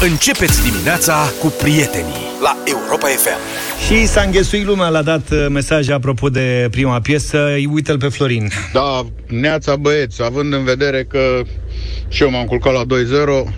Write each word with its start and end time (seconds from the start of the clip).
Începeți 0.00 0.70
dimineața 0.70 1.14
cu 1.40 1.46
prietenii 1.58 2.14
la 2.42 2.56
Europa 2.64 3.06
FM. 3.06 3.38
Și 3.86 4.06
s-a 4.06 4.20
înghesuit 4.20 4.64
lumea, 4.64 4.88
l-a 4.88 5.02
dat 5.02 5.30
uh, 5.30 5.46
mesaj 5.50 5.88
apropo 5.88 6.28
de 6.28 6.68
prima 6.70 7.00
piesă. 7.00 7.38
Uite-l 7.72 7.98
pe 7.98 8.08
Florin. 8.08 8.50
Da, 8.72 9.06
neața 9.26 9.76
băieți, 9.76 10.22
având 10.22 10.52
în 10.52 10.64
vedere 10.64 11.04
că 11.04 11.18
și 12.08 12.22
eu 12.22 12.30
m-am 12.30 12.44
culcat 12.44 12.72
la 12.72 12.82
2-0, 13.46 13.52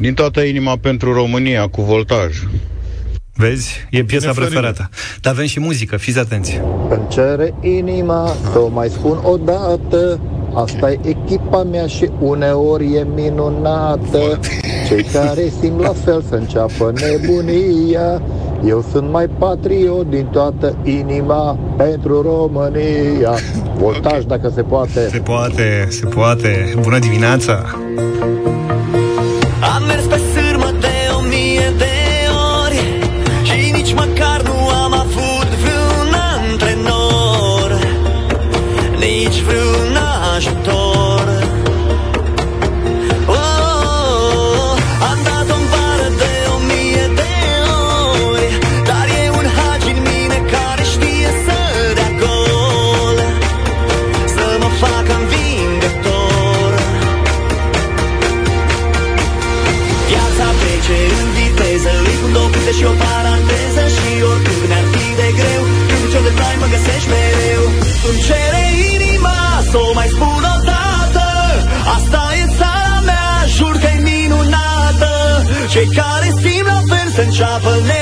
din 0.00 0.14
toată 0.14 0.40
inima 0.40 0.76
pentru 0.76 1.12
România, 1.12 1.66
cu 1.66 1.82
voltaj. 1.82 2.36
Vezi? 3.34 3.86
E 3.90 4.04
piesa 4.04 4.20
Bine, 4.20 4.32
Florin. 4.32 4.52
preferată. 4.52 4.90
Dar 5.20 5.32
avem 5.32 5.46
și 5.46 5.60
muzică, 5.60 5.96
fiți 5.96 6.18
atenți. 6.18 6.60
Îmi 6.88 7.08
cere 7.10 7.54
inima, 7.60 8.36
să 8.52 8.58
o 8.58 8.68
mai 8.68 8.88
spun 8.88 9.18
o 9.22 9.36
dată 9.36 10.20
Asta 10.54 10.90
e 10.90 10.98
echipa 11.02 11.62
mea 11.62 11.86
și 11.86 12.10
uneori 12.20 12.94
e 12.94 13.06
minunată. 13.14 14.40
Cei 14.88 15.02
care 15.02 15.52
simt 15.60 15.80
la 15.80 15.92
fel 16.04 16.22
să 16.28 16.34
înceapă 16.34 16.92
nebunia. 17.00 18.22
Eu 18.66 18.84
sunt 18.92 19.10
mai 19.10 19.26
patriot 19.38 20.10
din 20.10 20.26
toată 20.32 20.76
inima 20.82 21.58
pentru 21.76 22.22
România. 22.22 23.34
Voltaj 23.78 24.24
dacă 24.24 24.52
se 24.54 24.62
poate. 24.62 25.08
Se 25.08 25.18
poate, 25.18 25.86
se 25.90 26.06
poate. 26.06 26.74
Bună 26.80 26.98
dimineața! 26.98 27.64
Am 29.74 29.82
mers 29.86 30.04
pe 30.04 30.20
sârmă 30.34 30.70
de 30.80 30.96
o 31.18 31.20
mie 31.20 31.72
de 31.78 31.94
ori 32.64 32.80
Și 33.42 33.72
nici 33.72 33.94
măcar 33.94 34.42
nu 34.42 34.68
am 34.84 34.92
avut 34.92 35.48
vreun 35.62 36.12
antrenor. 36.36 37.78
Nici 38.98 39.40
vreun 39.40 39.93
je 40.40 40.50
te 40.64 40.73
la 77.38 77.58
fel 77.60 77.93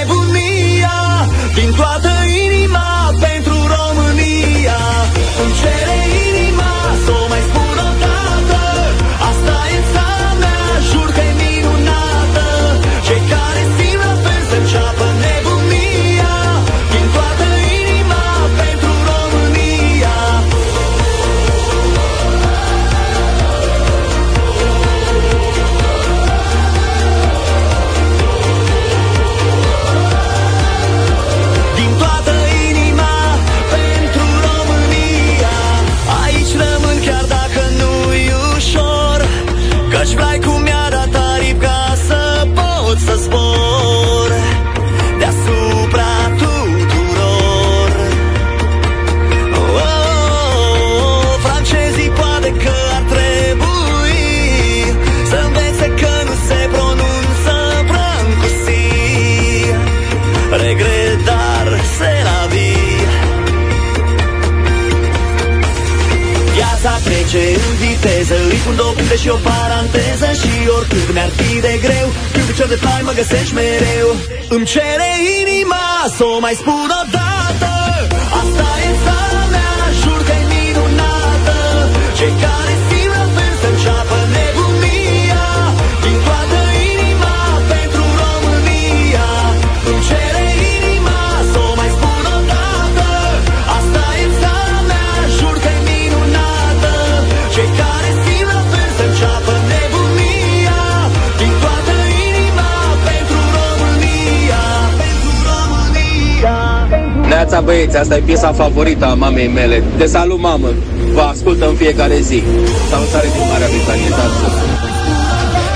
asta 108.13 108.25
e 108.25 108.31
piesa 108.33 108.53
favorită 108.53 109.07
a 109.07 109.15
mamei 109.15 109.49
mele. 109.49 109.83
Te 109.97 110.07
salut, 110.07 110.41
mamă! 110.41 110.69
Vă 111.13 111.21
ascultă 111.21 111.69
în 111.69 111.75
fiecare 111.75 112.21
zi. 112.21 112.43
Salutare 112.91 113.29
din 113.35 113.47
Marea 113.51 113.69
Britanie, 113.69 114.09
da, 114.09 114.82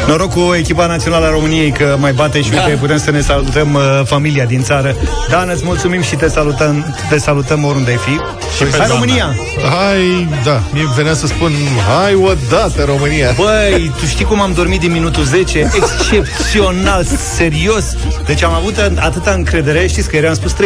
Noroc 0.07 0.33
cu 0.33 0.55
echipa 0.55 0.87
națională 0.87 1.27
a 1.27 1.31
României 1.31 1.71
că 1.71 1.97
mai 1.99 2.13
bate 2.13 2.43
și 2.43 2.51
uite, 2.53 2.77
putem 2.81 2.99
să 2.99 3.11
ne 3.11 3.21
salutăm 3.21 3.75
uh, 3.75 3.83
familia 4.05 4.45
din 4.45 4.63
țară. 4.63 4.97
Dan, 5.31 5.51
îți 5.53 5.65
mulțumim 5.65 6.03
și 6.03 6.15
te 6.15 6.29
salutăm, 6.29 6.97
te 7.09 7.19
salutăm 7.19 7.65
oriunde 7.65 7.91
ai 7.91 7.97
fi. 7.97 8.11
Și 8.57 8.63
pe 8.63 8.77
Hai 8.79 8.87
doamna. 8.87 8.95
România! 8.95 9.35
Hai, 9.71 10.29
da, 10.45 10.63
mie 10.73 10.83
venea 10.97 11.15
să 11.15 11.27
spun 11.27 11.53
Hai 11.89 12.15
odată 12.15 12.85
România 12.85 13.35
Băi, 13.37 13.93
tu 13.99 14.07
știi 14.07 14.25
cum 14.25 14.41
am 14.41 14.53
dormit 14.53 14.81
din 14.81 14.93
minutul 14.93 15.25
10? 15.25 15.71
Excepțional, 15.75 17.05
serios. 17.35 17.85
Deci 18.27 18.43
am 18.43 18.53
avut 18.53 18.93
atâta 18.99 19.31
încredere, 19.31 19.87
știți 19.87 20.09
că 20.09 20.17
ieri 20.17 20.29
am 20.29 20.35
spus 20.35 20.55
3-0. 20.55 20.57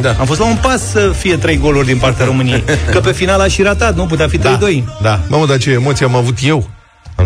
Da. 0.00 0.14
Am 0.18 0.26
fost 0.26 0.40
la 0.40 0.46
un 0.46 0.56
pas 0.62 0.90
să 0.90 1.12
fie 1.18 1.36
3 1.36 1.56
goluri 1.56 1.86
din 1.86 1.98
partea 1.98 2.24
României. 2.24 2.64
Că 2.90 3.00
pe 3.00 3.12
final 3.12 3.40
a 3.40 3.46
și 3.46 3.62
ratat, 3.62 3.96
nu? 3.96 4.06
Putea 4.06 4.28
fi 4.28 4.38
3-2. 4.38 4.42
Da, 5.02 5.20
mamă, 5.28 5.46
dar 5.46 5.58
ce 5.58 5.70
emoție 5.70 6.06
am 6.06 6.16
avut 6.16 6.38
eu 6.42 6.68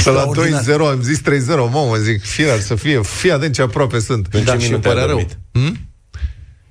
Că 0.05 0.11
la 0.11 0.25
Extraordinar. 0.27 0.63
2-0 0.63 0.95
am 0.95 1.03
zis 1.03 1.21
3-0 1.21 1.25
Mamă, 1.57 1.97
zic, 1.97 2.23
fie 2.23 2.51
ar 2.51 2.61
să 2.61 2.75
fie 2.75 3.01
Fii 3.03 3.33
atent 3.33 3.55
ce 3.55 3.63
aproape 3.63 3.99
sunt 3.99 4.27
În 4.31 4.45
ce 4.45 4.51
și 4.51 4.57
minute 4.57 4.75
îmi 4.75 4.83
părea 4.83 5.01
ai 5.01 5.07
rău 5.07 5.17
dormit? 5.17 5.39
Hmm? 5.53 5.90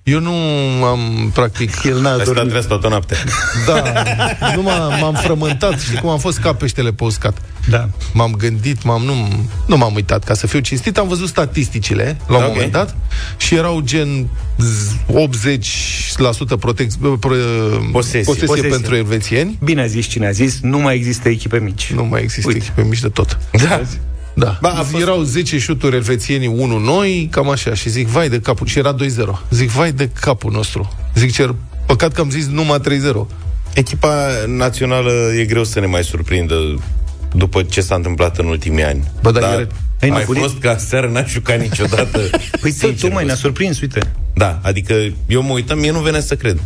Eu 0.10 0.20
nu 0.20 0.34
am, 0.86 1.32
practic 1.34 1.84
El 1.84 2.00
n-a 2.02 2.10
Ai 2.10 2.16
stat 2.16 2.26
dormit. 2.28 2.48
treaz 2.50 2.66
toată 2.66 2.88
noaptea. 2.88 3.18
Da, 3.66 3.84
nu 4.56 4.62
m-am, 4.62 5.00
m-am 5.00 5.14
frământat 5.14 5.80
Știi 5.80 5.98
cum 5.98 6.10
am 6.10 6.20
fost 6.20 6.38
ca 6.40 6.54
peștele 6.54 6.92
pe 6.92 7.04
uscat 7.04 7.38
Da. 7.70 7.90
M-am 8.14 8.32
gândit, 8.38 8.84
m-am, 8.84 9.02
nu, 9.02 9.14
nu 9.68 9.78
m-am 9.78 9.96
uitat 9.96 10.24
Ca 10.24 10.34
să 10.34 10.48
fiu 10.48 10.60
cinstit, 10.60 10.98
am 10.98 11.08
văzut 11.08 11.28
statisticile 11.28 12.18
La 12.28 12.38
un 12.38 12.44
Ok. 12.44 12.50
moment 12.54 12.72
dat 12.72 12.96
Și 13.38 13.56
erau 13.56 13.80
gen 13.80 14.28
z- 14.60 15.14
80% 15.14 16.58
protec, 16.60 16.94
pro, 16.94 17.10
posesie, 17.18 17.90
Posesie. 17.92 18.22
posesie 18.24 18.46
Posesie. 18.48 18.70
pentru 18.70 18.96
elvețieni 18.96 19.58
Bine 19.64 19.82
a 19.82 19.86
zis 19.86 20.06
cine 20.08 20.28
a 20.28 20.32
zis, 20.32 20.60
nu 20.62 20.78
mai 20.80 20.96
există 20.96 21.30
echipe 21.30 21.58
mici. 21.60 21.92
Nu 21.96 22.04
mai 22.06 22.22
există 22.22 22.48
Uite. 22.48 22.60
echipe 22.66 22.84
mici 22.90 23.00
de 23.00 23.10
tot 23.10 23.38
Da. 23.52 23.82
Da. 24.40 24.58
Ba, 24.62 24.70
a 24.70 24.82
fost- 24.84 25.02
Erau 25.02 25.22
10 25.22 25.58
șuturi 25.60 25.96
elvețienii, 25.96 26.48
1 26.48 26.78
noi, 26.78 27.28
cam 27.32 27.50
așa. 27.50 27.74
Și 27.74 27.90
zic, 27.90 28.08
vai 28.08 28.30
de 28.30 28.40
capul. 28.40 28.68
Și 28.68 28.78
era 28.78 28.94
2-0. 28.94 29.42
Zic, 29.50 29.70
vai 29.70 29.92
de 29.92 30.10
capul 30.22 30.52
nostru. 30.52 30.94
Zic, 31.16 31.32
cer, 31.34 31.56
păcat 31.86 32.12
că 32.14 32.22
am 32.22 32.30
zis 32.30 32.48
numai 32.48 32.80
3-0. 32.80 33.28
Echipa 33.74 34.28
națională 34.48 35.12
e 35.40 35.46
greu 35.46 35.64
să 35.64 35.80
ne 35.80 35.86
mai 35.86 36.04
surprindă 36.04 36.56
după 37.36 37.62
ce 37.64 37.82
s-a 37.82 37.96
întâmplat 37.96 38.38
în 38.38 38.46
ultimii 38.46 38.84
ani. 38.84 39.04
Bă, 39.22 39.32
dar 39.32 39.42
Dar 39.42 39.60
ieri- 39.60 39.72
Ai 40.02 40.10
mai 40.10 40.20
nebunit? 40.20 40.42
fost 40.42 40.58
ca 40.60 40.78
seară 40.78 41.08
n-a 41.10 41.24
jucat 41.24 41.60
niciodată. 41.60 42.20
Păi 42.62 42.72
Sincer 42.72 42.90
tocmai 43.00 43.12
vă 43.22 43.26
ne-a 43.26 43.36
spun. 43.36 43.50
surprins, 43.50 43.80
uite. 43.82 44.00
Da, 44.34 44.60
adică 44.64 44.94
eu 45.28 45.42
mă 45.42 45.52
uitam, 45.52 45.80
mie 45.80 45.92
nu 45.92 46.00
venea 46.00 46.20
să 46.22 46.36
cred. 46.36 46.60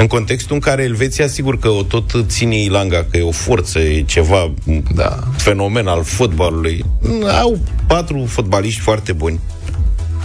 În 0.00 0.06
contextul 0.06 0.54
în 0.54 0.60
care 0.60 0.82
Elveția, 0.82 1.26
sigur 1.28 1.58
că 1.58 1.68
o 1.68 1.82
tot 1.82 2.24
ține 2.26 2.62
Ilanga, 2.62 3.06
că 3.10 3.16
e 3.16 3.22
o 3.22 3.30
forță, 3.30 3.78
e 3.78 4.02
ceva 4.02 4.52
Da. 4.94 5.18
fenomen 5.36 5.86
al 5.86 6.02
fotbalului. 6.04 6.84
Au 7.40 7.58
patru 7.86 8.24
fotbaliști 8.28 8.80
foarte 8.80 9.12
buni. 9.12 9.40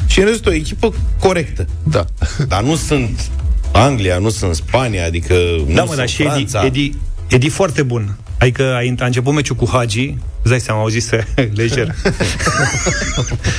Și 0.08 0.20
în 0.20 0.26
rest 0.26 0.46
o 0.46 0.52
echipă 0.54 0.94
corectă. 1.20 1.66
Da. 1.84 2.06
Dar 2.48 2.64
nu 2.64 2.76
sunt 2.76 3.30
Anglia, 3.72 4.18
nu 4.18 4.30
sunt 4.30 4.56
Spania, 4.56 5.06
adică 5.06 5.34
nu 5.68 5.74
Da, 5.74 5.82
mă, 5.82 5.86
sunt 5.86 5.98
dar 5.98 6.08
și 6.08 6.22
Edi, 6.22 6.32
Franța. 6.32 6.66
Edi, 6.66 6.92
Edi 7.28 7.50
foarte 7.50 7.84
bun. 7.84 8.18
Adică 8.38 8.64
a, 8.64 8.80
a 9.00 9.06
început 9.06 9.34
meciul 9.34 9.56
cu 9.56 9.70
Hagi, 9.72 10.16
îți 10.42 10.50
dai 10.50 10.60
seama, 10.60 10.80
au 10.82 10.88
zis 10.88 11.10
lejer. 11.54 11.96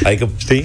Adică, 0.02 0.28
Știi? 0.36 0.64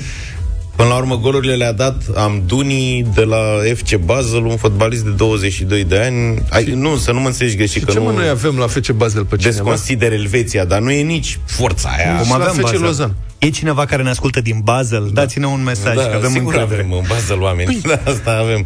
Până 0.82 0.94
la 0.94 1.00
urmă, 1.00 1.18
golurile 1.18 1.56
le-a 1.56 1.72
dat 1.72 2.04
Amduni 2.16 3.06
de 3.14 3.22
la 3.22 3.38
FC 3.76 3.96
Basel, 3.96 4.46
un 4.46 4.58
fotbalist 4.58 5.04
de 5.04 5.10
22 5.10 5.84
de 5.84 6.00
ani. 6.00 6.44
Ai, 6.50 6.64
nu, 6.64 6.98
să 6.98 7.12
nu 7.12 7.20
mă 7.20 7.28
înțelegi 7.28 7.56
greșit, 7.56 7.84
că 7.84 7.92
Ce 7.92 8.00
mă, 8.00 8.10
nu 8.12 8.18
noi 8.18 8.30
avem 8.30 8.58
la 8.58 8.68
FC 8.68 8.92
Basel 8.92 9.26
pe 9.26 9.36
cineva? 9.36 9.56
desconsider 9.56 10.12
Elveția, 10.12 10.66
dar 10.66 10.80
nu 10.80 10.92
e 10.92 11.02
nici 11.02 11.40
forța 11.46 11.90
aia. 11.90 12.18
Și 12.18 12.30
Cum 12.30 12.38
la 12.38 12.46
avem 12.46 12.54
FC 12.54 12.62
Basel. 12.62 12.82
Lozan. 12.82 13.16
E 13.38 13.50
cineva 13.50 13.86
care 13.86 14.04
ne 14.04 14.10
ascultă 14.10 14.42
din 14.42 14.60
Basel? 14.64 15.10
Da. 15.14 15.22
Dați-ne 15.22 15.46
un 15.46 15.64
mesaj, 15.64 15.96
că 15.96 16.12
avem 16.16 16.32
sigur 16.32 16.54
încredere. 16.54 16.82
avem 16.82 16.92
în 16.92 17.06
Basel 17.08 17.42
oameni. 17.42 17.80
Da, 17.84 18.00
asta 18.04 18.38
avem. 18.42 18.66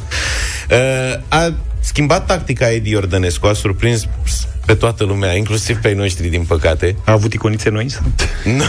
Uh, 0.72 1.20
a 1.28 1.54
schimbat 1.80 2.26
tactica 2.26 2.72
Edi 2.72 2.90
Iordănescu, 2.90 3.48
a 3.48 3.54
surprins 3.54 4.08
pe 4.66 4.74
toată 4.74 5.04
lumea, 5.04 5.34
inclusiv 5.36 5.78
pe 5.78 5.88
ai 5.88 5.94
noștri, 5.94 6.28
din 6.28 6.44
păcate. 6.44 6.96
A 7.06 7.12
avut 7.12 7.34
iconițe 7.34 7.70
noi? 7.70 7.90
sau? 7.90 8.04
Nu, 8.58 8.64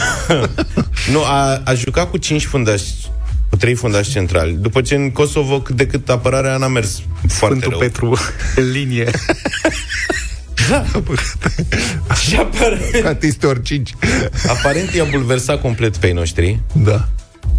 nu 1.13 1.25
a, 1.25 1.61
a 1.65 1.75
jucat 1.75 2.11
cu 2.11 2.17
cinci 2.17 2.45
fundași 2.45 2.85
cu 3.57 3.63
trei 3.63 3.75
fundași 3.75 4.11
centrali. 4.11 4.57
După 4.61 4.81
ce 4.81 4.95
în 4.95 5.11
Kosovo 5.11 5.61
cât 5.61 5.77
de 5.77 5.87
cât 5.87 6.09
apărarea 6.09 6.57
n-a 6.57 6.69
mers 6.69 7.01
foarte 7.29 7.35
Sfântul 7.35 7.71
rău. 7.71 7.79
Petru 7.79 8.17
în 8.61 8.71
linie. 8.71 9.11
Și 12.27 12.37
aparent, 12.37 13.03
Catistor 13.03 13.63
5. 13.63 13.95
aparent 14.49 14.93
i-a 14.95 15.05
bulversat 15.05 15.61
complet 15.61 15.97
pe 15.97 16.07
ai 16.07 16.13
noștri. 16.13 16.61
Da. 16.73 17.09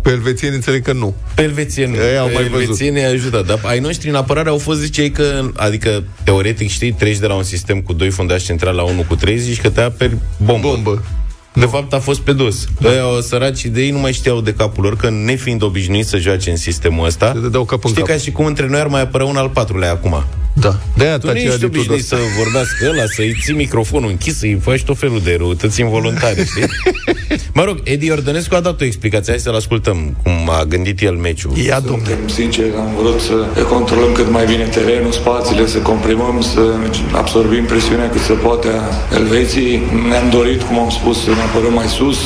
Pe 0.02 0.10
elvețieni 0.10 0.56
înțeleg 0.56 0.84
că 0.84 0.94
nu. 0.94 1.16
Pe 1.36 1.42
elvețieni, 1.42 1.96
Ei 1.96 2.18
au 2.18 2.28
pe 2.28 2.34
mai 2.34 2.44
văzut. 2.44 2.62
elvețieni 2.62 3.04
a 3.04 3.10
ajutat. 3.10 3.46
Dar 3.46 3.60
ai 3.64 3.80
noștri 3.80 4.10
în 4.10 4.16
apărare 4.16 4.50
au 4.50 4.58
fost, 4.58 4.80
zicei 4.80 5.12
că, 5.12 5.50
adică, 5.56 6.04
teoretic, 6.24 6.70
știi, 6.70 6.92
treci 6.94 7.18
de 7.18 7.28
la 7.28 7.34
un 7.34 7.44
sistem 7.44 7.82
cu 7.82 7.94
doi 7.94 8.10
fundași 8.10 8.46
centrali 8.46 8.76
la 8.76 8.84
unul 8.84 9.04
cu 9.04 9.16
trei, 9.16 9.38
zici 9.38 9.62
că 9.62 9.70
te-a 9.70 9.90
pe 9.92 10.12
bombă. 10.38 10.68
Bombă. 10.68 11.04
De 11.60 11.66
fapt, 11.66 11.94
a 11.94 12.00
fost 12.00 12.20
pe 12.20 12.34
dos. 12.34 12.68
Da. 12.80 12.90
Ăia, 12.90 13.08
o 13.18 13.22
săraci 13.22 13.66
de 13.66 13.82
ei 13.82 13.92
nu 13.92 14.00
mai 14.00 14.14
știau 14.14 14.42
de 14.42 14.54
capul 14.54 14.84
lor, 14.84 14.96
că 14.96 15.10
nefiind 15.10 15.62
obișnuiți 15.62 16.10
să 16.10 16.18
joace 16.18 16.50
în 16.50 16.56
sistemul 16.58 17.06
ăsta, 17.06 17.32
Se 17.34 17.40
dădeau 17.40 17.66
cap 17.66 17.84
în 17.84 17.90
știi 17.90 18.04
cap. 18.04 18.12
ca 18.16 18.22
și 18.22 18.32
cum 18.32 18.46
între 18.46 18.68
noi 18.68 18.80
ar 18.80 18.88
mai 18.88 19.02
apărea 19.02 19.26
un 19.28 19.36
al 19.36 19.50
patrulea 19.50 19.92
acum. 19.92 20.24
Da. 20.60 20.76
De-aia 20.98 21.18
Tu 21.18 21.26
nu 21.26 21.32
taci 21.32 21.42
ești 21.42 21.54
Adi 21.54 21.66
obișnuit 21.66 22.08
Tudor. 22.08 22.20
să 22.20 22.38
vorbească 22.38 22.90
ăla, 22.92 23.06
să-i 23.16 23.36
ții 23.44 23.54
microfonul 23.54 24.10
închis, 24.10 24.38
să-i 24.38 24.60
faci 24.62 24.84
tot 24.84 24.98
felul 24.98 25.22
de 25.24 25.36
răutăți 25.38 25.80
involuntare, 25.82 26.46
știi? 26.52 26.66
mă 27.60 27.64
rog, 27.64 27.78
Edi 27.84 28.06
Iordănescu 28.06 28.56
a 28.56 28.60
dat 28.60 28.82
o 28.82 28.86
explicație, 28.86 29.32
hai 29.34 29.42
să-l 29.42 29.56
ascultăm, 29.56 29.98
cum 30.24 30.50
a 30.50 30.64
gândit 30.64 31.02
el 31.02 31.16
meciul. 31.16 31.52
Ia, 31.58 31.80
domne. 31.80 32.04
Suntem 32.06 32.28
sinceri, 32.28 32.72
am 32.84 32.90
vrut 33.00 33.20
să 33.20 33.64
controlăm 33.64 34.12
cât 34.14 34.30
mai 34.32 34.46
bine 34.46 34.64
terenul, 34.64 35.12
spațiile, 35.12 35.68
să 35.68 35.78
comprimăm, 35.78 36.42
să 36.42 36.62
absorbim 37.12 37.64
presiunea 37.66 38.10
cât 38.10 38.22
se 38.22 38.34
poate 38.34 38.68
a 38.68 39.16
Elveției. 39.16 39.82
Ne-am 40.10 40.30
dorit, 40.30 40.62
cum 40.62 40.80
am 40.80 40.90
spus, 40.90 41.24
să 41.24 41.30
ne 41.30 41.42
apărăm 41.42 41.74
mai 41.74 41.88
sus, 41.88 42.18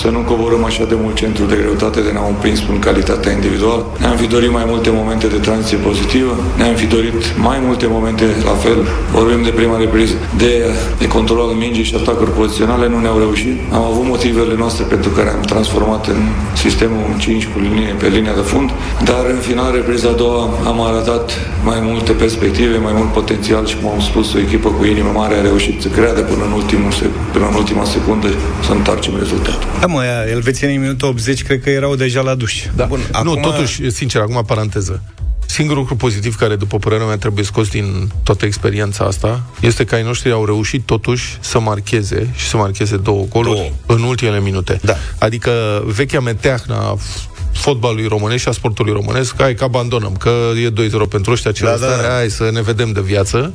să 0.00 0.08
nu 0.08 0.18
coborâm 0.18 0.64
așa 0.64 0.84
de 0.84 0.96
mult 1.02 1.16
centrul 1.16 1.48
de 1.48 1.56
greutate 1.62 2.00
de 2.00 2.10
ne-am 2.10 2.26
împins 2.28 2.58
în 2.70 2.78
calitatea 2.78 3.32
individuală. 3.32 3.86
Ne-am 3.98 4.16
fi 4.16 4.26
dorit 4.26 4.50
mai 4.50 4.64
multe 4.66 4.90
momente 4.90 5.26
de 5.26 5.36
tranziție 5.36 5.76
pozitivă, 5.76 6.32
ne-am 6.56 6.74
fi 6.74 6.86
dorit 6.86 7.12
mai 7.36 7.58
multe 7.76 7.94
momente 7.98 8.24
la 8.50 8.56
fel. 8.64 8.80
Vorbim 9.18 9.42
de 9.42 9.52
prima 9.60 9.76
repriză 9.84 10.14
de, 10.42 10.52
de 10.98 11.06
control 11.16 11.40
al 11.48 11.54
mingii 11.64 11.84
și 11.88 11.94
atacuri 11.94 12.32
poziționale, 12.40 12.88
nu 12.88 12.98
ne-au 13.00 13.18
reușit. 13.18 13.56
Am 13.72 13.84
avut 13.90 14.04
motivele 14.14 14.54
noastre 14.62 14.84
pentru 14.84 15.10
care 15.10 15.28
am 15.36 15.40
transformat 15.40 16.06
în 16.06 16.20
sistemul 16.64 17.04
5 17.18 17.46
cu 17.52 17.58
linie, 17.66 17.90
pe 18.02 18.06
linia 18.08 18.34
de 18.40 18.44
fund, 18.50 18.70
dar 19.04 19.22
în 19.34 19.40
final, 19.48 19.68
repriza 19.74 20.08
a 20.08 20.12
doua, 20.12 20.42
am 20.70 20.78
arătat 20.80 21.26
mai 21.64 21.78
multe 21.88 22.12
perspective, 22.12 22.76
mai 22.76 22.92
mult 22.98 23.12
potențial 23.12 23.66
și, 23.66 23.76
cum 23.80 23.88
am 23.90 24.00
spus, 24.00 24.34
o 24.34 24.38
echipă 24.38 24.68
cu 24.68 24.84
inimă 24.84 25.10
mare 25.14 25.34
a 25.34 25.40
reușit 25.40 25.76
să 25.82 25.88
creadă 25.88 26.20
până 26.20 26.44
în, 26.44 26.52
ultimul, 26.60 26.92
sec- 26.92 27.32
până 27.32 27.46
în 27.50 27.54
ultima 27.54 27.84
secundă 27.84 28.28
să 28.66 28.72
întoarcem 28.72 29.14
rezultatul. 29.18 29.68
Da, 29.80 29.86
mă, 29.86 30.00
aia, 30.00 30.18
elvețienii 30.36 30.76
în 30.76 30.82
minutul 30.82 31.08
80 31.08 31.42
cred 31.42 31.60
că 31.62 31.70
erau 31.70 31.94
deja 31.94 32.20
la 32.20 32.34
duș. 32.34 32.54
Da. 32.76 32.84
Bun, 32.84 33.00
Bun, 33.12 33.24
nu, 33.24 33.30
acum- 33.32 33.42
totuși, 33.42 33.90
sincer, 33.90 34.20
acum 34.20 34.42
paranteză. 34.46 35.02
Singurul 35.46 35.80
lucru 35.80 35.96
pozitiv 35.96 36.36
care, 36.36 36.56
după 36.56 36.78
părerea 36.78 37.06
mea, 37.06 37.16
trebuie 37.18 37.44
scos 37.44 37.68
din 37.68 38.10
toată 38.22 38.44
experiența 38.44 39.04
asta 39.04 39.42
este 39.60 39.84
că 39.84 39.94
ai 39.94 40.02
noștri 40.02 40.30
au 40.32 40.44
reușit 40.44 40.82
totuși 40.86 41.36
să 41.40 41.58
marcheze 41.58 42.30
și 42.34 42.46
să 42.46 42.56
marcheze 42.56 42.96
două 42.96 43.24
goluri 43.28 43.56
Două. 43.56 43.98
în 43.98 44.02
ultimele 44.02 44.40
minute. 44.40 44.80
Da. 44.82 44.94
Adică 45.18 45.82
vechea 45.86 46.20
meteahnă 46.20 46.74
a 46.74 46.96
f- 46.96 47.34
fotbalului 47.52 48.06
românesc 48.06 48.42
și 48.42 48.48
a 48.48 48.52
sportului 48.52 48.92
românesc, 48.92 49.34
hai 49.40 49.54
că 49.54 49.64
abandonăm, 49.64 50.12
că 50.16 50.30
e 50.64 50.70
2-0 50.70 51.08
pentru 51.08 51.32
ăștia 51.32 51.52
ce 51.52 51.64
Da, 51.64 51.70
da, 51.76 51.86
da, 51.86 52.02
da. 52.02 52.08
hai 52.08 52.30
să 52.30 52.50
ne 52.52 52.62
vedem 52.62 52.92
de 52.92 53.00
viață. 53.00 53.52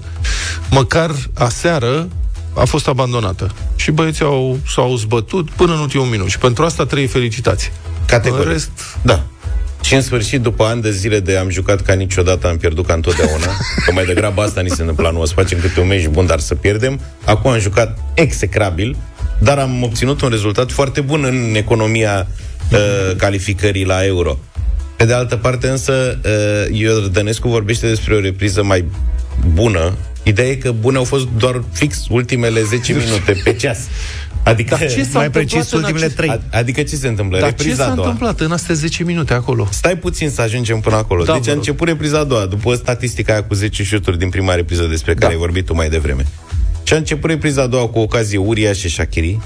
Măcar 0.69 1.11
aseară 1.33 2.07
a 2.53 2.65
fost 2.65 2.88
abandonată. 2.88 3.51
Și 3.75 3.91
băieții 3.91 4.25
au, 4.25 4.59
s-au 4.67 4.95
zbătut 4.95 5.49
până 5.49 5.73
în 5.73 5.79
ultimul 5.79 6.05
minut. 6.05 6.27
Și 6.27 6.38
pentru 6.38 6.63
asta 6.63 6.85
trei 6.85 7.07
felicitați. 7.07 7.71
Categoric. 8.05 8.45
În 8.45 8.51
rest, 8.51 8.69
Da. 9.01 9.23
Și 9.81 9.93
în 9.93 10.01
sfârșit, 10.01 10.41
după 10.41 10.63
ani 10.63 10.81
de 10.81 10.91
zile 10.91 11.19
de 11.19 11.37
am 11.37 11.49
jucat 11.49 11.81
ca 11.81 11.93
niciodată, 11.93 12.47
am 12.47 12.57
pierdut 12.57 12.85
ca 12.85 12.93
întotdeauna, 12.93 13.45
că 13.85 13.91
mai 13.91 14.05
degrabă 14.05 14.41
asta 14.41 14.61
ni 14.61 14.69
se 14.69 14.81
întâmpla, 14.81 15.09
nu 15.09 15.21
o 15.21 15.25
să 15.25 15.33
facem 15.33 15.59
câte 15.59 15.79
un 15.79 15.87
meci 15.87 16.07
bun, 16.07 16.25
dar 16.25 16.39
să 16.39 16.55
pierdem. 16.55 16.99
Acum 17.25 17.51
am 17.51 17.59
jucat 17.59 17.97
execrabil, 18.13 18.95
dar 19.39 19.57
am 19.57 19.83
obținut 19.83 20.21
un 20.21 20.29
rezultat 20.29 20.71
foarte 20.71 21.01
bun 21.01 21.23
în 21.23 21.55
economia 21.55 22.27
uh, 22.71 23.15
calificării 23.17 23.85
la 23.85 24.05
euro. 24.05 24.39
Pe 24.95 25.05
de 25.05 25.13
altă 25.13 25.35
parte, 25.35 25.67
însă, 25.67 26.19
uh, 26.25 26.77
Iordănescu 26.77 27.47
vorbește 27.47 27.87
despre 27.87 28.15
o 28.15 28.19
repriză 28.19 28.63
mai 28.63 28.85
bună. 29.53 29.97
Ideea 30.23 30.47
e 30.47 30.55
că 30.55 30.71
bune 30.71 30.97
au 30.97 31.03
fost 31.03 31.27
doar 31.37 31.63
fix 31.71 32.07
ultimele 32.09 32.63
10 32.63 32.93
minute 32.93 33.41
pe 33.43 33.53
ceas. 33.53 33.79
Adică, 34.43 34.75
Dar 34.79 34.89
ce 34.89 35.03
s-a 35.03 35.09
Mai 35.13 35.25
întâmplat 35.25 35.31
precis, 35.31 35.71
în 35.71 35.77
ultimele 35.79 36.03
acest- 36.05 36.17
trei. 36.17 36.29
a- 36.29 36.57
adică 36.57 36.81
ce 36.83 36.95
se 36.95 37.07
întâmplă? 37.07 37.39
Dar 37.39 37.49
ce 37.53 37.55
Repriza 37.57 37.83
s-a 37.83 37.91
a 37.91 37.93
doua. 37.95 38.07
întâmplat 38.07 38.39
în 38.39 38.51
astea 38.51 38.75
10 38.75 39.03
minute 39.03 39.33
acolo? 39.33 39.67
Stai 39.71 39.97
puțin 39.97 40.29
să 40.29 40.41
ajungem 40.41 40.79
până 40.79 40.95
acolo. 40.95 41.23
Da, 41.23 41.33
deci 41.33 41.43
vă 41.43 41.49
a 41.49 41.53
rog. 41.53 41.57
început 41.63 41.88
repriza 41.88 42.19
a 42.19 42.23
doua, 42.23 42.45
după 42.45 42.73
statistica 42.75 43.31
aia 43.33 43.43
cu 43.43 43.53
10 43.53 43.83
șuturi 43.83 44.17
din 44.17 44.29
prima 44.29 44.53
repriză 44.55 44.83
despre 44.83 45.13
care 45.13 45.25
Da. 45.25 45.31
ai 45.31 45.38
vorbit 45.38 45.65
tu 45.65 45.73
mai 45.75 45.89
devreme. 45.89 46.25
Și 46.83 46.93
a 46.93 46.95
început 46.97 47.29
repriza 47.29 47.61
a 47.61 47.67
doua 47.67 47.88
cu 47.88 47.99
ocazie 47.99 48.38
uriașe 48.38 48.89
Shakiri. 48.89 49.39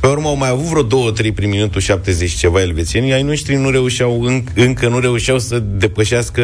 Pe 0.00 0.06
urmă 0.06 0.28
au 0.28 0.36
mai 0.36 0.48
avut 0.48 0.64
vreo 0.64 0.82
două, 0.82 1.10
trei 1.10 1.32
prin 1.32 1.48
minutul 1.48 1.80
70 1.80 2.30
și 2.30 2.36
ceva 2.36 2.60
elvețieni. 2.60 3.12
Ai 3.12 3.22
noștri 3.22 3.56
nu 3.56 3.70
reușeau, 3.70 4.26
înc- 4.30 4.52
încă 4.54 4.88
nu 4.88 4.98
reușeau 4.98 5.38
să 5.38 5.58
depășească 5.58 6.42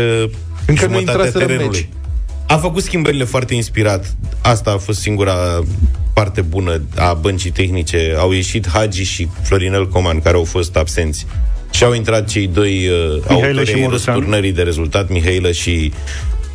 Încă 0.66 0.86
nu 0.86 0.92
jumătatea 0.92 1.12
intraseră 1.12 1.38
în 1.38 1.46
terenului. 1.46 1.78
meci. 1.78 1.88
A 2.46 2.56
făcut 2.56 2.82
schimbările 2.82 3.24
foarte 3.24 3.54
inspirat. 3.54 4.16
Asta 4.40 4.70
a 4.70 4.76
fost 4.76 5.00
singura 5.00 5.62
parte 6.14 6.40
bună 6.40 6.80
a 6.96 7.12
băncii 7.12 7.50
tehnice. 7.50 8.14
Au 8.18 8.32
ieșit 8.32 8.68
Hagi 8.68 9.02
și 9.02 9.28
Florinel 9.42 9.88
Coman, 9.88 10.20
care 10.20 10.36
au 10.36 10.44
fost 10.44 10.76
absenți. 10.76 11.26
Și 11.70 11.84
au 11.84 11.94
intrat 11.94 12.28
cei 12.28 12.46
doi 12.46 12.88
uh, 12.88 13.22
autori 13.28 13.66
și 13.66 13.74
ai 13.74 13.80
Moruțan. 13.80 14.14
răsturnării 14.14 14.52
de 14.52 14.62
rezultat, 14.62 15.08
Mihailă 15.08 15.52
și 15.52 15.92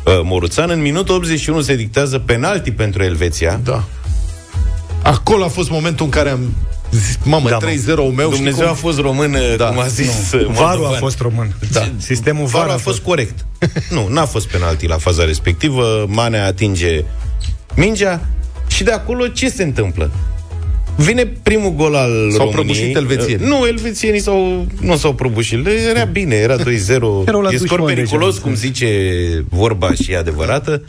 uh, 0.06 0.20
Moruțan. 0.22 0.70
În 0.70 0.80
minutul 0.80 1.14
81 1.14 1.60
se 1.60 1.76
dictează 1.76 2.18
penalti 2.18 2.70
pentru 2.70 3.02
Elveția. 3.02 3.60
Da. 3.64 3.84
Acolo 5.02 5.44
a 5.44 5.48
fost 5.48 5.70
momentul 5.70 6.04
în 6.04 6.10
care 6.10 6.28
am 6.28 6.40
zis, 6.40 6.71
mamă, 7.24 7.48
Da, 7.48 7.56
da, 7.60 7.66
mă. 7.66 7.72
3-0 7.72 8.14
meu 8.16 8.28
Dumnezeu 8.30 8.52
știi 8.52 8.66
a 8.70 8.72
fost 8.74 8.98
român, 8.98 9.32
uh, 9.34 9.54
Da. 9.56 9.66
cum 9.66 9.78
a 9.78 9.86
zis 9.86 10.32
uh, 10.32 10.46
Varul 10.46 10.50
a 10.64 10.66
Moldovan. 10.68 10.98
fost 10.98 11.20
român. 11.20 11.54
Da. 11.72 11.88
Sistemul 11.96 12.46
Varul 12.46 12.66
VAR 12.68 12.76
a 12.76 12.80
fost 12.80 12.98
corect. 13.00 13.46
nu, 13.90 14.08
n-a 14.10 14.24
fost 14.24 14.46
penalti 14.48 14.86
la 14.86 14.96
faza 14.96 15.24
respectivă. 15.24 16.04
Manea 16.08 16.46
atinge 16.46 17.04
mingea 17.74 18.20
și 18.68 18.82
de 18.82 18.90
acolo 18.90 19.26
ce 19.26 19.48
se 19.48 19.62
întâmplă? 19.62 20.10
Vine 20.96 21.26
primul 21.26 21.70
gol 21.74 21.94
al 21.94 22.10
S-au 22.10 22.38
României. 22.38 22.52
prăbușit 22.54 22.96
elvețienii. 22.96 23.46
Nu, 23.46 23.66
elvețienii 23.66 24.20
s-au, 24.20 24.66
nu 24.80 24.96
s-au 24.96 25.12
prăbușit. 25.14 25.64
Le 25.64 25.70
Era 25.90 26.04
bine, 26.04 26.34
era 26.34 26.56
2-0. 26.64 26.64
Erau 27.26 27.40
la 27.40 27.48
e 27.52 27.56
duș, 27.56 27.66
scor 27.66 27.80
mă, 27.80 27.86
periculos, 27.86 28.30
deja. 28.34 28.44
cum 28.46 28.54
zice 28.54 28.88
vorba 29.48 29.92
și 30.02 30.12
e 30.12 30.16
adevărată. 30.16 30.82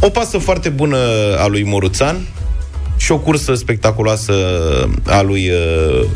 O 0.00 0.08
pasă 0.08 0.38
foarte 0.38 0.68
bună 0.68 0.96
a 1.38 1.46
lui 1.46 1.62
Moruțan 1.64 2.16
și 2.96 3.12
o 3.12 3.18
cursă 3.18 3.54
spectaculoasă 3.54 4.32
a 5.06 5.22
lui 5.22 5.50
uh, 5.50 6.06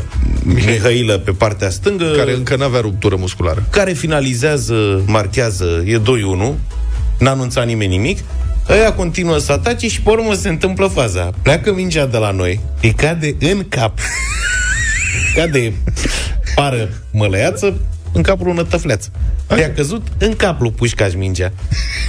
Mihailă 0.43 1.17
pe 1.17 1.31
partea 1.31 1.69
stângă 1.69 2.05
Care 2.05 2.33
încă 2.33 2.55
n-avea 2.55 2.79
ruptură 2.79 3.15
musculară. 3.15 3.67
care 3.69 3.93
finalizează, 3.93 5.01
marchează, 5.05 5.83
e 5.85 5.97
2-1, 5.97 6.01
n-a 7.19 7.31
anunțat 7.31 7.65
nimeni 7.65 7.95
nimic, 7.95 8.19
ăia 8.69 8.93
continuă 8.93 9.37
să 9.37 9.51
atace 9.51 9.87
și 9.87 10.01
pe 10.01 10.09
urmă 10.09 10.33
se 10.33 10.49
întâmplă 10.49 10.87
faza. 10.87 11.29
Pleacă 11.41 11.73
mingea 11.73 12.05
de 12.05 12.17
la 12.17 12.31
noi, 12.31 12.59
îi 12.81 12.93
cade 12.93 13.35
în 13.39 13.65
cap. 13.69 13.99
cade 15.35 15.73
pară 16.55 16.89
mălăiață 17.11 17.77
în 18.13 18.21
capul 18.21 18.47
ună 18.47 18.63
tăfleață. 18.63 19.09
I-a 19.59 19.73
căzut 19.73 20.07
în 20.17 20.35
cap 20.35 20.61
lui 20.61 20.71
Pușcaș 20.71 21.13
mingea. 21.13 21.51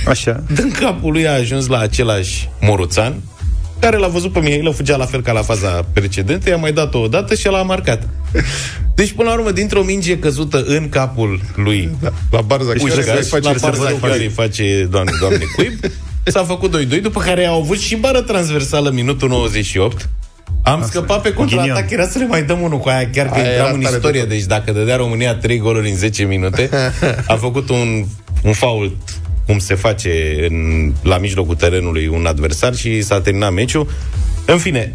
Așa. 0.07 0.43
Din 0.55 0.71
capul 0.71 1.13
lui 1.13 1.29
a 1.29 1.33
ajuns 1.33 1.67
la 1.67 1.79
același 1.79 2.49
moruțan, 2.61 3.15
care 3.83 3.97
l-a 3.97 4.09
văzut 4.09 4.33
pe 4.33 4.41
Mihailă, 4.41 4.71
fugea 4.71 4.97
la 4.97 5.05
fel 5.05 5.23
ca 5.23 5.33
la 5.33 5.43
faza 5.43 5.87
precedentă, 5.93 6.49
i-a 6.49 6.57
mai 6.57 6.73
dat-o 6.73 6.99
o 6.99 7.09
dată 7.09 7.35
și 7.35 7.47
l-a 7.47 7.63
marcat. 7.63 8.09
Deci, 8.99 9.13
până 9.13 9.29
la 9.29 9.35
urmă, 9.35 9.51
dintr-o 9.51 9.83
minge 9.83 10.19
căzută 10.19 10.65
în 10.67 10.89
capul 10.89 11.41
lui 11.55 11.91
Da, 12.01 12.13
la 12.31 12.41
Barza 12.41 12.69
Uite, 12.69 12.89
care 12.89 13.03
care 13.03 13.21
se 13.21 13.29
face 13.29 13.45
la 13.45 13.53
reserva 13.53 13.77
Barza 13.77 13.95
de 13.95 14.07
care 14.07 14.23
îi 14.23 14.29
face, 14.29 14.89
doamne, 14.91 15.11
doamne, 15.21 15.45
cuib, 15.57 15.73
s-a 16.25 16.45
făcut 16.45 16.85
2-2, 16.99 17.01
după 17.03 17.21
care 17.21 17.47
au 17.47 17.61
avut 17.61 17.79
și 17.79 17.97
bară 17.97 18.21
transversală 18.21 18.91
minutul 18.91 19.29
98, 19.29 20.09
am 20.63 20.75
Asta. 20.75 20.87
scăpat 20.87 21.23
pe 21.23 21.33
contraatac, 21.33 21.75
Ghinion. 21.75 21.89
era 22.01 22.09
să 22.09 22.19
le 22.19 22.27
mai 22.27 22.43
dăm 22.43 22.61
unul 22.61 22.79
cu 22.79 22.89
aia, 22.89 23.11
chiar 23.11 23.27
că 23.27 23.35
Aia 23.35 23.45
era 23.45 23.53
intram 23.53 23.75
în 23.75 23.81
tare 23.81 23.91
de 23.91 23.97
istorie. 23.97 24.21
tot. 24.21 24.29
Deci 24.29 24.45
dacă 24.45 24.73
dădea 24.73 24.97
România 24.97 25.35
3 25.35 25.59
goluri 25.59 25.91
în 25.91 25.97
10 25.97 26.25
minute, 26.25 26.71
a 27.33 27.35
făcut 27.35 27.69
un, 27.69 28.05
un 28.43 28.53
fault 28.53 28.97
cum 29.53 29.61
se 29.61 29.75
face 29.75 30.47
în, 30.49 30.93
la 31.03 31.19
mijlocul 31.19 31.55
terenului 31.55 32.07
un 32.07 32.27
adversar 32.27 32.75
și 32.75 33.03
s-a 33.03 33.21
terminat 33.21 33.53
meciul. 33.53 33.87
În 34.47 34.59
fine, 34.59 34.95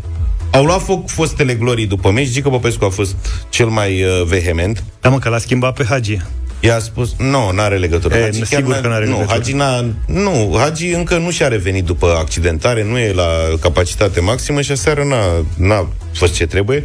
au 0.52 0.64
luat 0.64 0.82
foc 0.82 1.10
fostele 1.10 1.54
glorii 1.54 1.88
după 1.88 2.12
meci. 2.12 2.28
Gică 2.28 2.50
Popescu 2.50 2.86
a 2.86 2.90
fost 2.90 3.16
cel 3.50 3.68
mai 3.68 4.04
uh, 4.04 4.24
vehement. 4.26 4.84
Da, 5.02 5.10
mă, 5.10 5.20
că 5.20 5.30
l-a 5.30 5.38
schimbat 5.38 5.74
pe 5.74 5.84
Hagi. 5.84 6.18
I-a 6.60 6.80
spus, 6.80 7.14
nu, 7.18 7.52
n-are 7.52 7.78
legătură. 7.78 8.16
E, 8.16 8.22
Hagi 8.22 8.38
chiar 8.38 8.48
sigur 8.48 8.74
n-a- 8.74 8.82
că 8.82 8.88
n-are 8.88 9.06
nu, 9.06 9.12
legătură. 9.12 9.38
Hagi 9.38 9.54
n-a, 9.54 9.86
nu, 10.06 10.56
Hagi 10.58 10.88
încă 10.88 11.18
nu 11.18 11.32
și-a 11.32 11.48
revenit 11.48 11.84
după 11.84 12.16
accidentare, 12.20 12.84
nu 12.84 12.98
e 12.98 13.14
la 13.14 13.28
capacitate 13.60 14.20
maximă 14.20 14.62
și 14.62 14.72
aseară 14.72 15.04
n-a, 15.04 15.46
n-a 15.68 15.88
fost 16.14 16.34
ce 16.34 16.46
trebuie. 16.46 16.84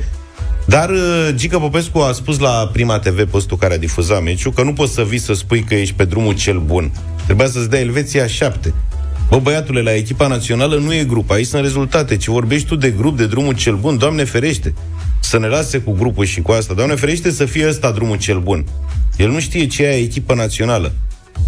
Dar 0.64 0.90
uh, 0.90 1.28
Gică 1.34 1.58
Popescu 1.58 1.98
a 1.98 2.12
spus 2.12 2.38
la 2.38 2.70
Prima 2.72 2.98
TV, 2.98 3.30
postul 3.30 3.56
care 3.56 3.74
a 3.74 3.78
difuzat 3.78 4.22
meciul, 4.22 4.52
că 4.52 4.62
nu 4.62 4.72
poți 4.72 4.92
să 4.92 5.02
vii 5.02 5.18
să 5.18 5.32
spui 5.32 5.62
că 5.62 5.74
ești 5.74 5.94
pe 5.94 6.04
drumul 6.04 6.34
cel 6.34 6.58
bun. 6.58 6.92
Trebuia 7.34 7.52
să-ți 7.52 7.70
dea 7.70 7.80
Elveția 7.80 8.26
șapte. 8.26 8.74
Bă, 9.28 9.38
băiatule, 9.38 9.80
la 9.80 9.94
echipa 9.94 10.26
națională 10.26 10.76
nu 10.76 10.94
e 10.94 11.04
grup, 11.04 11.30
aici 11.30 11.46
sunt 11.46 11.62
rezultate. 11.62 12.16
Ce 12.16 12.30
vorbești 12.30 12.66
tu 12.66 12.76
de 12.76 12.90
grup, 12.90 13.16
de 13.16 13.26
drumul 13.26 13.54
cel 13.54 13.76
bun, 13.76 13.98
Doamne 13.98 14.24
ferește. 14.24 14.74
Să 15.20 15.38
ne 15.38 15.46
lase 15.46 15.78
cu 15.78 15.92
grupul 15.92 16.24
și 16.24 16.40
cu 16.40 16.52
asta. 16.52 16.74
Doamne 16.74 16.94
ferește 16.94 17.30
să 17.30 17.44
fie 17.44 17.68
ăsta 17.68 17.90
drumul 17.90 18.18
cel 18.18 18.40
bun. 18.40 18.64
El 19.16 19.30
nu 19.30 19.40
știe 19.40 19.66
ce 19.66 19.82
e 19.82 19.96
echipa 19.96 20.34
națională. 20.34 20.92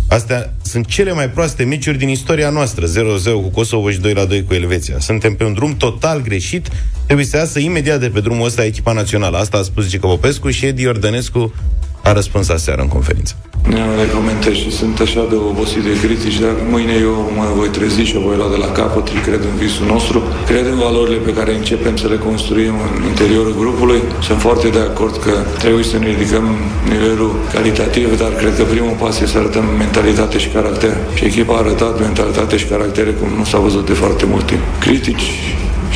Astea 0.09 0.55
sunt 0.63 0.87
cele 0.87 1.13
mai 1.13 1.31
proaste 1.31 1.65
meciuri 1.65 1.99
din 1.99 2.09
istoria 2.09 2.51
noastră. 2.51 2.87
0-0 2.87 2.91
cu 3.25 3.49
Kosovo 3.49 3.91
și 3.91 4.01
2-2 4.01 4.47
cu 4.47 4.55
Elveția. 4.55 4.99
Suntem 4.99 5.35
pe 5.35 5.45
un 5.45 5.53
drum 5.53 5.77
total 5.77 6.23
greșit. 6.23 6.69
Trebuie 7.05 7.27
să 7.27 7.37
iasă 7.37 7.59
imediat 7.59 8.01
de 8.01 8.09
pe 8.09 8.21
drumul 8.21 8.47
ăsta 8.47 8.65
echipa 8.65 8.93
națională. 8.93 9.37
Asta 9.37 9.59
a 9.59 9.63
spus 9.63 9.89
Gică 9.89 10.07
Popescu 10.07 10.51
și 10.51 10.67
Edi 10.67 10.87
Ordănescu 10.87 11.55
a 12.03 12.13
răspuns 12.13 12.49
aseară 12.49 12.81
în 12.81 12.89
conferință. 12.89 13.37
Nu 13.69 13.77
le 14.01 14.07
comentez 14.15 14.55
și 14.55 14.71
sunt 14.71 15.01
așa 15.01 15.23
de 15.31 15.37
obosit 15.51 15.83
de 15.83 15.95
critici, 16.03 16.39
dar 16.45 16.55
mâine 16.75 16.95
eu 17.09 17.33
mă 17.37 17.47
voi 17.59 17.69
trezi 17.69 18.01
și 18.11 18.17
o 18.17 18.21
voi 18.27 18.37
lua 18.37 18.49
de 18.55 18.57
la 18.65 18.71
capăt 18.81 19.07
și 19.07 19.19
cred 19.29 19.41
în 19.51 19.57
visul 19.65 19.87
nostru. 19.87 20.19
Cred 20.51 20.67
în 20.73 20.79
valorile 20.87 21.17
pe 21.17 21.33
care 21.39 21.55
începem 21.55 21.97
să 21.97 22.07
le 22.09 22.19
construim 22.29 22.75
în 22.89 23.03
interiorul 23.13 23.55
grupului. 23.63 24.01
Sunt 24.29 24.41
foarte 24.47 24.69
de 24.69 24.79
acord 24.79 25.15
că 25.25 25.35
trebuie 25.59 25.85
să 25.85 25.99
ne 25.99 26.07
ridicăm 26.07 26.47
nivelul 26.93 27.33
calitativ, 27.53 28.19
dar 28.19 28.33
cred 28.41 28.57
că 28.57 28.63
primul 28.63 28.97
pas 29.03 29.15
este 29.15 29.27
să 29.33 29.39
arătăm 29.39 29.65
mentalitate 29.79 30.39
și 30.39 30.49
caracter. 30.49 30.95
Și 31.15 31.25
echipa 31.25 31.55
a 31.55 31.59
arătat 31.59 32.01
mentalitate 32.01 32.57
și 32.57 32.67
caractere 32.67 33.11
cum 33.11 33.29
nu 33.39 33.45
s-a 33.45 33.59
văzut 33.59 33.87
de 33.87 33.93
foarte 33.93 34.25
mult 34.33 34.47
timp. 34.47 34.63
Critici, 34.81 35.27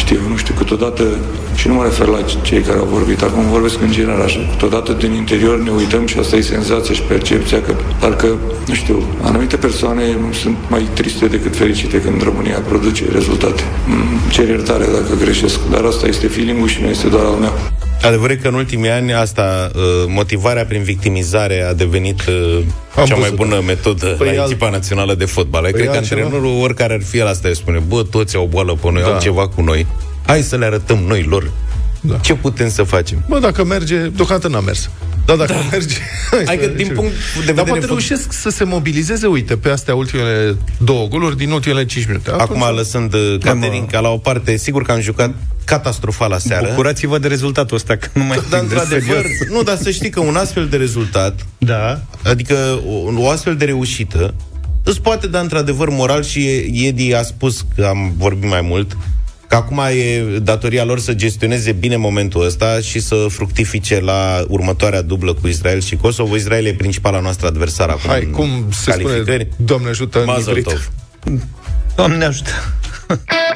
știu, 0.03 0.19
nu 0.29 0.37
știu, 0.37 0.55
câteodată, 0.59 1.05
și 1.55 1.69
nu 1.69 1.75
mă 1.75 1.83
refer 1.83 2.07
la 2.07 2.21
cei 2.43 2.61
care 2.61 2.79
au 2.79 2.89
vorbit, 2.97 3.23
acum 3.23 3.45
vorbesc 3.57 3.81
în 3.81 3.91
general 3.91 4.21
așa, 4.21 4.41
câteodată 4.51 4.93
din 4.93 5.13
interior 5.13 5.57
ne 5.59 5.71
uităm 5.71 6.07
și 6.07 6.19
asta 6.19 6.37
e 6.37 6.41
senzația 6.41 6.95
și 6.95 7.03
percepția 7.03 7.61
că 7.63 7.73
parcă, 8.01 8.29
nu 8.67 8.75
știu, 8.75 9.03
anumite 9.23 9.57
persoane 9.57 10.03
sunt 10.43 10.57
mai 10.69 10.85
triste 10.95 11.27
decât 11.27 11.57
fericite 11.57 12.01
când 12.01 12.23
România 12.23 12.59
produce 12.69 13.05
rezultate. 13.13 13.63
Mm, 13.87 14.31
Cer 14.31 14.49
iertare 14.49 14.85
dacă 14.85 15.13
greșesc, 15.21 15.59
dar 15.71 15.85
asta 15.85 16.07
este 16.07 16.27
feeling 16.27 16.67
și 16.67 16.83
nu 16.83 16.89
este 16.89 17.09
doar 17.09 17.25
al 17.25 17.39
meu. 17.47 17.53
Adevărul 18.03 18.37
e 18.37 18.39
că 18.43 18.49
în 18.49 18.55
ultimii 18.55 18.91
ani 18.91 19.15
asta, 19.15 19.71
uh, 19.75 19.81
motivarea 20.09 20.65
prin 20.65 20.83
victimizare 20.83 21.63
a 21.63 21.75
devenit 21.75 22.21
uh, 22.29 22.59
Am 23.01 23.07
cea 23.07 23.13
mai 23.15 23.23
văzut, 23.23 23.37
bună 23.37 23.55
da. 23.55 23.61
metodă 23.61 24.07
Păi 24.07 24.35
la 24.35 24.43
alt- 24.43 24.51
echipa 24.51 24.71
națională 24.71 25.15
de 25.15 25.25
fotbal. 25.25 25.63
Păi 25.63 25.73
Cred 25.73 25.91
că 25.91 25.97
altceva? 25.97 26.21
antrenorul, 26.23 26.61
oricare 26.63 26.93
ar 26.95 27.03
fi 27.03 27.19
el, 27.19 27.27
asta 27.27 27.49
îi 27.49 27.57
spune, 27.57 27.79
bă, 27.79 28.03
toți 28.03 28.37
au 28.37 28.47
boală 28.51 28.75
pe 28.83 28.91
noi, 28.93 29.03
Da. 29.03 29.09
au 29.13 29.21
ceva 29.21 29.49
cu 29.49 29.61
noi. 29.61 29.87
Hai 30.27 30.43
să 30.43 30.57
le 30.57 30.65
arătăm 30.65 30.99
noi 31.07 31.23
lor 31.23 31.51
Da. 32.01 32.15
ce 32.17 32.35
putem 32.35 32.71
să 32.71 32.83
facem. 32.83 33.23
Bă, 33.29 33.39
dacă 33.39 33.65
merge, 33.65 33.97
deocamdată 33.97 34.49
n-a 34.49 34.61
mers. 34.61 34.91
Da, 35.29 35.37
dacă 35.37 35.53
da. 35.53 35.59
merge... 35.71 35.95
Adică, 36.51 36.65
să- 36.65 36.73
din 36.77 36.89
punct 36.95 37.13
de 37.13 37.37
Dar 37.37 37.45
vedere 37.45 37.63
poate 37.65 37.81
fut- 37.81 37.89
reușesc 37.89 38.33
să 38.33 38.49
se 38.51 38.65
mobilizeze, 38.65 39.27
uite, 39.27 39.57
pe 39.57 39.69
astea 39.71 39.95
ultimele 39.95 40.57
două 40.79 41.07
goluri 41.09 41.37
din 41.37 41.51
ultimele 41.51 41.85
5 41.85 42.07
minute. 42.07 42.31
Acum, 42.31 42.63
Atunci- 42.63 42.77
lăsând 42.79 43.15
uh, 43.15 43.37
Caterinca 43.41 44.01
la 44.01 44.09
o 44.09 44.17
parte, 44.19 44.57
sigur 44.57 44.83
că 44.83 44.93
am 44.93 45.01
jucat 45.01 45.35
catastrofal 45.65 46.31
la 46.31 46.39
seară. 46.39 46.67
Bucurați-vă 46.69 47.19
de 47.19 47.29
rezultatul 47.29 47.77
ăsta, 47.77 47.97
că 47.97 48.09
nu 48.13 48.23
mai 48.25 48.37
Dar, 48.51 48.59
prindeți 48.59 48.81
într-adevăr, 48.83 49.23
serios. 49.23 49.49
nu, 49.57 49.63
dar 49.63 49.77
să 49.77 49.91
știi 49.91 50.11
că 50.11 50.21
un 50.21 50.37
astfel 50.37 50.67
de 50.69 50.77
rezultat, 50.77 51.47
Da. 51.59 52.01
adică 52.25 52.81
o, 52.87 53.21
o 53.23 53.29
astfel 53.31 53.57
de 53.57 53.65
reușită, 53.65 54.35
îți 54.85 55.01
poate 55.01 55.27
da 55.27 55.41
într-adevăr 55.41 55.89
moral 55.91 56.23
și 56.25 56.49
Edi 56.87 57.15
a 57.15 57.23
spus 57.23 57.65
că 57.77 57.85
am 57.85 58.13
vorbit 58.17 58.49
mai 58.51 58.61
mult, 58.61 58.97
că 59.49 59.57
acum 59.57 59.79
e 59.79 60.39
datoria 60.43 60.85
lor 60.85 60.99
să 60.99 61.15
gestioneze 61.15 61.73
bine 61.73 61.97
momentul 61.97 62.45
ăsta 62.45 62.81
și 62.81 63.01
să 63.01 63.27
fructifice 63.29 64.01
la 64.01 64.45
următoarea 64.49 65.03
dublă 65.03 65.35
cu 65.35 65.49
Israel 65.49 65.81
și 65.81 65.97
Kosovo. 65.97 66.37
Israel 66.37 66.67
e 66.67 66.73
principala 66.75 67.21
noastră 67.21 67.47
adversară 67.47 67.93
acum 67.93 68.11
Hai, 68.11 68.23
în 68.25 68.31
cum 68.31 68.67
se 68.71 68.91
spune, 68.91 69.03
calificări. 69.03 69.49
Doamne 69.57 69.89
ajută 69.89 70.19
în 70.19 70.25
Mazel 70.25 70.57
ivrit. 70.57 70.65
tov. 70.65 70.91
Doamne 71.97 72.25
ajută. 72.25 72.51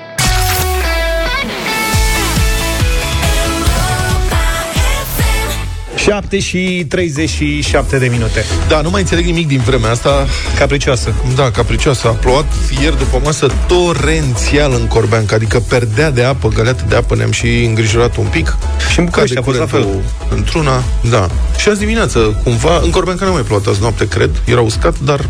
7 6.02 6.38
și 6.38 6.87
37 6.88 7.99
de 7.99 8.06
minute. 8.06 8.44
Da, 8.68 8.80
nu 8.80 8.90
mai 8.90 9.00
înțeleg 9.00 9.25
nimic 9.25 9.47
din 9.47 9.61
vremea 9.61 9.90
asta. 9.90 10.26
Capricioasă. 10.59 11.14
Da, 11.35 11.50
capricioasă. 11.50 12.09
A 12.09 12.11
plouat 12.11 12.52
ieri 12.82 12.99
după 12.99 13.21
masă 13.25 13.47
torențial 13.66 14.73
în 14.73 14.87
Corbeanca, 14.87 15.35
adică 15.35 15.61
perdea 15.61 16.11
de 16.11 16.23
apă, 16.23 16.49
găleată 16.49 16.85
de 16.88 16.97
apă, 16.97 17.16
ne-am 17.16 17.30
și 17.30 17.64
îngrijorat 17.64 18.16
un 18.16 18.26
pic. 18.26 18.56
Și 18.90 18.99
în 18.99 19.04
București 19.04 19.35
Cade 19.35 19.49
a 19.49 19.52
fost 19.52 19.59
la 19.59 19.78
fel. 19.78 19.82
curentul 19.82 20.37
Într-una, 20.37 20.82
da. 21.11 21.28
Și 21.56 21.68
azi 21.68 21.78
dimineață, 21.78 22.40
cumva, 22.44 22.80
în 22.82 22.90
Corbeanca 22.90 23.25
nu 23.25 23.32
mai 23.32 23.42
plouat 23.42 23.66
azi 23.66 23.80
noapte, 23.80 24.09
cred. 24.09 24.30
Era 24.44 24.61
uscat, 24.61 24.99
dar 24.99 25.28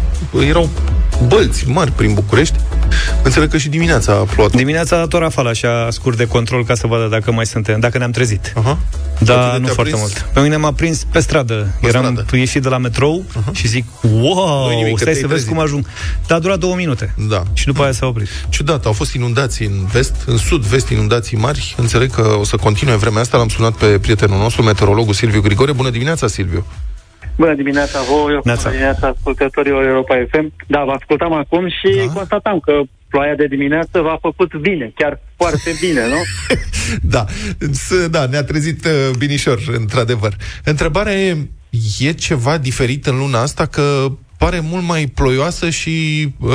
erau 0.48 0.68
bălți 1.26 1.68
mari 1.68 1.92
prin 1.92 2.14
București. 2.14 2.56
Înțeleg 3.22 3.50
că 3.50 3.58
și 3.58 3.68
dimineața 3.68 4.12
a 4.12 4.16
plouat. 4.34 4.50
Dimineața 4.54 4.96
a 4.96 4.98
dat 4.98 5.12
o 5.12 5.18
rafală 5.18 5.48
așa 5.48 5.88
scurt 5.90 6.16
de 6.16 6.26
control 6.26 6.64
ca 6.64 6.74
să 6.74 6.86
vadă 6.86 7.06
dacă 7.10 7.32
mai 7.32 7.46
suntem, 7.46 7.80
dacă 7.80 7.98
ne-am 7.98 8.10
trezit. 8.10 8.52
Aha. 8.56 8.78
Da, 9.18 9.34
Pe 9.34 9.44
tine 9.46 9.58
nu 9.58 9.64
te-a 9.64 9.74
foarte 9.74 9.92
prins? 9.92 9.98
mult. 10.00 10.26
Pe 10.32 10.40
mine 10.40 10.56
m-a 10.56 10.72
prins 10.72 11.04
pe 11.10 11.20
stradă. 11.20 11.74
Pe 11.80 11.86
Eram 11.86 12.02
stradă. 12.04 12.36
ieșit 12.36 12.62
de 12.62 12.68
la 12.68 12.78
metrou 12.78 13.24
și 13.52 13.68
zic, 13.68 13.84
wow, 14.02 14.66
Nu-i 14.66 14.76
nimic, 14.76 14.92
că 14.92 15.00
stai 15.02 15.12
te-ai 15.12 15.14
să 15.14 15.20
vezi 15.26 15.28
trezit. 15.28 15.48
cum 15.48 15.58
ajung. 15.58 15.86
Dar 16.26 16.38
a 16.38 16.40
durat 16.40 16.58
două 16.58 16.74
minute. 16.74 17.14
Da. 17.28 17.42
Și 17.52 17.66
după 17.66 17.82
aia 17.82 17.92
s-a 17.92 18.06
oprit. 18.06 18.28
Ciudat, 18.48 18.84
au 18.86 18.92
fost 18.92 19.14
inundații 19.14 19.66
în 19.66 19.86
vest, 19.92 20.14
în 20.26 20.36
sud-vest 20.36 20.88
inundații 20.88 21.36
mari. 21.36 21.74
Înțeleg 21.78 22.10
că 22.10 22.36
o 22.40 22.44
să 22.44 22.56
continue 22.56 22.94
vremea 22.96 23.20
asta. 23.20 23.36
L-am 23.36 23.48
sunat 23.48 23.72
pe 23.72 23.86
prietenul 23.86 24.38
nostru, 24.38 24.62
meteorologul 24.62 25.14
Silviu 25.14 25.40
Grigore. 25.40 25.72
Bună 25.72 25.90
dimineața, 25.90 26.26
Silviu! 26.26 26.66
Bună 27.36 27.54
dimineața 27.54 27.98
voi, 28.02 28.40
Neața. 28.44 28.62
bună 28.62 28.70
dimineața 28.70 29.06
ascultătorilor 29.16 29.84
Europa 29.86 30.14
FM. 30.30 30.52
Da, 30.66 30.84
vă 30.84 30.90
ascultam 30.92 31.32
acum 31.32 31.68
și 31.68 31.96
Da. 31.96 32.04
da. 32.06 32.12
constatam 32.12 32.58
că 32.60 32.72
ploaia 33.08 33.34
de 33.34 33.46
dimineață 33.46 34.00
v-a 34.00 34.18
făcut 34.20 34.56
bine, 34.56 34.92
chiar 34.94 35.20
foarte 35.36 35.70
bine, 35.80 36.00
nu? 36.08 36.16
Da, 37.14 37.24
s- 37.72 38.06
da, 38.10 38.26
ne-a 38.26 38.44
trezit 38.44 38.84
uh, 38.84 39.10
binișor, 39.18 39.58
într-adevăr. 39.78 40.36
Întrebarea 40.64 41.12
e, 41.20 41.36
e 41.98 42.12
ceva 42.12 42.58
diferit 42.58 43.06
în 43.06 43.18
luna 43.18 43.40
asta 43.40 43.66
că 43.66 44.06
pare 44.38 44.60
mult 44.60 44.84
mai 44.84 45.06
ploioasă 45.14 45.70
și 45.70 46.28
uh, 46.40 46.50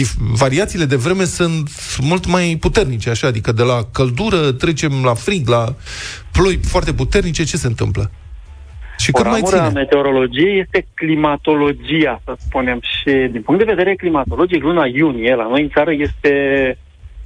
dif- 0.00 0.16
variațiile 0.18 0.84
de 0.84 0.96
vreme 0.96 1.24
sunt 1.24 1.70
mult 2.00 2.26
mai 2.26 2.56
puternice, 2.60 3.10
așa, 3.10 3.26
adică 3.26 3.52
de 3.52 3.62
la 3.62 3.86
căldură 3.92 4.52
trecem 4.52 4.92
la 5.04 5.14
frig, 5.14 5.48
la 5.48 5.74
ploi 6.32 6.60
foarte 6.64 6.92
puternice, 6.92 7.44
ce 7.44 7.56
se 7.56 7.66
întâmplă? 7.66 8.10
Și 9.02 9.10
O 9.12 9.16
cât 9.16 9.30
mai 9.30 9.40
ramură 9.40 9.60
a 9.60 9.68
ține? 9.68 9.80
meteorologiei 9.80 10.58
este 10.58 10.86
climatologia, 10.94 12.20
să 12.24 12.34
spunem. 12.38 12.78
Și 12.80 13.10
din 13.30 13.42
punct 13.42 13.64
de 13.64 13.72
vedere 13.74 13.94
climatologic, 13.94 14.62
luna 14.62 14.86
iunie 14.86 15.34
la 15.34 15.48
noi 15.48 15.62
în 15.62 15.68
țară 15.68 15.92
este 15.92 16.32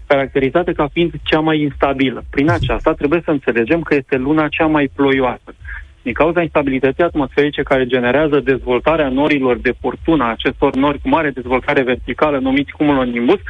caracterizată 0.07 0.73
ca 0.73 0.89
fiind 0.93 1.13
cea 1.23 1.41
mai 1.41 1.61
instabilă. 1.61 2.25
Prin 2.31 2.51
aceasta 2.51 2.93
trebuie 2.93 3.21
să 3.25 3.31
înțelegem 3.31 3.81
că 3.83 3.95
este 3.95 4.17
luna 4.17 4.49
cea 4.49 4.67
mai 4.67 4.91
ploioasă. 4.95 5.55
Din 6.03 6.13
cauza 6.13 6.43
instabilității 6.43 7.03
atmosferice 7.03 7.63
care 7.63 7.87
generează 7.87 8.41
dezvoltarea 8.41 9.09
norilor 9.09 9.57
de 9.59 9.73
furtună, 9.81 10.29
acestor 10.29 10.75
nori 10.75 11.01
cu 11.01 11.09
mare 11.09 11.31
dezvoltare 11.31 11.83
verticală, 11.83 12.39
numiți 12.39 12.73
cumulonimbus, 12.73 13.41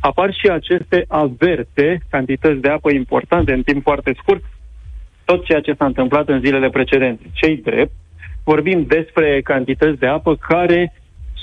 apar 0.00 0.32
și 0.32 0.46
aceste 0.48 1.04
averte, 1.08 2.00
cantități 2.10 2.60
de 2.60 2.68
apă 2.68 2.90
importante 2.92 3.52
în 3.52 3.62
timp 3.62 3.82
foarte 3.82 4.14
scurt, 4.20 4.42
tot 5.24 5.44
ceea 5.44 5.60
ce 5.60 5.74
s-a 5.78 5.84
întâmplat 5.84 6.28
în 6.28 6.40
zilele 6.40 6.70
precedente. 6.70 7.22
Cei 7.32 7.56
drept, 7.56 7.92
vorbim 8.44 8.84
despre 8.88 9.40
cantități 9.44 9.98
de 9.98 10.06
apă 10.06 10.36
care 10.36 10.92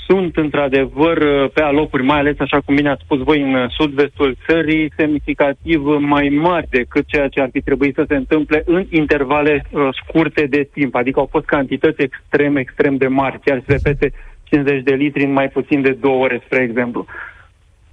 sunt 0.06 0.36
într-adevăr 0.36 1.16
uh, 1.16 1.50
pe 1.54 1.62
alocuri, 1.62 2.02
mai 2.02 2.18
ales 2.18 2.34
așa 2.38 2.60
cum 2.60 2.74
bine 2.74 2.90
ați 2.90 3.02
spus 3.04 3.18
voi, 3.18 3.40
în 3.40 3.54
uh, 3.54 3.70
sud-vestul 3.70 4.36
țării, 4.46 4.92
semnificativ 4.96 5.82
mai 5.98 6.28
mari 6.28 6.66
decât 6.70 7.06
ceea 7.06 7.28
ce 7.28 7.40
ar 7.40 7.48
fi 7.52 7.60
trebuit 7.60 7.94
să 7.94 8.04
se 8.08 8.14
întâmple 8.14 8.62
în 8.66 8.86
intervale 8.90 9.64
uh, 9.70 9.88
scurte 9.90 10.46
de 10.46 10.68
timp. 10.72 10.94
Adică 10.94 11.18
au 11.18 11.28
fost 11.30 11.44
cantități 11.44 12.02
extrem, 12.02 12.56
extrem 12.56 12.96
de 12.96 13.06
mari, 13.06 13.40
chiar 13.44 13.58
și 13.58 13.66
de 13.66 13.78
peste 13.82 14.12
50 14.44 14.82
de 14.82 14.94
litri 14.94 15.24
în 15.24 15.32
mai 15.32 15.48
puțin 15.48 15.82
de 15.82 15.96
două 16.00 16.22
ore, 16.24 16.42
spre 16.44 16.62
exemplu. 16.62 17.06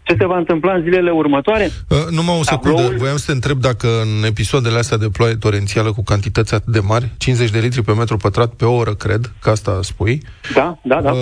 Ce 0.10 0.16
se 0.20 0.26
va 0.26 0.38
întâmpla 0.38 0.74
în 0.74 0.82
zilele 0.82 1.12
următoare? 1.12 1.70
Uh, 1.90 1.98
numai 2.10 2.38
o 2.40 2.44
secundă. 2.44 2.76
Tabloul- 2.76 2.98
Voiam 2.98 3.18
să 3.18 3.26
te 3.26 3.32
întreb 3.32 3.58
dacă 3.58 3.88
în 4.02 4.24
episoadele 4.26 4.78
astea 4.78 4.98
de 4.98 5.10
ploaie 5.14 5.36
torențială 5.36 5.92
cu 5.92 6.04
cantități 6.04 6.54
atât 6.54 6.74
de 6.74 6.80
mari, 6.80 7.10
50 7.18 7.50
de 7.50 7.60
litri 7.60 7.82
pe 7.84 7.94
metru 7.94 8.18
pătrat 8.18 8.54
pe 8.54 8.66
oră, 8.66 8.94
cred, 8.94 9.32
că 9.42 9.50
asta 9.50 9.80
spui, 9.82 10.22
Da, 10.56 10.78
da, 10.84 11.02
da. 11.02 11.12
uh, 11.12 11.18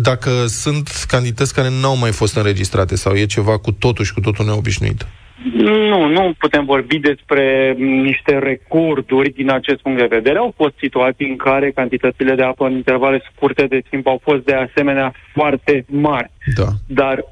dacă 0.00 0.30
sunt 0.46 0.88
cantități 1.08 1.54
care 1.54 1.68
nu 1.80 1.86
au 1.88 1.96
mai 1.96 2.10
fost 2.12 2.36
înregistrate 2.36 2.96
sau 2.96 3.14
e 3.14 3.24
ceva 3.26 3.58
cu 3.58 3.72
totul 3.72 4.04
și 4.04 4.14
cu 4.14 4.20
totul 4.20 4.44
neobișnuit. 4.44 5.06
Nu, 5.54 6.06
nu 6.06 6.34
putem 6.38 6.64
vorbi 6.64 6.98
despre 6.98 7.74
niște 7.78 8.38
recorduri 8.38 9.30
din 9.30 9.50
acest 9.50 9.80
punct 9.80 9.98
de 9.98 10.06
vedere. 10.16 10.38
Au 10.38 10.52
fost 10.56 10.74
situații 10.80 11.28
în 11.28 11.36
care 11.36 11.70
cantitățile 11.70 12.34
de 12.34 12.42
apă 12.42 12.64
în 12.66 12.72
intervale 12.72 13.22
scurte 13.34 13.66
de 13.66 13.82
timp 13.90 14.06
au 14.06 14.20
fost 14.22 14.44
de 14.44 14.54
asemenea 14.54 15.14
foarte 15.34 15.84
mari. 15.88 16.30
Da. 16.56 16.66
Dar 16.86 17.24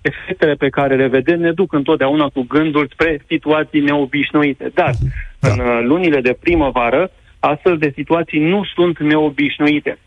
efectele 0.00 0.54
pe 0.54 0.68
care 0.68 0.96
le 0.96 1.06
vedem 1.06 1.40
ne 1.40 1.52
duc 1.52 1.72
întotdeauna 1.72 2.28
cu 2.28 2.42
gândul 2.48 2.88
spre 2.92 3.22
situații 3.26 3.80
neobișnuite. 3.80 4.70
Dar 4.74 4.92
Da. 5.40 5.48
în 5.50 5.58
uh, 5.58 5.80
lunile 5.82 6.20
de 6.20 6.36
primăvară, 6.40 7.10
astfel 7.40 7.78
de 7.78 7.92
situații 7.94 8.40
nu 8.40 8.64
sunt 8.74 8.98
neobișnuite. 8.98 9.98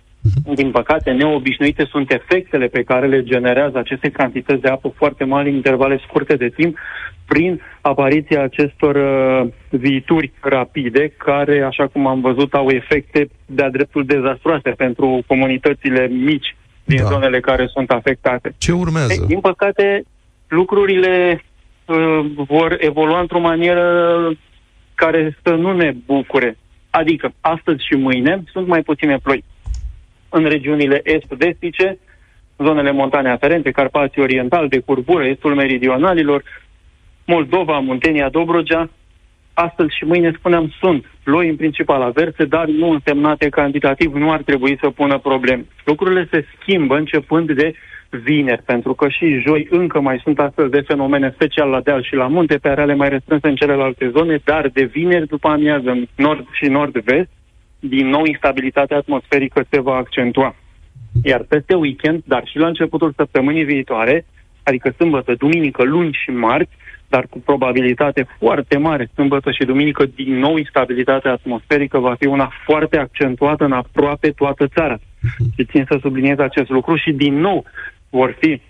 Din 0.55 0.71
păcate, 0.71 1.11
neobișnuite 1.11 1.85
sunt 1.89 2.11
efectele 2.11 2.67
pe 2.67 2.83
care 2.83 3.07
le 3.07 3.23
generează 3.23 3.77
aceste 3.77 4.09
cantități 4.09 4.61
de 4.61 4.67
apă 4.67 4.93
foarte 4.95 5.23
mari 5.23 5.49
în 5.49 5.55
intervale 5.55 5.99
scurte 6.07 6.35
de 6.35 6.49
timp 6.49 6.77
prin 7.25 7.61
apariția 7.81 8.43
acestor 8.43 8.95
uh, 8.95 9.49
viituri 9.69 10.31
rapide 10.41 11.13
care, 11.17 11.61
așa 11.61 11.87
cum 11.87 12.07
am 12.07 12.21
văzut, 12.21 12.53
au 12.53 12.69
efecte 12.69 13.27
de-a 13.45 13.69
dreptul 13.69 14.05
dezastroase 14.05 14.69
pentru 14.69 15.23
comunitățile 15.27 16.07
mici 16.07 16.55
din 16.83 16.97
Da. 16.97 17.07
zonele 17.07 17.39
care 17.39 17.67
sunt 17.67 17.91
afectate. 17.91 18.55
Ce 18.57 18.71
urmează? 18.71 19.13
Ei, 19.13 19.27
din 19.27 19.39
păcate, 19.39 20.03
lucrurile 20.47 21.43
uh, 21.85 22.25
vor 22.35 22.77
evolua 22.79 23.19
într-o 23.19 23.39
manieră 23.39 24.31
care 24.95 25.37
să 25.43 25.53
nu 25.53 25.73
ne 25.73 25.93
bucure. 26.05 26.57
Adică, 26.89 27.33
astăzi 27.41 27.85
și 27.85 27.95
mâine 27.95 28.43
sunt 28.51 28.67
mai 28.67 28.81
puține 28.81 29.17
ploi. 29.17 29.43
În 30.29 30.43
regiunile 30.43 31.01
est-estice, 31.03 31.97
zonele 32.57 32.91
montane 32.91 33.31
aferente, 33.31 33.71
Carpații 33.71 34.21
Oriental, 34.21 34.67
de 34.67 34.79
curbură, 34.79 35.25
estul 35.25 35.55
meridionalilor, 35.55 36.43
Moldova, 37.25 37.79
Muntenia, 37.79 38.29
Dobrogea, 38.29 38.89
astăzi 39.53 39.95
și 39.95 40.03
mâine, 40.03 40.31
spuneam, 40.37 40.73
sunt 40.79 41.05
ploi 41.23 41.49
în 41.49 41.55
principal 41.55 42.01
averse, 42.01 42.45
dar 42.45 42.65
nu 42.67 42.89
însemnate 42.89 43.49
cantitativ, 43.49 44.13
nu 44.13 44.31
ar 44.31 44.41
trebui 44.41 44.77
să 44.81 44.89
pună 44.89 45.17
probleme. 45.17 45.65
Lucrurile 45.85 46.27
se 46.31 46.45
schimbă 46.59 46.97
începând 46.97 47.51
de 47.51 47.73
vineri, 48.09 48.61
pentru 48.65 48.93
că 48.93 49.09
și 49.09 49.39
joi 49.39 49.67
încă 49.69 49.99
mai 49.99 50.19
sunt 50.23 50.39
astfel 50.39 50.69
de 50.69 50.81
fenomene, 50.81 51.31
special 51.33 51.69
la 51.69 51.81
deal 51.81 52.03
și 52.03 52.15
la 52.15 52.27
munte, 52.27 52.57
pe 52.57 52.69
areale 52.69 52.93
mai 52.93 53.09
restrânse 53.09 53.47
în 53.47 53.55
celelalte 53.55 54.09
zone, 54.09 54.41
dar 54.43 54.69
de 54.73 54.83
vineri 54.83 55.27
după 55.27 55.47
amiază, 55.47 55.89
în 55.89 56.07
nord 56.15 56.47
și 56.51 56.65
nord-vest, 56.65 57.29
din 57.79 58.07
nou 58.07 58.25
instabilitatea 58.25 58.97
atmosferică 58.97 59.65
se 59.69 59.81
va 59.81 59.95
accentua. 59.95 60.55
Iar 61.23 61.45
peste 61.49 61.73
weekend, 61.73 62.21
dar 62.25 62.43
și 62.45 62.57
la 62.57 62.67
începutul 62.67 63.13
săptămânii 63.15 63.63
viitoare, 63.63 64.25
adică 64.63 64.93
sâmbătă, 64.97 65.33
duminică, 65.33 65.83
luni 65.83 66.17
și 66.23 66.29
marți, 66.29 66.71
dar 67.13 67.27
cu 67.29 67.39
probabilitate 67.39 68.27
foarte 68.39 68.77
mare, 68.77 69.09
sâmbătă 69.13 69.51
și 69.51 69.65
duminică, 69.65 70.05
din 70.05 70.39
nou 70.39 70.55
instabilitatea 70.57 71.31
atmosferică 71.31 71.99
va 71.99 72.15
fi 72.19 72.25
una 72.25 72.51
foarte 72.65 72.97
accentuată 72.97 73.63
în 73.63 73.71
aproape 73.71 74.29
toată 74.29 74.67
țara. 74.67 74.97
Și 75.55 75.65
țin 75.65 75.85
să 75.89 75.97
subliniez 76.01 76.37
acest 76.39 76.69
lucru 76.69 76.95
și 76.95 77.11
din 77.11 77.35
nou 77.39 77.65
vor 78.09 78.35
fi 78.39 78.61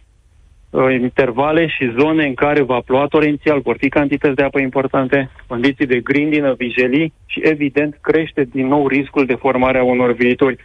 uh, 0.70 0.94
intervale 1.00 1.68
și 1.68 1.94
zone 2.00 2.26
în 2.26 2.34
care 2.34 2.62
va 2.62 2.80
ploua 2.86 3.06
torențial, 3.06 3.60
vor 3.60 3.78
fi 3.80 3.89
cantități 3.89 4.36
de 4.36 4.44
apă 4.44 4.60
importante, 4.60 5.30
condiții 5.48 5.86
de 5.86 6.00
grindină, 6.00 6.54
vijelii 6.58 7.13
și, 7.26 7.39
evident, 7.44 7.98
crește 8.02 8.44
din 8.44 8.68
nou 8.68 8.88
riscul 8.88 9.26
de 9.26 9.36
formare 9.36 9.78
a 9.78 9.84
unor 9.84 10.12
viitori. 10.12 10.58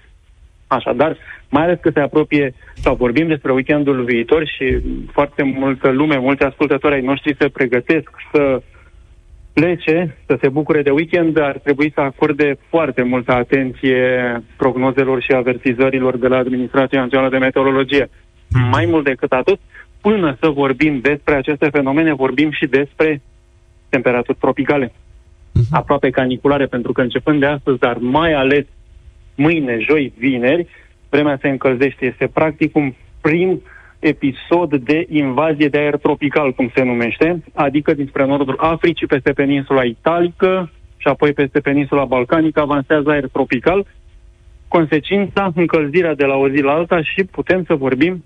Așadar, 0.66 1.16
mai 1.50 1.62
ales 1.62 1.78
că 1.80 1.90
se 1.90 2.00
apropie, 2.00 2.54
sau 2.74 2.94
vorbim 2.94 3.26
despre 3.26 3.52
weekendul 3.52 4.04
viitor 4.04 4.46
și 4.46 4.78
foarte 5.12 5.42
multă 5.42 5.90
lume, 5.90 6.18
mulți 6.18 6.42
ascultători 6.42 6.94
ai 6.94 7.00
noștri 7.00 7.36
se 7.38 7.48
pregătesc 7.48 8.10
să 8.32 8.62
plece, 9.52 10.16
să 10.26 10.38
se 10.40 10.48
bucure 10.48 10.82
de 10.82 10.90
weekend, 10.90 11.40
ar 11.40 11.58
trebui 11.58 11.92
să 11.94 12.00
acorde 12.00 12.58
foarte 12.68 13.02
multă 13.02 13.32
atenție 13.32 14.02
prognozelor 14.56 15.22
și 15.22 15.32
avertizărilor 15.32 16.16
de 16.16 16.28
la 16.28 16.36
Administrația 16.36 17.00
Națională 17.00 17.30
de 17.30 17.38
Meteorologie. 17.38 18.10
Mai 18.70 18.86
mult 18.86 19.04
decât 19.04 19.32
atât, 19.32 19.58
până 20.00 20.36
să 20.40 20.48
vorbim 20.48 21.00
despre 21.00 21.34
aceste 21.34 21.68
fenomene, 21.72 22.14
vorbim 22.14 22.50
și 22.50 22.66
despre 22.66 23.22
temperaturi 23.88 24.38
tropicale. 24.40 24.92
Aproape 25.70 26.10
caniculare, 26.10 26.66
pentru 26.66 26.92
că 26.92 27.00
începând 27.00 27.40
de 27.40 27.46
astăzi, 27.46 27.78
dar 27.78 27.96
mai 27.96 28.32
ales 28.32 28.64
mâine, 29.34 29.78
joi, 29.80 30.12
vineri, 30.18 30.66
vremea 31.08 31.38
se 31.40 31.48
încălzește. 31.48 32.06
Este 32.06 32.26
practic 32.26 32.76
un 32.76 32.92
prim 33.20 33.62
episod 33.98 34.76
de 34.76 35.06
invazie 35.08 35.68
de 35.68 35.78
aer 35.78 35.96
tropical, 35.96 36.52
cum 36.52 36.70
se 36.74 36.82
numește, 36.82 37.42
adică 37.54 37.94
dinspre 37.94 38.26
nordul 38.26 38.56
Africii, 38.58 39.06
peste 39.06 39.32
peninsula 39.32 39.84
italică 39.84 40.70
și 40.96 41.08
apoi 41.08 41.32
peste 41.32 41.60
peninsula 41.60 42.04
balcanică 42.04 42.60
avansează 42.60 43.10
aer 43.10 43.28
tropical. 43.28 43.86
Consecința, 44.68 45.52
încălzirea 45.54 46.14
de 46.14 46.24
la 46.24 46.34
o 46.34 46.48
zi 46.48 46.60
la 46.60 46.72
alta 46.72 47.02
și 47.02 47.24
putem 47.24 47.64
să 47.64 47.74
vorbim 47.74 48.24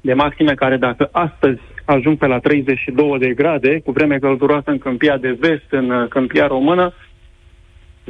de 0.00 0.14
maxime 0.14 0.54
care 0.54 0.76
dacă 0.76 1.08
astăzi 1.12 1.60
ajung 1.84 2.18
pe 2.18 2.26
la 2.26 2.38
32 2.38 3.18
de 3.18 3.34
grade, 3.34 3.80
cu 3.84 3.90
vreme 3.90 4.18
călduroasă 4.18 4.70
în 4.70 4.78
câmpia 4.78 5.16
de 5.16 5.36
vest, 5.40 5.70
în 5.70 5.90
uh, 5.90 6.08
câmpia 6.08 6.46
română, 6.46 6.92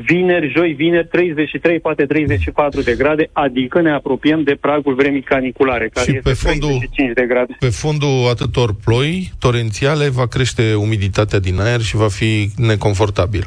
vineri, 0.05 0.53
joi, 0.57 0.73
vineri, 0.73 1.07
33, 1.07 1.81
poate 1.81 2.07
34 2.07 2.81
de 2.81 2.95
grade, 2.99 3.31
adică 3.33 3.81
ne 3.81 3.91
apropiem 3.93 4.43
de 4.43 4.57
pragul 4.61 4.95
vremii 4.95 5.23
caniculare, 5.23 5.89
care 5.93 6.11
Și 6.11 6.17
este 6.17 6.29
pe 6.31 6.35
fondul- 6.35 6.69
35 6.69 7.13
de 7.15 7.25
grade. 7.29 7.57
Pe 7.59 7.69
fondul 7.69 8.29
atâtor 8.31 8.75
ploi 8.85 9.31
torențiale 9.39 10.09
va 10.09 10.27
crește 10.27 10.75
umiditatea 10.75 11.39
din 11.39 11.61
aer 11.61 11.81
și 11.81 11.97
va 11.97 12.09
fi 12.09 12.49
neconfortabil. 12.57 13.45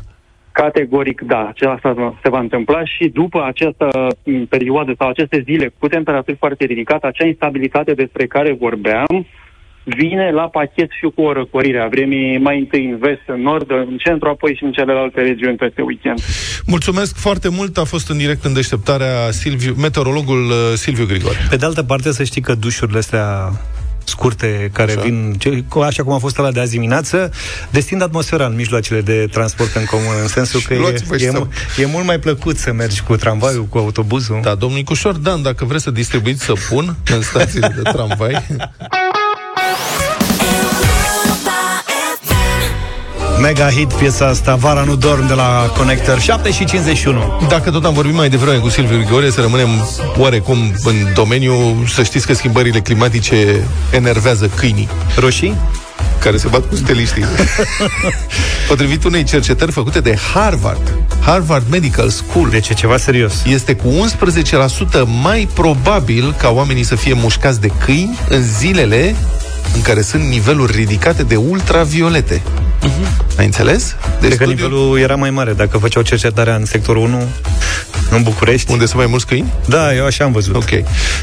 Categoric, 0.52 1.22
da, 1.22 1.52
asta 1.70 2.16
se 2.24 2.30
va 2.30 2.40
întâmpla 2.40 2.86
și 2.86 3.08
după 3.08 3.44
această 3.46 3.88
m, 4.24 4.46
perioadă 4.46 4.94
sau 4.98 5.10
aceste 5.10 5.42
zile 5.46 5.72
cu 5.80 5.88
temperaturi 5.88 6.38
foarte 6.38 6.66
ridicate, 6.66 7.08
acea 7.08 7.26
instabilitate 7.26 7.94
despre 7.94 8.26
care 8.28 8.54
vorbeam, 8.60 9.26
vine 9.84 10.32
la 10.32 10.42
pachet 10.48 10.90
și 10.92 11.08
cu 11.16 11.22
o 11.22 11.34
răcorire 11.34 11.80
a 11.82 11.88
vremii 11.88 12.38
mai 12.38 12.60
întâi 12.60 12.86
în 12.86 12.98
vest, 12.98 13.22
în 13.26 13.42
nord, 13.42 13.72
în 13.72 13.98
centru, 13.98 14.30
apoi 14.30 14.56
și 14.58 14.64
în 14.64 14.72
celelalte 14.72 15.22
regiuni 15.22 15.56
peste 15.56 15.82
weekend. 15.82 16.20
Mulțumesc 16.66 17.18
foarte 17.18 17.50
mult, 17.50 17.78
a 17.78 17.84
fost 17.84 18.10
în 18.10 18.18
direct 18.18 18.44
în 18.46 18.54
deșteptarea 18.54 19.32
Silviu, 19.32 19.74
meteorologul 19.78 20.46
uh, 20.50 20.56
Silviu 20.76 21.06
Grigore. 21.06 21.38
Pe 21.50 21.56
de 21.56 21.66
altă 21.66 21.84
parte, 21.84 22.12
să 22.12 22.24
știi 22.24 22.42
că 22.42 22.54
dușurile 22.56 22.98
astea 22.98 23.52
scurte 24.04 24.70
care 24.74 24.92
Așa. 24.92 25.02
vin, 25.02 25.34
ce, 25.40 25.64
așa 25.84 26.04
cum 26.04 26.14
a 26.14 26.18
fost 26.18 26.38
la 26.38 26.52
de 26.52 26.60
azi 26.60 26.72
dimineață, 26.72 27.32
destind 27.70 28.02
atmosfera 28.02 28.46
în 28.46 28.56
mijloacele 28.56 29.02
de 29.02 29.28
transport 29.32 29.76
în 29.76 29.86
comun, 29.86 30.14
în 30.22 30.28
sensul 30.28 30.62
că 30.68 30.74
e, 30.74 30.78
Luați-vă 30.78 31.18
și 31.18 31.26
e, 31.26 31.30
să- 31.30 31.38
mu- 31.38 31.48
e 31.78 31.86
mult 31.86 32.06
mai 32.06 32.20
plăcut 32.20 32.58
să 32.58 32.74
mergi 32.74 33.02
cu 33.04 33.16
tramvaiul, 33.16 33.64
cu 33.66 33.78
autobuzul. 33.78 34.40
Da, 34.44 34.56
domnul 34.56 34.78
Nicușor 34.78 35.16
Dan, 35.16 35.42
dacă 35.42 35.66
vreți 35.66 35.84
să 35.84 35.92
distribuiți 35.92 36.44
să 36.44 36.54
pun 36.70 36.96
în 37.16 37.22
stațiile 37.22 37.74
de 37.84 37.90
tramvai, 37.92 38.32
Mega 43.42 43.70
hit 43.70 43.94
piesa 43.94 44.28
asta, 44.28 44.56
Vara 44.56 44.84
nu 44.84 44.96
dorm 44.96 45.28
de 45.28 45.34
la 45.34 45.72
Connector, 45.78 46.20
7 46.20 46.52
și 46.52 46.66
51. 46.66 47.46
dacă 47.50 47.72
tot 47.72 47.86
am 47.86 47.94
vorbit 47.94 48.14
mai 48.14 48.30
devreme 48.30 48.58
cu 48.58 48.70
Silviu 48.70 48.98
Grigore, 48.98 49.30
să 49.30 49.42
rămânem 49.42 49.70
oarecum 50.18 50.58
în 50.84 50.96
domeniu, 51.14 51.54
să 51.94 52.04
știți 52.04 52.26
că 52.26 52.34
schimbările 52.34 52.80
climatice 52.80 53.68
enervează 53.92 54.48
câinii 54.56 54.90
Roșii? 55.18 55.56
care 56.20 56.38
se 56.38 56.48
bat 56.48 56.68
cu 56.70 56.76
steliștii. 56.76 57.26
Potrivit 58.68 59.04
unei 59.04 59.24
cercetări 59.24 59.72
făcute 59.72 60.00
de 60.00 60.18
Harvard, 60.34 60.94
Harvard 61.22 61.66
Medical 61.70 62.10
School, 62.10 62.50
Deci 62.50 62.70
e 62.70 62.74
ceva 62.74 62.98
serios. 62.98 63.34
este 63.46 63.76
cu 63.76 63.88
11% 63.88 65.08
mai 65.22 65.48
probabil 65.54 66.36
ca 66.38 66.50
oamenii 66.50 66.84
să 66.84 66.96
fie 66.96 67.14
mușcați 67.14 67.62
de 67.62 67.72
câini 67.86 68.18
în 68.30 68.42
zilele 68.42 69.16
în 69.74 69.82
care 69.82 70.02
sunt 70.02 70.24
niveluri 70.24 70.76
ridicate 70.76 71.24
de 71.24 71.36
ultraviolete. 71.36 72.42
Ai 73.38 73.46
înțeles? 73.46 73.96
Deci 74.20 74.36
că 74.36 74.46
nivelul 74.46 75.00
era 75.00 75.16
mai 75.16 75.30
mare. 75.30 75.54
Dacă 75.54 75.78
făceau 75.78 76.02
cercetarea 76.02 76.56
în 76.56 76.66
sectorul 76.66 77.04
1, 77.04 77.24
în 78.10 78.24
București... 78.24 78.72
Unde 78.72 78.86
sunt 78.86 78.98
mai 78.98 79.08
mulți 79.10 79.26
câini? 79.26 79.54
Da, 79.66 79.96
eu 79.96 80.06
așa 80.06 80.24
am 80.24 80.32
văzut. 80.32 80.56
Ok. 80.56 80.70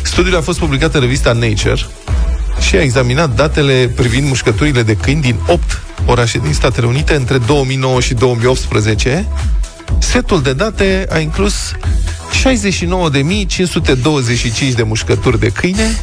Studiul 0.02 0.36
a 0.36 0.40
fost 0.40 0.58
publicat 0.58 0.94
în 0.94 1.00
revista 1.00 1.32
Nature 1.32 1.86
și 2.60 2.76
a 2.76 2.82
examinat 2.82 3.34
datele 3.34 3.92
privind 3.96 4.28
mușcăturile 4.28 4.82
de 4.82 4.94
câini 4.94 5.20
din 5.20 5.36
8 5.46 5.82
orașe 6.06 6.38
din 6.38 6.52
Statele 6.52 6.86
Unite 6.86 7.14
între 7.14 7.38
2009 7.38 8.00
și 8.00 8.14
2018. 8.14 9.26
Setul 9.98 10.42
de 10.42 10.52
date 10.52 11.06
a 11.10 11.18
inclus 11.18 11.72
69.525 11.72 11.76
de 14.74 14.82
mușcături 14.82 15.40
de 15.40 15.48
câine 15.48 15.98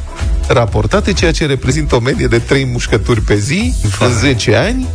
raportate, 0.48 1.14
ceea 1.14 1.32
ce 1.32 1.46
reprezintă 1.46 1.96
o 1.96 2.00
medie 2.00 2.28
de 2.28 2.40
3 2.40 2.66
mușcături 2.66 3.22
pe 3.22 3.36
zi 3.36 3.74
în 4.00 4.12
10 4.12 4.56
ani. 4.56 4.88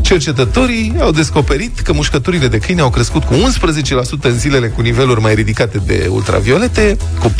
Cercetătorii 0.00 0.94
au 1.00 1.10
descoperit 1.10 1.80
că 1.80 1.92
mușcăturile 1.92 2.48
de 2.48 2.58
câine 2.58 2.80
au 2.80 2.90
crescut 2.90 3.24
cu 3.24 3.34
11% 3.34 4.20
în 4.20 4.38
zilele 4.38 4.68
cu 4.68 4.80
niveluri 4.80 5.20
mai 5.20 5.34
ridicate 5.34 5.78
de 5.86 6.06
ultraviolete, 6.10 6.96
cu 7.20 7.28
4% 7.28 7.32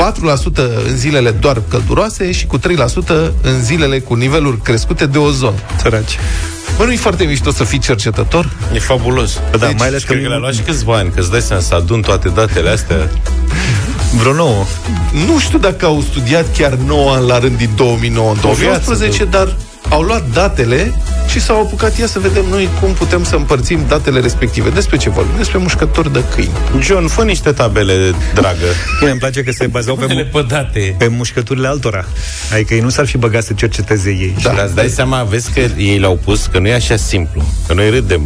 în 0.88 0.96
zilele 0.96 1.30
doar 1.30 1.62
călduroase 1.68 2.32
și 2.32 2.46
cu 2.46 2.58
3% 2.58 2.62
în 3.42 3.62
zilele 3.62 3.98
cu 3.98 4.14
niveluri 4.14 4.60
crescute 4.60 5.06
de 5.06 5.18
ozon. 5.18 5.54
Săraci. 5.82 6.18
Bă, 6.76 6.84
nu-i 6.84 6.96
foarte 6.96 7.24
mișto 7.24 7.50
să 7.50 7.64
fii 7.64 7.78
cercetător? 7.78 8.50
E 8.74 8.78
fabulos. 8.78 9.40
Da, 9.58 9.70
mai 9.78 9.86
ales 9.86 10.02
că 10.02 10.12
Cred 10.12 10.22
că 10.22 10.28
le-a 10.28 10.38
luat 10.38 10.54
și 10.54 10.60
câțiva 10.60 10.96
ani, 10.96 11.10
că 11.14 11.20
îți 11.20 11.30
dai 11.30 11.40
seama 11.40 11.62
să 11.62 11.74
adun 11.74 12.00
toate 12.00 12.28
datele 12.28 12.70
astea. 12.70 13.10
Vreo 14.16 14.32
nouă. 14.32 14.64
Nu 15.26 15.38
știu 15.38 15.58
dacă 15.58 15.86
au 15.86 16.00
studiat 16.10 16.46
chiar 16.56 16.72
9 16.72 17.12
ani 17.14 17.26
la 17.26 17.38
rând 17.38 17.56
din 17.56 17.70
2009 17.76 18.30
în 18.30 18.38
2018, 18.40 19.24
dar 19.24 19.56
au 19.88 20.02
luat 20.02 20.24
datele 20.32 20.92
și 21.28 21.40
s-au 21.40 21.60
apucat 21.60 21.98
ia 21.98 22.06
să 22.06 22.18
vedem 22.18 22.44
noi 22.50 22.68
cum 22.80 22.92
putem 22.92 23.24
să 23.24 23.36
împărțim 23.36 23.80
datele 23.88 24.20
respective. 24.20 24.70
Despre 24.70 24.96
ce 24.96 25.10
vorbim? 25.10 25.34
Despre 25.36 25.58
mușcători 25.58 26.12
de 26.12 26.24
câini. 26.34 26.50
John, 26.80 27.06
fă 27.06 27.22
niște 27.22 27.52
tabele, 27.52 28.14
dragă. 28.34 28.66
Bine, 28.98 29.10
îmi 29.10 29.20
place 29.20 29.42
că 29.42 29.52
se 29.52 29.66
bazau 29.66 29.94
pe, 29.94 30.00
Tabele 30.00 30.24
pe 30.24 30.44
date. 30.48 30.94
pe 30.98 31.06
mușcăturile 31.06 31.66
altora. 31.68 32.04
Adică 32.52 32.74
ei 32.74 32.80
nu 32.80 32.88
s-ar 32.88 33.06
fi 33.06 33.16
băgat 33.16 33.42
să 33.44 33.52
cerceteze 33.52 34.10
ei. 34.10 34.34
Da, 34.42 34.52
dar 34.52 34.64
îți 34.64 34.74
dai 34.74 34.88
seama, 34.88 35.22
vezi 35.22 35.50
că 35.52 35.60
ei 35.76 35.98
l-au 35.98 36.20
pus, 36.24 36.46
că 36.46 36.58
nu 36.58 36.66
e 36.68 36.74
așa 36.74 36.96
simplu. 36.96 37.42
Că 37.66 37.74
noi 37.74 37.90
râdem 37.90 38.22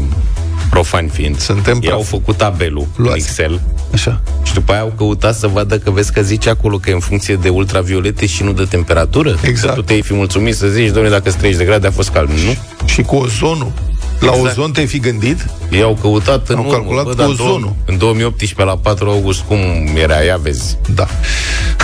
profani 0.71 1.09
fiind. 1.09 1.39
Suntem 1.41 1.79
Ei 1.83 1.91
au 1.91 1.97
praf. 1.97 2.09
făcut 2.11 2.37
tabelul 2.37 2.87
în 2.97 3.05
Luați. 3.05 3.19
Excel 3.19 3.61
Așa. 3.95 4.21
și 4.43 4.55
după 4.55 4.73
aia 4.73 4.81
au 4.81 4.93
căutat 4.97 5.35
să 5.37 5.47
vadă 5.47 5.79
că 5.79 5.91
vezi 5.91 6.13
că 6.13 6.23
zice 6.23 6.51
acolo 6.51 6.77
că 6.79 6.91
e 6.91 6.93
în 6.93 7.01
funcție 7.01 7.35
de 7.35 7.49
ultraviolete 7.49 8.27
și 8.27 8.43
nu 8.43 8.53
de 8.53 8.65
temperatură. 8.65 9.37
Exact. 9.43 9.75
Că 9.75 9.81
tu 9.81 9.87
te-ai 9.87 10.03
fi 10.03 10.15
mulțumit 10.15 10.55
să 10.57 10.67
zici, 10.67 10.87
domnule, 10.87 11.09
dacă 11.09 11.29
sunt 11.29 11.41
30 11.41 11.59
de 11.61 11.67
grade 11.67 11.87
a 11.87 11.91
fost 11.91 12.09
cald. 12.09 12.29
Nu. 12.29 12.57
Și 12.85 13.03
cu 13.03 13.17
ozonul. 13.17 13.73
La 14.21 14.33
Exact. 14.35 14.59
ozon 14.59 14.73
te-ai 14.73 14.87
fi 14.87 14.99
gândit? 14.99 15.47
Ei 15.71 15.83
au 15.83 15.99
căutat 16.01 16.49
în 16.49 16.57
Au 16.57 16.63
urmă, 16.63 16.73
calculat 16.75 17.05
bă, 17.05 17.11
cu 17.11 17.17
dar 17.17 17.27
ozonul. 17.29 17.61
două- 17.61 17.75
În 17.87 17.99
2018, 17.99 18.65
la 18.65 18.77
4 18.77 19.11
august, 19.11 19.41
cum 19.41 19.59
era 19.95 20.25
ea, 20.25 20.37
vezi? 20.37 20.77
Da. 20.95 21.07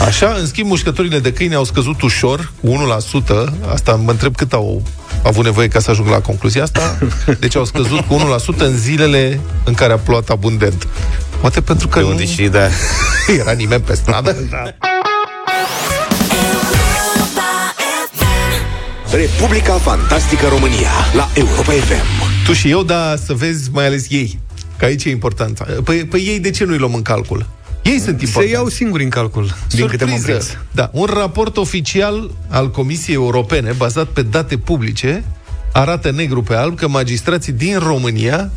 Așa, 0.07 0.37
în 0.41 0.47
schimb, 0.47 0.69
mușcăturile 0.69 1.19
de 1.19 1.33
câine 1.33 1.55
au 1.55 1.65
scăzut 1.65 2.03
ușor, 2.03 2.53
cu 2.61 2.67
1%. 2.69 3.53
Asta 3.73 3.95
mă 4.05 4.11
întreb 4.11 4.37
cât 4.37 4.53
au 4.53 4.83
avut 5.23 5.45
nevoie 5.45 5.69
ca 5.69 5.81
să 5.81 5.91
ajung 5.91 6.09
la 6.09 6.21
concluzia 6.21 6.63
asta. 6.63 6.99
Deci 7.41 7.57
au 7.57 7.65
scăzut 7.65 8.01
cu 8.01 8.39
1% 8.55 8.57
în 8.57 8.77
zilele 8.79 9.41
în 9.65 9.75
care 9.75 9.93
a 9.93 9.99
plouat 9.99 10.29
abundent. 10.29 10.89
Poate 11.41 11.61
pentru 11.61 11.89
că 11.89 11.99
De 11.99 12.05
nu 12.05 12.11
unde 12.11 12.27
și 12.27 12.43
da. 12.43 12.69
era 13.41 13.53
nimeni 13.53 13.83
pe 13.83 13.95
stradă. 13.95 14.37
da. 14.51 14.63
Republica 19.13 19.73
Fantastică 19.73 20.47
România 20.49 20.91
la 21.15 21.29
Europa 21.35 21.73
FM. 21.73 22.05
Tu 22.45 22.53
și 22.53 22.71
eu, 22.71 22.83
da, 22.83 23.15
să 23.27 23.33
vezi 23.33 23.71
mai 23.73 23.87
ales 23.87 24.07
ei. 24.09 24.39
Că 24.77 24.85
aici 24.85 25.05
e 25.05 25.11
important. 25.11 25.67
Păi, 25.85 26.05
păi 26.05 26.21
ei 26.21 26.39
de 26.41 26.51
ce 26.51 26.65
nu-i 26.65 26.79
luăm 26.79 26.95
în 26.95 27.03
calcul? 27.03 27.47
Ei 27.83 27.99
sunt 27.99 28.19
Se 28.19 28.25
importanți. 28.25 28.53
iau 28.53 28.69
singuri 28.69 29.03
în 29.03 29.09
calcul, 29.09 29.55
din 29.71 29.87
câte 29.87 30.05
m-am 30.05 30.17
Surpriză. 30.17 30.39
prins. 30.49 30.59
Da, 30.71 30.91
un 30.93 31.05
raport 31.13 31.57
oficial 31.57 32.31
al 32.49 32.71
Comisiei 32.71 33.15
Europene, 33.17 33.73
bazat 33.73 34.07
pe 34.07 34.23
date 34.23 34.57
publice, 34.57 35.25
arată 35.73 36.11
negru 36.11 36.43
pe 36.43 36.55
alb 36.55 36.77
că 36.77 36.89
magistrații 36.89 37.53
din 37.53 37.79
România 37.79 38.51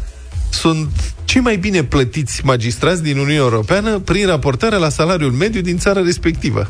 sunt 0.50 0.90
cei 1.26 1.42
mai 1.42 1.58
bine 1.58 1.84
plătiți 1.84 2.42
magistrați 2.46 3.04
din 3.04 3.14
Uniunea 3.18 3.36
Europeană 3.36 4.00
prin 4.00 4.26
raportarea 4.28 4.78
la 4.78 4.90
salariul 4.90 5.32
mediu 5.32 5.62
din 5.62 5.78
țara 5.78 6.02
respectivă. 6.02 6.68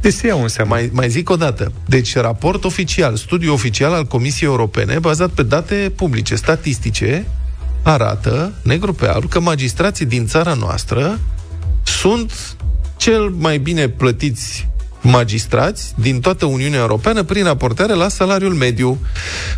Deci 0.00 0.12
se 0.14 0.26
iau 0.26 0.42
în 0.42 0.48
seamă. 0.48 0.70
Mai, 0.74 0.90
mai 0.92 1.08
zic 1.10 1.30
o 1.30 1.36
dată. 1.36 1.72
Deci, 1.86 2.16
raport 2.16 2.64
oficial, 2.64 3.16
studiu 3.16 3.52
oficial 3.52 3.92
al 3.92 4.04
Comisiei 4.04 4.48
Europene, 4.48 4.98
bazat 4.98 5.30
pe 5.30 5.42
date 5.42 5.92
publice, 5.96 6.34
statistice, 6.34 7.26
arată, 7.82 8.52
negru 8.62 8.92
pe 8.92 9.06
alb, 9.06 9.28
că 9.28 9.40
magistrații 9.40 10.06
din 10.06 10.26
țara 10.26 10.52
noastră 10.54 11.18
sunt 12.02 12.56
cel 12.96 13.28
mai 13.28 13.58
bine 13.58 13.88
plătiți 13.88 14.68
magistrați 15.00 15.94
din 15.96 16.20
toată 16.20 16.46
Uniunea 16.46 16.78
Europeană 16.78 17.22
prin 17.22 17.44
raportare 17.44 17.92
la 17.92 18.08
salariul 18.08 18.54
mediu. 18.54 18.98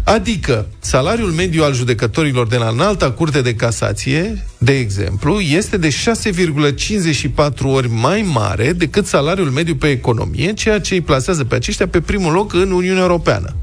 Adică, 0.05 0.67
salariul 0.79 1.31
mediu 1.31 1.63
al 1.63 1.75
judecătorilor 1.75 2.47
de 2.47 2.57
la 2.57 2.69
înalta 2.69 3.11
curte 3.11 3.41
de 3.41 3.55
casație, 3.55 4.45
de 4.59 4.79
exemplu, 4.79 5.41
este 5.41 5.77
de 5.77 5.89
6,54 5.89 7.63
ori 7.63 7.89
mai 7.91 8.23
mare 8.33 8.73
decât 8.73 9.07
salariul 9.07 9.51
mediu 9.51 9.75
pe 9.75 9.91
economie, 9.91 10.53
ceea 10.53 10.81
ce 10.81 10.95
îi 10.95 11.01
plasează 11.01 11.45
pe 11.45 11.55
aceștia 11.55 11.89
pe 11.89 12.01
primul 12.01 12.33
loc 12.33 12.53
în 12.53 12.71
Uniunea 12.71 13.03
Europeană. 13.03 13.55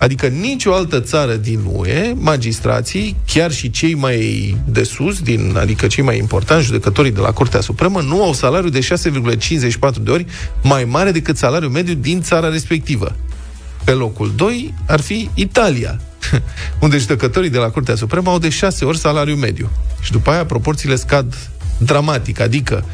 Adică 0.00 0.26
nicio 0.26 0.74
altă 0.74 1.00
țară 1.00 1.34
din 1.34 1.60
UE, 1.72 2.14
magistrații, 2.16 3.16
chiar 3.26 3.52
și 3.52 3.70
cei 3.70 3.94
mai 3.94 4.56
de 4.66 4.82
sus, 4.82 5.20
din, 5.20 5.54
adică 5.56 5.86
cei 5.86 6.04
mai 6.04 6.18
importanti, 6.18 6.64
judecătorii 6.64 7.10
de 7.10 7.20
la 7.20 7.32
Curtea 7.32 7.60
Supremă, 7.60 8.00
nu 8.00 8.22
au 8.22 8.32
salariu 8.32 8.68
de 8.68 8.78
6,54 8.78 10.02
de 10.02 10.10
ori 10.10 10.26
mai 10.62 10.84
mare 10.84 11.10
decât 11.10 11.36
salariul 11.36 11.70
mediu 11.70 11.94
din 11.94 12.22
țara 12.22 12.48
respectivă. 12.48 13.16
Pe 13.84 13.90
locul 13.90 14.32
2 14.36 14.74
ar 14.86 15.00
fi 15.00 15.30
Italia, 15.34 16.00
unde 16.82 16.98
judecătorii 16.98 17.50
de 17.50 17.58
la 17.58 17.70
Curtea 17.70 17.94
Supremă 17.94 18.30
au 18.30 18.38
de 18.38 18.48
6 18.48 18.84
ori 18.84 18.98
salariu 18.98 19.34
mediu. 19.34 19.70
Și 20.00 20.12
după 20.12 20.30
aia 20.30 20.44
proporțiile 20.44 20.96
scad 20.96 21.34
dramatic, 21.78 22.40
adică 22.40 22.84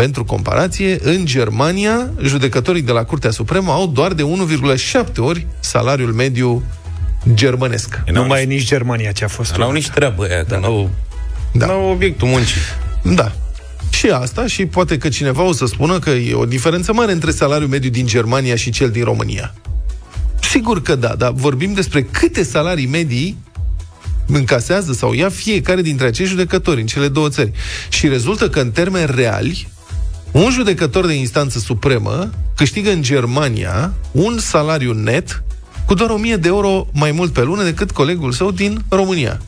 pentru 0.00 0.24
comparație, 0.24 0.98
în 1.02 1.24
Germania, 1.24 2.10
judecătorii 2.22 2.82
de 2.82 2.92
la 2.92 3.04
Curtea 3.04 3.30
Supremă 3.30 3.72
au 3.72 3.86
doar 3.86 4.12
de 4.12 4.22
1,7 4.22 5.16
ori 5.16 5.46
salariul 5.60 6.12
mediu 6.12 6.62
germanesc. 7.34 8.00
Nu 8.12 8.24
mai 8.24 8.42
e 8.42 8.44
nici 8.44 8.66
Germania 8.66 9.12
ce 9.12 9.24
a 9.24 9.28
fost. 9.28 9.56
N-au 9.56 9.72
nici 9.72 9.88
treabă 9.88 10.24
aia, 10.24 10.44
că 10.44 10.58
n-au, 10.60 10.90
Da. 11.52 11.66
n-au 11.66 11.90
obiectul 11.90 12.28
muncii. 12.28 12.60
Da. 13.02 13.32
Și 13.90 14.06
asta, 14.06 14.46
și 14.46 14.66
poate 14.66 14.98
că 14.98 15.08
cineva 15.08 15.42
o 15.42 15.52
să 15.52 15.66
spună 15.66 15.98
că 15.98 16.10
e 16.10 16.34
o 16.34 16.44
diferență 16.44 16.92
mare 16.92 17.12
între 17.12 17.30
salariul 17.30 17.68
mediu 17.68 17.90
din 17.90 18.06
Germania 18.06 18.56
și 18.56 18.70
cel 18.70 18.90
din 18.90 19.04
România. 19.04 19.54
Sigur 20.40 20.82
că 20.82 20.94
da, 20.94 21.14
dar 21.18 21.32
vorbim 21.32 21.72
despre 21.72 22.02
câte 22.02 22.42
salarii 22.42 22.86
medii 22.86 23.36
încasează 24.26 24.92
sau 24.92 25.12
ia 25.12 25.28
fiecare 25.28 25.82
dintre 25.82 26.06
acești 26.06 26.30
judecători 26.30 26.80
în 26.80 26.86
cele 26.86 27.08
două 27.08 27.28
țări. 27.28 27.52
Și 27.88 28.08
rezultă 28.08 28.48
că 28.48 28.60
în 28.60 28.70
termeni 28.70 29.10
reali, 29.14 29.68
un 30.32 30.50
judecător 30.50 31.06
de 31.06 31.14
instanță 31.14 31.58
supremă 31.58 32.30
câștigă 32.56 32.90
în 32.90 33.02
Germania 33.02 33.92
un 34.10 34.38
salariu 34.38 34.92
net 34.92 35.42
cu 35.86 35.94
doar 35.94 36.10
1000 36.10 36.36
de 36.36 36.48
euro 36.48 36.86
mai 36.92 37.12
mult 37.12 37.32
pe 37.32 37.42
lună 37.42 37.62
decât 37.62 37.90
colegul 37.90 38.32
său 38.32 38.50
din 38.50 38.84
România. 38.88 39.40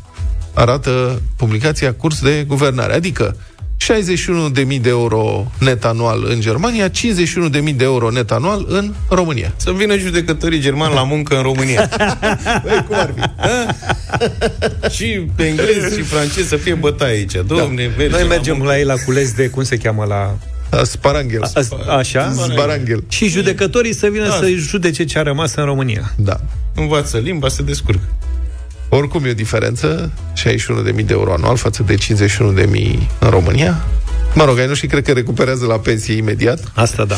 Arată 0.54 1.22
publicația 1.36 1.94
Curs 1.94 2.20
de 2.20 2.44
Guvernare. 2.46 2.94
Adică 2.94 3.36
61.000 3.80 4.80
de 4.80 4.88
euro 4.88 5.46
net 5.58 5.84
anual 5.84 6.24
în 6.28 6.40
Germania, 6.40 6.88
51.000 6.88 6.92
de 7.76 7.84
euro 7.84 8.10
net 8.10 8.30
anual 8.30 8.64
în 8.68 8.94
România. 9.08 9.52
Să 9.56 9.72
vină 9.72 9.96
judecătorii 9.96 10.60
germani 10.60 10.94
la 10.94 11.02
muncă 11.02 11.36
în 11.36 11.42
România. 11.42 11.90
Băi, 12.64 12.84
cum 12.86 12.96
ar 12.96 13.14
fi? 13.16 13.22
și 14.94 15.26
pe 15.34 15.46
englez 15.46 15.96
și 15.96 16.02
francez 16.02 16.46
să 16.46 16.56
fie 16.56 16.74
bătaie 16.74 17.16
aici. 17.16 17.36
Domne, 17.46 17.90
da. 17.98 18.16
Noi 18.16 18.26
mergem 18.28 18.62
la 18.62 18.78
ei 18.78 18.84
la 18.84 18.94
cules 19.04 19.32
de, 19.32 19.48
cum 19.48 19.62
se 19.62 19.76
cheamă, 19.76 20.04
la... 20.04 20.38
Sparanghel. 20.82 21.42
A, 21.86 21.96
așa? 21.96 22.32
Sbaranghel. 22.32 23.04
Și 23.08 23.28
judecătorii 23.28 23.94
să 23.94 24.06
vină 24.06 24.28
Da. 24.28 24.34
să 24.34 24.48
judece 24.48 25.04
ce 25.04 25.18
a 25.18 25.22
rămas 25.22 25.54
în 25.54 25.64
România. 25.64 26.12
Da. 26.16 26.40
Învață 26.74 27.18
limba, 27.18 27.48
se 27.48 27.62
descurcă. 27.62 28.02
Oricum 28.88 29.24
e 29.24 29.30
o 29.30 29.34
diferență, 29.34 30.10
61.000 30.36 30.94
de 30.94 31.12
euro 31.12 31.32
anual 31.32 31.56
față 31.56 31.82
de 31.82 31.94
51.000 31.94 33.08
în 33.18 33.28
România. 33.30 33.84
Mă 34.34 34.44
rog, 34.44 34.58
ai 34.58 34.66
nu 34.66 34.74
și 34.74 34.86
cred 34.86 35.04
că 35.04 35.12
recuperează 35.12 35.66
la 35.66 35.78
pensie 35.78 36.14
imediat. 36.14 36.72
Asta 36.74 37.04
da. 37.04 37.16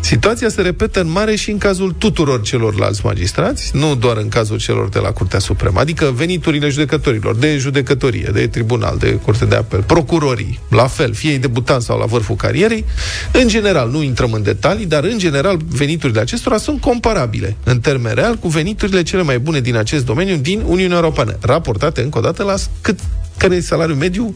Situația 0.00 0.48
se 0.48 0.62
repetă 0.62 1.00
în 1.00 1.10
mare 1.10 1.34
și 1.34 1.50
în 1.50 1.58
cazul 1.58 1.94
tuturor 1.98 2.42
celorlalți 2.42 3.00
magistrați, 3.04 3.70
nu 3.76 3.94
doar 3.94 4.16
în 4.16 4.28
cazul 4.28 4.58
celor 4.58 4.88
de 4.88 4.98
la 4.98 5.10
Curtea 5.10 5.38
Supremă, 5.38 5.80
adică 5.80 6.12
veniturile 6.14 6.68
judecătorilor, 6.68 7.36
de 7.36 7.56
judecătorie, 7.56 8.30
de 8.32 8.46
tribunal, 8.46 8.96
de 8.98 9.12
curte 9.12 9.44
de 9.44 9.54
apel, 9.54 9.82
procurorii, 9.82 10.60
la 10.70 10.86
fel, 10.86 11.14
fie 11.14 11.30
ei 11.30 11.38
debutanți 11.38 11.86
sau 11.86 11.98
la 11.98 12.04
vârful 12.04 12.36
carierei, 12.36 12.84
în 13.32 13.48
general, 13.48 13.90
nu 13.90 14.02
intrăm 14.02 14.32
în 14.32 14.42
detalii, 14.42 14.86
dar 14.86 15.04
în 15.04 15.18
general 15.18 15.58
veniturile 15.68 16.20
acestora 16.20 16.56
sunt 16.56 16.80
comparabile, 16.80 17.56
în 17.64 17.80
termen 17.80 18.14
real, 18.14 18.34
cu 18.34 18.48
veniturile 18.48 19.02
cele 19.02 19.22
mai 19.22 19.38
bune 19.38 19.60
din 19.60 19.76
acest 19.76 20.04
domeniu 20.04 20.36
din 20.36 20.62
Uniunea 20.66 20.96
Europeană, 20.96 21.36
raportate 21.40 22.02
încă 22.02 22.18
o 22.18 22.20
dată 22.20 22.42
la 22.42 22.54
cât, 22.80 22.98
care 23.36 23.54
e 23.54 23.60
salariul 23.60 23.96
mediu 23.96 24.34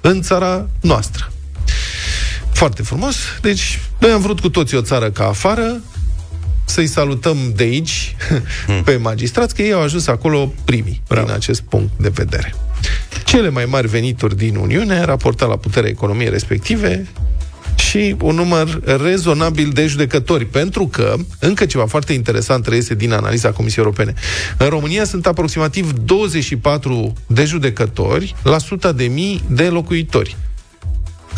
în 0.00 0.22
țara 0.22 0.68
noastră. 0.80 1.32
Foarte 2.58 2.82
frumos. 2.82 3.16
Deci, 3.40 3.80
noi 3.98 4.10
am 4.10 4.20
vrut 4.20 4.40
cu 4.40 4.48
toții 4.48 4.76
o 4.76 4.80
țară 4.80 5.10
ca 5.10 5.26
afară, 5.26 5.80
să-i 6.64 6.86
salutăm 6.86 7.36
de 7.56 7.62
aici 7.62 8.16
pe 8.84 8.96
magistrați, 8.96 9.54
că 9.54 9.62
ei 9.62 9.72
au 9.72 9.80
ajuns 9.80 10.06
acolo 10.06 10.52
primii, 10.64 11.02
Bravo. 11.08 11.26
din 11.26 11.34
acest 11.34 11.60
punct 11.60 11.90
de 11.96 12.08
vedere. 12.08 12.54
Cele 13.24 13.48
mai 13.48 13.64
mari 13.64 13.88
venituri 13.88 14.36
din 14.36 14.56
Uniune, 14.56 15.04
raportat 15.04 15.48
la 15.48 15.56
puterea 15.56 15.90
economiei 15.90 16.30
respective, 16.30 17.08
și 17.76 18.16
un 18.20 18.34
număr 18.34 18.80
rezonabil 19.02 19.70
de 19.70 19.86
judecători, 19.86 20.44
pentru 20.44 20.86
că, 20.86 21.14
încă 21.38 21.66
ceva 21.66 21.86
foarte 21.86 22.12
interesant 22.12 22.66
reiese 22.66 22.94
din 22.94 23.12
analiza 23.12 23.50
Comisiei 23.50 23.84
Europene, 23.84 24.14
în 24.56 24.68
România 24.68 25.04
sunt 25.04 25.26
aproximativ 25.26 25.92
24 25.92 27.12
de 27.26 27.44
judecători 27.44 28.34
la 28.42 28.58
suta 28.58 28.92
de 28.92 29.04
mii 29.04 29.42
de 29.48 29.64
locuitori 29.64 30.36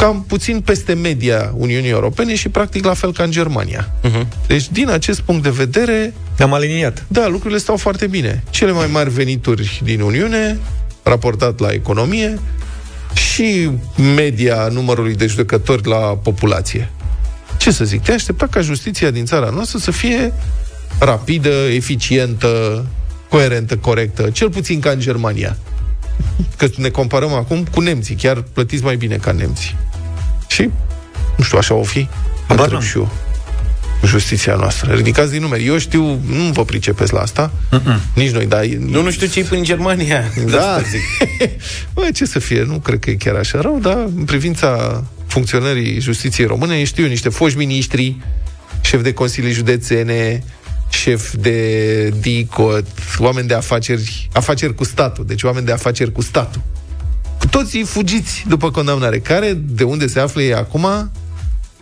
cam 0.00 0.24
puțin 0.28 0.60
peste 0.60 0.92
media 0.92 1.52
Uniunii 1.56 1.90
Europene 1.90 2.34
și 2.34 2.48
practic 2.48 2.84
la 2.84 2.94
fel 2.94 3.12
ca 3.12 3.22
în 3.22 3.30
Germania. 3.30 3.90
Uh-huh. 4.04 4.26
Deci, 4.46 4.70
din 4.70 4.88
acest 4.88 5.20
punct 5.20 5.42
de 5.42 5.50
vedere... 5.50 6.14
Ne-am 6.38 6.52
aliniat. 6.52 7.04
Da, 7.08 7.26
lucrurile 7.26 7.58
stau 7.58 7.76
foarte 7.76 8.06
bine. 8.06 8.44
Cele 8.50 8.72
mai 8.72 8.86
mari 8.92 9.10
venituri 9.10 9.80
din 9.84 10.00
Uniune, 10.00 10.58
raportat 11.02 11.58
la 11.58 11.70
economie, 11.70 12.38
și 13.14 13.70
media 14.14 14.68
numărului 14.72 15.14
de 15.14 15.26
judecători 15.26 15.88
la 15.88 15.96
populație. 15.96 16.90
Ce 17.58 17.70
să 17.70 17.84
zic, 17.84 18.02
te 18.02 18.12
aștepta 18.12 18.46
ca 18.46 18.60
justiția 18.60 19.10
din 19.10 19.24
țara 19.24 19.50
noastră 19.50 19.78
să 19.78 19.90
fie 19.90 20.32
rapidă, 20.98 21.50
eficientă, 21.74 22.86
coerentă, 23.28 23.76
corectă, 23.76 24.30
cel 24.30 24.50
puțin 24.50 24.80
ca 24.80 24.90
în 24.90 25.00
Germania. 25.00 25.56
Că 26.56 26.68
ne 26.76 26.88
comparăm 26.88 27.32
acum 27.32 27.64
cu 27.64 27.80
nemții, 27.80 28.14
chiar 28.14 28.44
plătiți 28.52 28.82
mai 28.82 28.96
bine 28.96 29.16
ca 29.16 29.32
nemții. 29.32 29.76
Și, 30.50 30.70
nu 31.36 31.44
știu, 31.44 31.58
așa 31.58 31.74
o 31.74 31.82
fi. 31.82 32.08
Întreb 32.48 32.80
și 32.82 32.96
eu. 32.96 33.12
Justiția 34.04 34.54
noastră. 34.54 34.94
Ridicați 34.94 35.30
din 35.30 35.40
numeri. 35.40 35.66
Eu 35.66 35.78
știu, 35.78 36.02
nu 36.26 36.52
vă 36.52 36.64
pricepeți 36.64 37.12
la 37.12 37.20
asta. 37.20 37.52
Mm-mm. 37.70 38.00
Nici 38.14 38.30
noi, 38.30 38.46
dar... 38.46 38.64
Nu, 38.64 39.02
nu 39.02 39.10
știu 39.10 39.26
ce 39.26 39.46
în 39.50 39.62
Germania. 39.62 40.24
Da. 40.50 40.80
zic. 40.90 41.28
Bă, 41.94 42.08
ce 42.14 42.24
să 42.24 42.38
fie? 42.38 42.62
Nu 42.62 42.78
cred 42.78 42.98
că 42.98 43.10
e 43.10 43.14
chiar 43.14 43.34
așa 43.34 43.60
rău, 43.60 43.78
dar 43.78 43.96
în 44.16 44.24
privința 44.24 45.04
funcționării 45.26 46.00
justiției 46.00 46.46
române, 46.46 46.84
știu 46.84 47.02
eu, 47.02 47.08
niște 47.08 47.28
foști 47.28 47.58
miniștri, 47.58 48.16
șef 48.80 49.02
de 49.02 49.12
consilii 49.12 49.52
județene, 49.52 50.42
șef 50.88 51.34
de 51.34 52.08
DICOT, 52.20 52.86
oameni 53.18 53.48
de 53.48 53.54
afaceri, 53.54 54.28
afaceri 54.32 54.74
cu 54.74 54.84
statul, 54.84 55.24
deci 55.26 55.42
oameni 55.42 55.66
de 55.66 55.72
afaceri 55.72 56.12
cu 56.12 56.22
statul. 56.22 56.62
Cu 57.50 57.56
toții 57.56 57.82
fugiți 57.82 58.44
după 58.48 58.70
condamnare. 58.70 59.18
Care, 59.18 59.52
de 59.52 59.84
unde 59.84 60.06
se 60.06 60.20
află 60.20 60.42
ei 60.42 60.54
acum, 60.54 61.10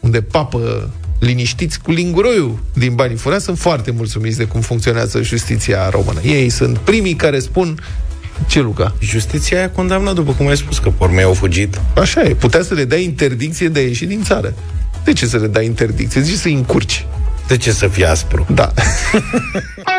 unde 0.01 0.23
papă 0.23 0.91
liniștiți 1.19 1.81
cu 1.81 1.91
linguroiul 1.91 2.59
din 2.73 2.95
banii 2.95 3.17
furați, 3.17 3.45
sunt 3.45 3.59
foarte 3.59 3.91
mulțumiți 3.91 4.37
de 4.37 4.45
cum 4.45 4.61
funcționează 4.61 5.23
justiția 5.23 5.89
română. 5.89 6.21
Ei 6.23 6.49
sunt 6.49 6.79
primii 6.79 7.15
care 7.15 7.39
spun 7.39 7.81
ce, 8.47 8.61
Luca? 8.61 8.95
Justiția 9.01 9.63
a 9.65 9.69
condamnat, 9.69 10.15
după 10.15 10.33
cum 10.33 10.47
ai 10.47 10.57
spus, 10.57 10.79
că 10.79 10.91
pormei 10.91 11.25
au 11.25 11.35
fugit. 11.35 11.81
Așa 11.97 12.23
e. 12.23 12.35
Putea 12.35 12.63
să 12.63 12.75
le 12.75 12.85
dai 12.85 13.05
interdicție 13.05 13.69
de 13.69 13.79
a 13.79 13.83
ieși 13.83 14.07
din 14.07 14.23
țară. 14.23 14.55
De 15.05 15.13
ce 15.13 15.27
să 15.27 15.37
le 15.37 15.47
dai 15.47 15.65
interdicție? 15.65 16.21
Zici 16.21 16.39
să-i 16.39 16.53
încurci. 16.53 17.07
De 17.47 17.57
ce 17.57 17.73
să 17.73 17.89
fie 17.89 18.07
aspru? 18.07 18.47
Da. 18.55 18.73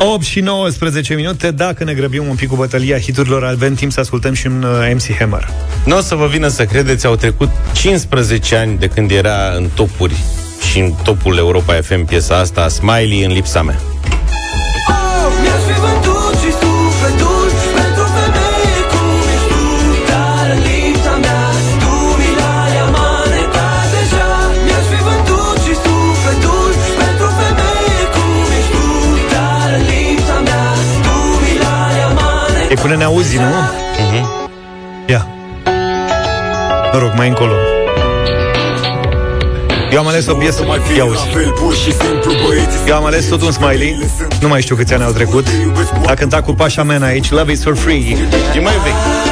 8 0.00 0.24
și 0.24 0.40
19 0.40 1.14
minute 1.14 1.50
Dacă 1.50 1.84
ne 1.84 1.94
grăbim 1.94 2.28
un 2.28 2.34
pic 2.34 2.48
cu 2.48 2.56
bătălia 2.56 2.98
hiturilor 2.98 3.44
Avem 3.44 3.74
timp 3.74 3.92
să 3.92 4.00
ascultăm 4.00 4.32
și 4.32 4.46
un 4.46 4.62
uh, 4.62 4.90
MC 4.94 5.18
Hammer. 5.18 5.48
Nu 5.84 5.96
o 5.96 6.00
să 6.00 6.14
vă 6.14 6.26
vină 6.26 6.48
să 6.48 6.64
credeți 6.64 7.06
Au 7.06 7.16
trecut 7.16 7.48
15 7.72 8.56
ani 8.56 8.78
de 8.78 8.86
când 8.86 9.10
era 9.10 9.52
în 9.56 9.68
topuri 9.74 10.16
Și 10.70 10.78
în 10.78 10.92
topul 11.02 11.36
Europa 11.36 11.74
FM 11.74 12.04
piesa 12.04 12.36
asta 12.36 12.68
Smiley 12.68 13.24
în 13.24 13.32
lipsa 13.32 13.62
mea 13.62 13.80
până 32.82 32.96
ne 32.96 33.04
auzi, 33.04 33.36
nu? 33.36 33.42
Uh-huh. 33.42 34.48
Ia. 35.06 35.26
Mă 36.92 36.98
rog, 36.98 37.12
mai 37.16 37.28
încolo. 37.28 37.52
Eu 39.92 39.98
am 39.98 40.06
ales 40.06 40.26
o 40.26 40.34
piesă 40.34 40.64
Ia 40.96 41.04
uzi. 41.04 41.20
Eu 42.86 42.94
am 42.94 43.04
ales 43.04 43.26
tot 43.26 43.42
un 43.42 43.52
smiley 43.52 43.98
Nu 44.40 44.48
mai 44.48 44.60
știu 44.60 44.76
câți 44.76 44.94
ani 44.94 45.02
au 45.02 45.10
trecut 45.10 45.46
A 46.06 46.14
cântat 46.14 46.44
cu 46.44 46.52
Pașa 46.52 46.82
Mena 46.82 47.06
aici 47.06 47.30
Love 47.30 47.52
is 47.52 47.62
for 47.62 47.76
free 47.76 48.16
E 48.54 48.60
mai 48.60 48.72
vechi 48.84 49.26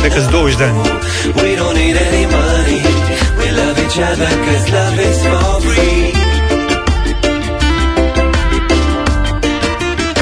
Cred 0.00 0.12
că 0.12 0.30
20 0.30 0.56
de 0.56 0.64
ani 0.64 0.78
We 1.36 1.54
don't 1.54 1.76
need 1.76 1.96
any 2.08 2.26
money 2.30 2.80
We 3.38 3.50
love 3.60 3.80
each 3.80 3.98
other 4.10 4.28
cause 4.44 4.70
love 4.70 5.10
is 5.10 5.18
for 5.26 5.60
free 5.60 6.11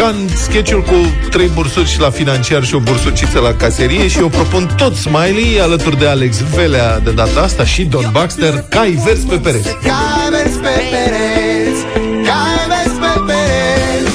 ca 0.00 0.06
în 0.06 0.28
sketch 0.36 0.72
cu 0.72 1.28
trei 1.30 1.48
bursuri 1.54 1.88
și 1.88 2.00
la 2.00 2.10
financiar 2.10 2.64
și 2.64 2.74
o 2.74 2.78
bursuciță 2.78 3.38
la 3.38 3.54
caserie 3.54 4.08
și 4.08 4.18
eu 4.18 4.28
propun 4.28 4.74
tot 4.76 4.94
Smiley 4.94 5.60
alături 5.60 5.98
de 5.98 6.06
Alex 6.06 6.36
Velea 6.36 6.98
de 6.98 7.10
data 7.10 7.40
asta 7.40 7.64
și 7.64 7.84
Don 7.84 8.08
Baxter, 8.12 8.64
cai 8.68 8.90
vers 9.04 9.18
pe 9.18 9.36
pereți. 9.36 9.68
Cai 9.68 10.30
vers 10.30 10.54
pe 10.54 10.68
pereți, 10.90 11.82
cai 12.28 12.60
vers 12.68 12.94
pe 13.02 13.20
pereți, 13.26 14.12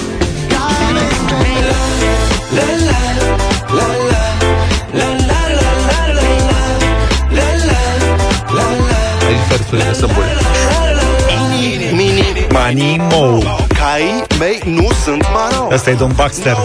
cai 0.47 0.93
vers 0.93 1.19
pe 1.27 1.43
pereți. 1.43 1.75
Aici 9.27 9.47
versurile 9.49 9.93
sunt 9.93 10.13
bune. 10.13 10.33
Manimo 12.51 13.39
Caii 13.95 14.23
mei 14.39 14.59
nu 14.65 14.91
sunt 15.03 15.25
maro 15.33 15.67
Asta 15.73 15.89
e 15.89 15.93
Don 15.93 16.11
Baxter. 16.15 16.55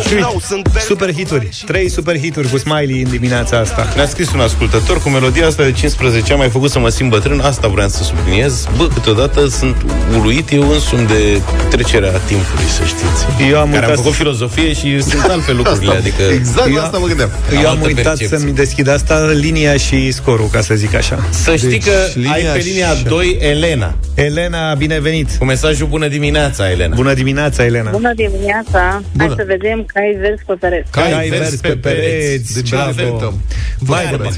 Super 0.87 1.13
hituri 1.15 1.49
Trei 1.67 1.89
super 1.91 2.19
hituri 2.19 2.49
cu 2.49 2.59
Smiley 2.59 3.03
în 3.03 3.11
dimineața 3.11 3.59
asta. 3.59 3.93
Ne-a 3.97 4.07
scris 4.07 4.33
un 4.33 4.41
ascultător 4.41 5.03
Cu 5.03 5.09
melodia 5.09 5.47
asta 5.47 5.63
de 5.63 5.73
15 5.73 6.31
ani 6.33 6.41
Mai 6.41 6.51
făcut 6.51 6.71
să 6.71 6.79
mă 6.79 6.89
simt 6.89 7.11
bătrân 7.11 7.41
Asta 7.41 7.69
vreau 7.69 7.89
să 7.89 8.03
subliniez. 8.03 8.69
Bă, 8.77 8.87
câteodată 8.89 9.47
sunt 9.49 9.77
uluit 10.19 10.53
eu 10.53 10.71
însumi 10.71 11.07
de 11.07 11.41
trecerea 11.71 12.11
timpului, 12.11 12.65
să 12.65 12.83
știți. 12.85 13.51
Eu 13.51 13.59
am 13.59 13.71
Care 13.71 13.75
uitat 13.75 13.89
am 13.91 13.95
făcut 13.97 14.13
filozofie 14.13 14.73
și 14.73 15.03
sunt 15.03 15.23
altfel 15.29 15.57
lucrurile 15.57 15.95
Adică 15.95 16.23
Exact 16.33 16.67
la 16.69 16.75
Eu- 16.75 16.83
asta 16.83 16.99
mă 16.99 17.07
gândeam. 17.07 17.31
Eu 17.53 17.59
am 17.59 17.67
altă 17.67 17.87
uitat 17.87 18.03
percepție. 18.05 18.39
să-mi 18.39 18.53
deschid 18.53 18.89
asta 18.89 19.31
Linia 19.33 19.77
și 19.77 20.13
scorul, 20.13 20.49
ca 20.53 20.61
să 20.61 20.75
zic 20.75 20.95
așa. 20.95 21.19
Să 21.31 21.57
știi 21.57 21.69
Deci, 21.69 21.85
că 21.85 21.93
linia 22.15 22.33
ai 22.33 22.43
pe 22.43 22.59
linia 22.65 22.95
și- 22.95 23.03
2 23.05 23.37
Elena. 23.41 23.95
Elena, 24.15 24.75
binevenit. 24.75 25.31
Cu 25.39 25.45
mesajul 25.45 25.87
bună 25.87 26.09
dimineața, 26.09 26.71
Elena. 26.71 26.95
Bună 26.95 27.15
dimineața, 27.23 27.65
Elena 27.65 27.91
Bună 27.91 28.13
dimineața! 28.15 29.03
Bună. 29.13 29.25
Hai 29.27 29.35
să 29.37 29.45
vedem 29.47 29.79
cai 29.95 30.17
verzi 30.21 30.43
pe 30.47 30.55
pereți. 30.61 30.91
Cai, 30.91 31.11
Cai 31.11 31.29
vers 31.29 31.57
pe 31.57 31.77
pereți. 31.77 32.55
De 32.55 32.63
ce 32.63 32.75
Bravo. 32.75 32.91
ne 32.97 33.03
inventăm? 33.03 33.35
Vai, 33.79 34.05
Carmen. 34.05 34.29
bă. 34.29 34.35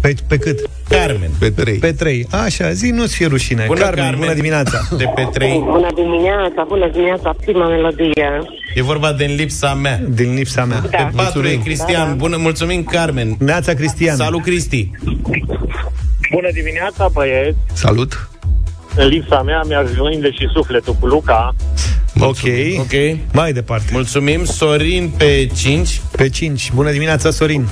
Pe, 0.00 0.14
pe 0.28 0.36
cât? 0.36 0.58
Carmen 0.88 1.30
Pe 1.38 1.50
trei. 1.50 1.78
Pe 1.78 1.92
trei. 1.92 2.26
Așa, 2.30 2.70
zi, 2.72 2.90
nu-ți 2.90 3.14
fie 3.14 3.26
rușine. 3.26 3.64
Bună, 3.66 3.80
Carmen, 3.80 4.02
Carmen. 4.04 4.20
bună 4.20 4.34
dimineața. 4.34 4.88
De 4.96 5.04
pe 5.14 5.28
3 5.32 5.62
Bună 5.64 5.88
dimineața, 5.94 6.64
bună 6.68 6.88
dimineața, 6.92 7.34
prima 7.44 7.68
melodie. 7.68 8.28
E 8.74 8.82
vorba 8.82 9.12
de 9.12 9.24
în 9.24 9.34
lipsa 9.34 9.74
mea 9.74 10.00
Din 10.08 10.34
lipsa 10.34 10.64
mea. 10.64 10.82
Da. 10.90 10.96
Pe 10.96 11.10
4 11.16 11.46
e 11.46 11.56
Cristian 11.64 12.16
Bună, 12.16 12.36
mulțumim, 12.36 12.84
Carmen 12.84 13.36
Neața 13.38 13.72
Cristian. 13.74 14.16
Salut, 14.16 14.42
Cristi 14.42 14.90
Bună 16.32 16.48
dimineața, 16.52 17.08
băieți! 17.12 17.56
Salut! 17.72 18.28
În 18.96 19.06
lipsa 19.06 19.42
mea 19.42 19.62
mi-aș 19.66 19.90
vinde 20.10 20.30
și 20.30 20.48
sufletul 20.54 20.96
cu 21.00 21.06
Luca. 21.06 21.54
Ok. 22.20 22.38
Ok. 22.78 23.18
Mai 23.32 23.52
departe. 23.52 23.86
Mulțumim, 23.92 24.44
Sorin 24.44 25.10
pe 25.16 25.48
5. 25.56 26.00
Pe 26.16 26.28
5. 26.28 26.70
Bună 26.74 26.90
dimineața, 26.90 27.30
Sorin. 27.30 27.68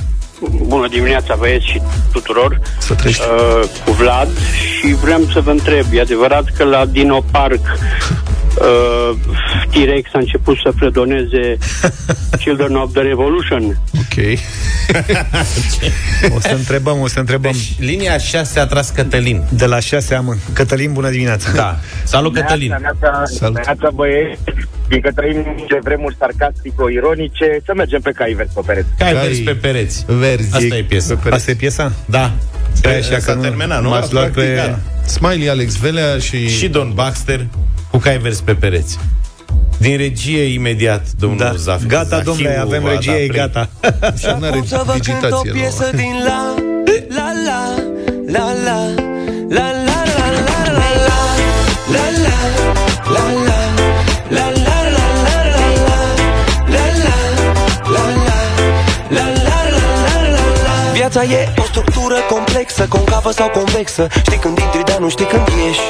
Bună 0.66 0.88
dimineața, 0.88 1.34
băieți 1.38 1.66
și 1.66 1.80
tuturor. 2.12 2.60
Să 2.78 2.94
trăiești. 2.94 3.22
Uh, 3.22 3.68
cu 3.84 3.90
Vlad 3.90 4.28
și 4.78 4.94
vreau 4.94 5.20
să 5.32 5.40
vă 5.40 5.50
întreb, 5.50 5.86
e 5.92 6.00
adevărat 6.00 6.44
că 6.56 6.64
la 6.64 6.86
Dino 6.86 7.24
Park 7.30 7.60
uh, 8.60 9.10
T-Rex 9.70 10.08
a 10.12 10.18
început 10.18 10.56
să 10.62 10.72
predoneze 10.78 11.56
Children 12.44 12.74
of 12.74 12.92
the 12.92 13.02
Revolution? 13.02 13.80
Ok. 13.94 14.24
O 16.36 16.40
să 16.40 16.52
întrebăm, 16.56 17.00
o 17.00 17.08
să 17.08 17.18
întrebăm. 17.18 17.52
Deci, 17.52 17.74
linia 17.78 18.18
6 18.18 18.60
a 18.60 18.66
tras 18.66 18.88
Cătălin. 18.90 19.42
De 19.50 19.64
la 19.66 19.80
6 19.80 20.14
am. 20.14 20.38
Cătălin, 20.52 20.92
bună 20.92 21.10
dimineața. 21.10 21.50
Da. 21.52 21.78
Salut, 22.04 22.34
Cătălin. 22.34 22.68
Neața, 22.80 23.22
Salut. 23.24 23.54
neața, 23.64 23.90
băieți, 23.94 24.40
fiindcă 24.88 25.10
trăim 25.14 25.36
niște 25.56 25.78
vremuri 25.82 26.16
sarcastico-ironice, 26.18 27.58
să 27.64 27.72
mergem 27.76 28.00
pe 28.00 28.10
cai 28.10 28.32
verzi 28.32 28.52
pe 28.54 28.60
pereți. 28.66 28.86
Cai 28.98 29.12
Cai 29.12 29.22
verzi 29.22 29.40
pe 29.42 29.54
pereți. 29.54 30.04
verzi. 30.06 30.54
Asta 30.54 30.76
e 30.76 30.82
piesa. 30.82 31.18
Asta 31.30 31.50
e 31.50 31.54
piesa? 31.54 31.92
Da. 32.04 32.32
Stai 32.72 32.98
așa 32.98 33.14
că 33.14 33.20
S-a 33.20 33.34
nu- 33.34 33.40
terminat, 33.42 33.82
nu? 33.82 33.88
m-ați 33.88 34.12
luat 34.12 34.30
Practic, 34.30 34.54
pe- 34.54 34.56
gata. 34.66 34.78
Smiley, 35.06 35.48
Alex 35.48 35.76
Velea 35.76 36.18
și... 36.18 36.48
Și 36.48 36.68
Don 36.68 36.92
Baxter 36.94 37.46
cu 37.96 38.02
cai 38.02 38.18
verzi 38.18 38.42
pe 38.42 38.54
pereți. 38.54 38.98
Din 39.78 39.96
regie 39.96 40.42
imediat, 40.42 41.02
domnul 41.18 41.38
Da. 41.38 41.52
Zaf. 41.56 41.82
Gata, 41.86 42.04
Zahiu 42.08 42.22
domnule, 42.24 42.58
avem 42.60 42.82
va 42.82 42.90
regie, 42.90 43.12
da 43.12 43.18
e 43.18 43.26
prim. 43.26 43.40
gata. 43.40 43.68
Și 44.18 44.26
nu 44.38 44.46
are 44.46 44.62
să 44.66 44.82
vă 44.86 44.92
cânt 44.92 44.92
o 44.92 44.92
digitație 44.92 45.50
piesă 45.52 45.88
nouă. 45.92 46.02
din 46.02 46.14
la 46.26 46.54
La 47.16 47.28
la 47.46 47.60
La 48.32 48.46
la 48.64 48.78
La 49.48 49.66
la 49.86 49.98
la 50.16 50.28
la 50.28 50.60
la 50.78 50.88
la 51.06 51.20
La 51.94 52.04
la 52.24 52.36
La 53.14 53.24
la 53.46 53.60
La 54.28 54.44
la 54.54 54.76
la 54.76 54.96
la 54.96 55.16
la 55.16 55.66
la 55.86 55.98
La 56.74 56.84
la 57.04 57.16
La 57.94 58.04
la 58.26 58.38
La 59.08 59.26
la 59.46 59.46
la 59.46 59.58
la 59.58 59.86
la 59.86 60.02
la 60.64 60.92
Viața 60.92 61.22
e 61.22 61.48
o 61.58 61.62
structură 61.62 62.14
complexă 62.28 62.86
Concavă 62.88 63.30
sau 63.32 63.48
convexă 63.48 64.06
Știi 64.24 64.38
când 64.38 64.58
intri, 64.58 64.84
dar 64.84 64.98
nu 64.98 65.08
știi 65.08 65.26
când 65.26 65.46
ieși 65.66 65.80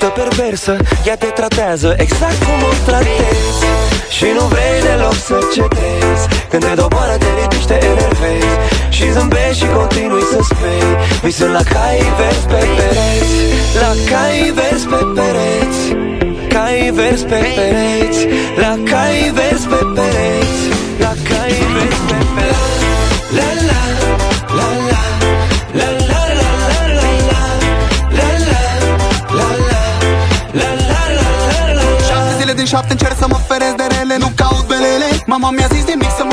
Dreaptă, 0.00 0.20
perversă 0.22 0.76
Ea 1.06 1.16
te 1.16 1.26
tratează 1.26 1.94
exact 1.96 2.38
cum 2.44 2.60
o 2.70 2.72
tratezi. 2.86 3.60
Și 4.16 4.26
nu 4.36 4.44
vrei 4.52 4.78
deloc 4.86 5.18
să 5.28 5.38
cedezi 5.54 6.24
Când 6.50 6.62
te 6.64 6.74
doboară, 6.80 7.16
te 7.22 7.30
ridici, 7.38 7.66
te 7.70 7.78
enervezi. 7.90 8.54
Și 8.96 9.04
zâmbești 9.12 9.58
și 9.60 9.66
continui 9.78 10.24
să 10.32 10.38
speri 10.50 10.92
Visând 11.22 11.52
la 11.58 11.62
cai 11.74 12.00
verzi 12.18 12.46
pe 12.52 12.62
pereți. 12.76 13.34
La 13.82 13.92
cai 14.10 14.38
verzi 14.58 14.86
pe 14.92 15.00
pereți 15.16 15.80
Cai 16.54 16.90
verzi 16.98 17.24
pe 17.30 17.40
pereți. 17.56 18.20
La 18.62 18.72
cai 18.90 19.18
verzi 19.38 19.66
pe 19.72 19.80
pereți 19.96 20.62
La 21.04 21.12
cai 21.28 21.54
verzi 21.74 22.02
pe 22.08 22.20
pereți. 22.34 22.86
La 23.36 23.48
la 23.68 23.80
La 23.88 24.08
la 24.18 24.29
2007 32.70 32.92
încerc 32.92 33.16
să 33.22 33.26
mă 33.32 33.38
ferez 33.48 33.74
de 33.80 33.86
rele 33.94 34.16
Nu 34.16 34.30
caut 34.40 34.66
belele. 34.66 35.08
Mama 35.26 35.50
mi-a 35.50 35.68
zis 35.74 35.84
de 35.84 35.94
mic 36.02 36.12
să 36.18 36.24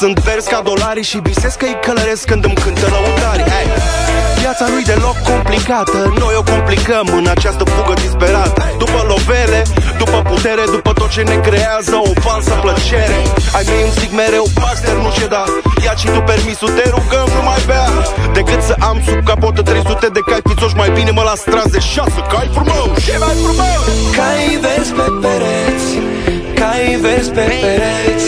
sunt 0.00 0.18
verzi 0.18 0.48
ca 0.48 0.60
dolari 0.70 1.02
Și 1.10 1.18
visez 1.28 1.54
că 1.54 1.64
îi 1.64 1.78
călăresc 1.86 2.24
când 2.30 2.44
îmi 2.44 2.58
cântă 2.64 2.86
lăutari 2.94 3.42
hey. 3.50 3.66
Viața 4.42 4.64
nu-i 4.72 4.86
deloc 4.92 5.16
complicată 5.32 5.98
Noi 6.22 6.34
o 6.40 6.42
complicăm 6.52 7.06
în 7.20 7.26
această 7.34 7.64
fugă 7.72 7.94
disperată. 8.04 8.60
După 8.82 9.00
lovele, 9.10 9.62
după 10.02 10.18
putere 10.30 10.64
După 10.76 10.92
tot 10.92 11.10
ce 11.14 11.22
ne 11.22 11.36
creează 11.46 11.94
o 12.08 12.12
falsă 12.24 12.54
plăcere. 12.64 13.18
Ai 13.56 13.64
mei 13.70 13.82
îmi 13.86 13.94
zic 14.00 14.10
mereu, 14.20 14.44
Baxter 14.60 14.96
nu 15.04 15.10
ceda 15.18 15.44
Ia 15.84 15.94
și 16.00 16.06
tu 16.14 16.20
permisul, 16.30 16.70
te 16.78 16.86
rugăm, 16.96 17.28
nu 17.36 17.42
mai 17.48 17.60
bea. 17.70 17.86
Decât 18.38 18.60
să 18.68 18.74
am 18.88 18.96
sub 19.06 19.18
capotă 19.28 19.60
300 19.62 20.06
de 20.16 20.20
cai 20.28 20.42
pițoși 20.48 20.76
Mai 20.80 20.90
bine 20.96 21.10
mă 21.10 21.22
las 21.30 21.40
tras 21.50 21.68
de 21.76 21.80
șase 21.92 22.20
cai 22.32 22.48
frumos 22.56 22.88
Ce 23.06 23.16
mai 23.24 23.36
frumos! 23.44 23.84
Cai 24.16 24.44
verzi 24.64 24.92
pe 24.98 25.06
pereți 25.22 25.88
Cai 26.58 26.98
verzi 27.04 27.30
pe 27.36 27.44
pereți 27.62 28.26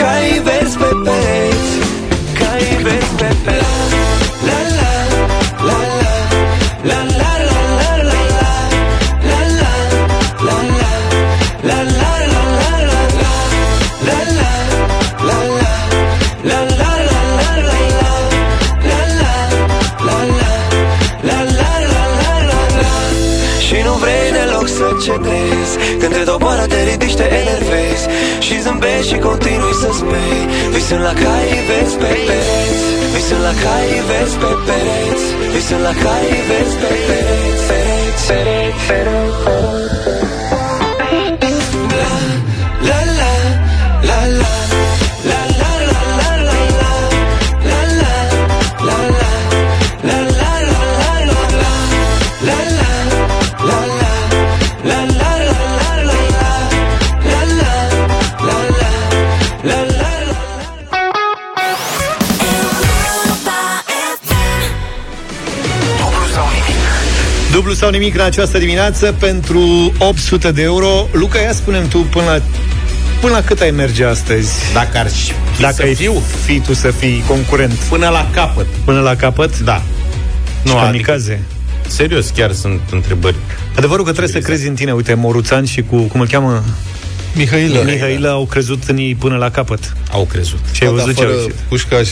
Cai 0.00 0.40
verzi 0.44 0.76
pe 0.76 0.90
pereți 1.04 1.72
Cai 2.38 2.82
verzi 2.82 3.14
pe 3.16 3.30
pereți. 3.44 3.94
La 4.46 4.58
la 4.78 4.92
La 5.68 5.78
la 6.00 6.14
La 6.88 7.00
la 7.18 7.32
la 7.48 7.60
la 7.70 7.92
la 8.08 8.22
la 8.40 8.52
La 9.28 9.40
la 9.60 9.72
La 10.46 10.58
la 10.78 10.90
La 11.68 11.78
la 11.98 12.10
la 12.32 12.42
la 12.42 12.74
la 12.88 13.02
la 13.20 13.32
La 14.06 14.18
la 14.38 14.50
La 15.28 15.38
la 15.58 15.72
La 16.48 16.58
la 16.80 16.90
la 16.90 17.22
la 17.38 17.52
la 17.66 17.80
la 18.00 18.14
La 18.88 19.00
la 19.20 19.34
La 20.06 20.18
la 20.38 20.52
La 21.28 21.38
la 21.58 21.70
la 21.92 22.04
la 22.20 22.32
la 22.50 22.60
la 22.80 22.92
Și 23.66 23.76
nu 23.84 23.92
vrei 24.02 24.26
deloc 24.32 24.66
să 24.68 24.86
cedezi 25.04 25.74
Când 25.98 26.12
te 26.12 26.22
doboară, 26.30 26.66
te 26.66 26.82
ridici, 26.82 27.14
te 27.14 27.26
enervezi 27.40 28.06
Și 28.50 28.60
zâmbești 28.60 29.08
și 29.12 29.18
continui 29.18 29.74
să 29.82 29.90
speri 29.98 30.44
Visând 30.74 31.02
la 31.08 31.14
cai 31.22 31.50
vezi 31.68 31.96
pe 32.02 32.12
pereți. 32.26 32.84
Visând 33.14 33.42
la 33.48 33.54
cai 33.62 33.90
vezi 34.08 34.36
pe 34.42 34.50
pereți. 34.66 35.24
Visând 35.52 35.82
la 35.88 35.94
cai 36.02 36.28
vezi 36.48 36.76
pe 36.80 36.90
pereți 37.06 37.10
Pereți, 37.10 37.64
pereți, 37.68 38.26
pereți, 38.28 38.82
pereți 38.88 40.09
Dublu 67.70 67.86
sau 67.86 67.98
nimic 67.98 68.14
în 68.14 68.20
această 68.20 68.58
dimineață 68.58 69.14
pentru 69.18 69.92
800 69.98 70.50
de 70.52 70.62
euro. 70.62 71.08
Luca, 71.12 71.38
ia 71.40 71.52
spunem 71.52 71.88
tu 71.88 71.98
până 71.98 72.24
la, 72.24 72.40
până 73.20 73.32
la 73.32 73.42
cât 73.42 73.60
ai 73.60 73.70
merge 73.70 74.04
astăzi? 74.04 74.50
Dacă 74.72 74.98
ar 74.98 75.08
fi 75.08 75.32
Dacă 75.60 75.74
să 75.74 75.82
ai 75.82 75.94
fiu? 75.94 76.22
fi 76.44 76.60
tu 76.60 76.74
să 76.74 76.90
fii 76.90 77.24
concurent. 77.26 77.72
Până 77.72 78.08
la 78.08 78.30
capăt. 78.34 78.66
Până 78.84 79.00
la 79.00 79.16
capăt? 79.16 79.58
Da. 79.58 79.82
Nu, 80.62 80.70
adică- 80.72 80.84
kamikaze. 80.84 81.42
Serios, 81.86 82.28
chiar 82.36 82.52
sunt 82.52 82.80
întrebări. 82.92 83.36
Adevărul 83.76 84.04
că 84.04 84.10
trebuie 84.12 84.42
să 84.42 84.46
crezi 84.48 84.68
în 84.68 84.74
tine. 84.74 84.92
Uite, 84.92 85.14
Moruțan 85.14 85.64
și 85.64 85.82
cu, 85.82 85.96
cum 85.96 86.20
îl 86.20 86.26
cheamă? 86.26 86.64
Mihailă. 87.34 87.82
Mihailă 87.84 88.28
au 88.28 88.46
crezut 88.46 88.82
în 88.86 88.96
ei 88.96 89.14
până 89.14 89.36
la 89.36 89.50
capăt. 89.50 89.96
Au 90.10 90.24
crezut. 90.24 90.58
Și 90.72 90.82
ai 90.82 90.88
Da, 90.88 90.94
văzut 90.94 91.14
dar 91.14 91.24
ce 91.24 91.30
au 91.30 91.36
fără 91.36 91.42
ieșit. 91.42 91.60
Pușcaș, 91.68 92.08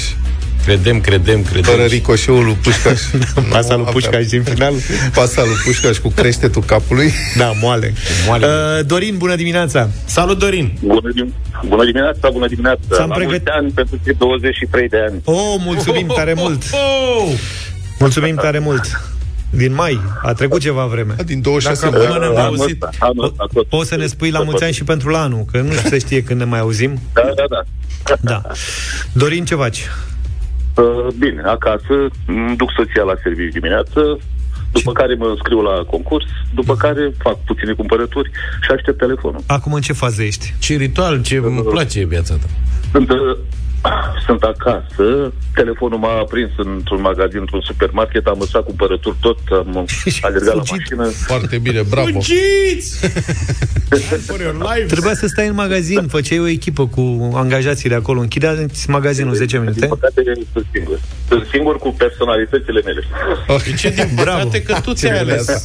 Credem, 0.68 1.00
credem, 1.00 1.42
credem. 1.42 1.62
fără 1.74 1.84
ricoșeul 1.84 2.44
lui 2.44 2.54
Pușcaș. 2.62 3.00
Pasa 3.52 3.74
lui 3.74 3.84
Nu 3.84 3.90
Pușcaș 3.90 4.14
aveam. 4.24 4.28
din 4.28 4.42
final. 4.54 4.72
Pasa 5.14 5.42
lui 5.44 5.54
Pușcaș 5.64 5.96
cu 5.98 6.08
creștetul 6.08 6.62
capului. 6.62 7.12
Da, 7.36 7.52
moale. 7.60 7.92
Moale. 8.26 8.46
Uh, 8.78 8.86
Dorin, 8.86 9.14
bună 9.16 9.34
dimineața! 9.36 9.88
Salut, 10.04 10.38
Dorin! 10.38 10.72
Bună, 10.80 11.00
dim- 11.12 11.34
bună 11.68 11.84
dimineața, 11.84 12.30
bună 12.32 12.46
dimineața. 12.46 12.80
S-am 12.90 13.08
La 13.08 13.14
pregătit- 13.14 13.28
mulți 13.46 13.58
ani 13.58 13.70
pentru 13.70 13.98
cei 14.04 14.14
23 14.14 14.88
de 14.88 14.96
ani. 15.08 15.20
Oh, 15.24 15.54
mulțumim 15.58 16.06
tare 16.14 16.32
mult! 16.36 16.62
Oh! 16.72 17.32
Mulțumim 17.98 18.34
tare 18.34 18.58
mult! 18.58 19.00
Din 19.50 19.74
mai, 19.74 20.00
a 20.22 20.32
trecut 20.32 20.60
ceva 20.60 20.84
vreme. 20.86 21.14
Din 21.24 21.40
26 21.40 21.84
Dacă 21.90 21.96
mai. 21.96 22.06
până 22.06 22.18
ne-am 22.18 22.36
Anul 22.36 22.58
auzit. 22.60 22.82
ăsta, 22.82 22.90
anul 22.98 23.24
ăsta, 23.24 23.46
tot. 23.52 23.66
Poți 23.68 23.88
să 23.88 23.96
ne 23.96 24.06
spui 24.06 24.30
la 24.30 24.42
mulți 24.42 24.64
ani 24.64 24.72
și 24.72 24.84
pentru 24.84 25.08
la 25.08 25.20
anul, 25.22 25.44
că 25.52 25.60
nu 25.60 25.72
se 25.72 25.98
știe 25.98 26.22
când 26.22 26.38
ne 26.38 26.44
mai 26.44 26.58
auzim. 26.58 27.00
Da, 27.12 27.22
da, 27.36 27.44
da. 27.50 27.62
Da. 28.20 28.42
Dorin, 29.12 29.44
ce 29.44 29.54
faci? 29.54 29.82
Uh, 30.78 31.06
bine, 31.18 31.42
acasă, 31.42 31.94
îmi 32.26 32.56
duc 32.56 32.70
soția 32.76 33.02
la 33.02 33.14
serviciu 33.22 33.58
dimineață, 33.58 34.18
după 34.72 34.92
care 34.92 35.14
mă 35.14 35.26
înscriu 35.26 35.60
la 35.60 35.84
concurs, 35.90 36.24
după 36.54 36.76
care 36.76 37.12
fac 37.18 37.44
puține 37.44 37.72
cumpărături 37.72 38.30
și 38.62 38.70
aștept 38.70 38.98
telefonul. 38.98 39.40
Acum 39.46 39.72
în 39.72 39.80
ce 39.80 39.92
fază 39.92 40.22
ești? 40.22 40.54
Ce 40.58 40.76
ritual, 40.76 41.22
ce 41.22 41.36
îmi 41.36 41.62
place 41.62 42.04
viața 42.04 42.34
ta. 42.34 42.46
Sunt, 42.92 43.10
uh, 43.10 43.36
sunt 44.26 44.42
acasă, 44.42 45.32
telefonul 45.54 45.98
m-a 45.98 46.18
aprins 46.18 46.50
într-un 46.56 47.00
magazin, 47.00 47.38
într-un 47.38 47.60
supermarket, 47.60 48.26
am 48.26 48.36
lăsat 48.38 48.64
cumpărături 48.64 49.16
tot, 49.20 49.38
am 49.50 49.86
alergat 50.20 50.54
la 50.54 50.62
mașină. 50.70 51.04
Foarte 51.06 51.58
bine, 51.58 51.82
bravo. 51.90 52.06
Fugiți! 52.10 53.00
Trebuia 54.86 55.14
să 55.14 55.26
stai 55.26 55.46
în 55.46 55.54
magazin, 55.54 56.06
făceai 56.08 56.38
o 56.38 56.46
echipă 56.46 56.86
cu 56.86 57.30
angajații 57.34 57.88
de 57.88 57.94
acolo, 57.94 58.20
închideați 58.20 58.90
magazinul 58.90 59.34
10 59.34 59.56
Din 59.56 59.60
minute. 59.60 59.86
păcate, 59.86 60.22
sunt 60.52 60.66
singur. 60.72 61.00
Sunt 61.28 61.46
singur 61.52 61.78
cu 61.78 61.88
personalitățile 61.98 62.80
mele. 62.84 63.02
De 63.64 63.72
ce 63.72 63.90
din 63.90 64.08
păcate 64.16 64.62
că 64.62 64.80
tu 64.82 64.92
ți-ai 64.92 65.18
ales. 65.18 65.64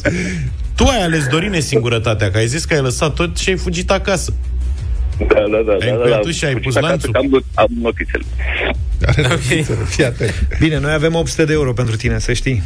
Tu 0.76 0.84
ai 0.84 1.02
ales, 1.02 1.26
Dorine, 1.26 1.60
singurătatea, 1.60 2.30
că 2.30 2.36
ai 2.38 2.46
zis 2.46 2.64
că 2.64 2.74
ai 2.74 2.80
lăsat 2.80 3.14
tot 3.14 3.36
și 3.36 3.48
ai 3.48 3.56
fugit 3.56 3.90
acasă. 3.90 4.32
Da, 5.18 5.26
da, 5.50 5.60
da. 5.66 5.72
Ai 5.72 5.78
da, 5.78 5.86
da, 5.86 5.92
încuiat 5.92 6.16
da. 6.16 6.18
tu 6.18 6.30
și 6.30 6.44
ai 6.44 6.52
Fugit 6.52 6.66
pus 6.66 6.76
acasă 6.76 6.90
lanțul? 6.92 7.12
că 7.12 7.18
Am, 7.18 7.44
am 7.54 7.68
notițele. 7.80 8.24
Bine, 10.58 10.78
noi 10.78 10.92
avem 10.92 11.14
800 11.14 11.44
de 11.44 11.52
euro 11.52 11.72
pentru 11.72 11.96
tine, 11.96 12.18
să 12.18 12.32
știi. 12.32 12.62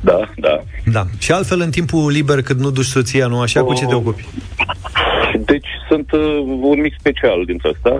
Da, 0.00 0.30
da. 0.36 0.62
Da. 0.92 1.06
Și 1.18 1.32
altfel, 1.32 1.60
în 1.60 1.70
timpul 1.70 2.10
liber, 2.10 2.42
când 2.42 2.60
nu 2.60 2.70
duci 2.70 2.84
soția, 2.84 3.26
nu 3.26 3.40
așa, 3.40 3.62
cu 3.62 3.74
ce 3.74 3.86
te 3.86 3.94
ocupi? 3.94 4.24
Deci 5.44 5.66
sunt 5.88 6.12
uh, 6.12 6.20
un 6.60 6.80
mic 6.80 6.94
special 6.98 7.44
dintre 7.46 7.68
ăsta. 7.68 7.98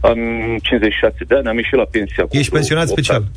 Am 0.00 0.18
56 0.62 1.14
de 1.26 1.34
ani, 1.34 1.48
am 1.48 1.56
ieșit 1.56 1.74
la 1.74 1.84
pensia. 1.90 2.24
cu 2.24 2.36
Ești 2.36 2.52
pensionat 2.52 2.82
opt 2.88 2.92
special. 2.92 3.16
ani. 3.16 3.30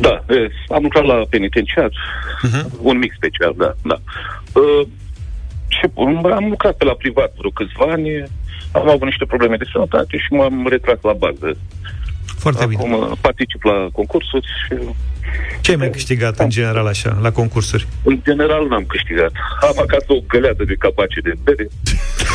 Da, 0.00 0.24
e, 0.34 0.50
am 0.68 0.82
lucrat 0.82 1.04
la 1.04 1.14
penitenciar. 1.30 1.90
Uh-huh. 1.90 2.70
Un 2.80 2.98
mic 2.98 3.12
special, 3.16 3.54
da, 3.58 3.74
da. 3.82 4.00
Uh, 4.60 4.86
și 5.76 5.84
um, 5.94 6.32
am 6.32 6.46
lucrat 6.48 6.74
pe 6.76 6.84
la 6.84 6.92
privat 6.92 7.32
vreo 7.38 7.50
câțiva 7.50 7.92
ani, 7.92 8.08
am 8.72 8.88
avut 8.88 9.04
niște 9.04 9.24
probleme 9.24 9.56
de 9.56 9.70
sănătate 9.72 10.16
și 10.16 10.32
m-am 10.32 10.66
retras 10.68 10.98
la 11.02 11.12
bază. 11.12 11.56
Foarte 12.38 12.62
Acum 12.62 12.76
bine. 12.90 12.94
uh, 12.96 13.10
particip 13.20 13.62
la 13.62 13.88
concursuri 13.92 14.46
și 14.66 14.74
Ce 15.60 15.70
ai 15.70 15.76
mai 15.76 15.90
câștigat 15.90 16.38
în 16.38 16.48
general 16.48 16.86
așa, 16.86 17.18
la 17.22 17.32
concursuri? 17.32 17.86
în 18.02 18.20
general 18.24 18.66
n-am 18.68 18.84
câștigat. 18.84 19.32
Am 19.60 19.76
acasă 19.78 20.04
o 20.08 20.20
găleată 20.28 20.64
de 20.64 20.74
capace 20.78 21.20
de 21.20 21.32
bere, 21.42 21.68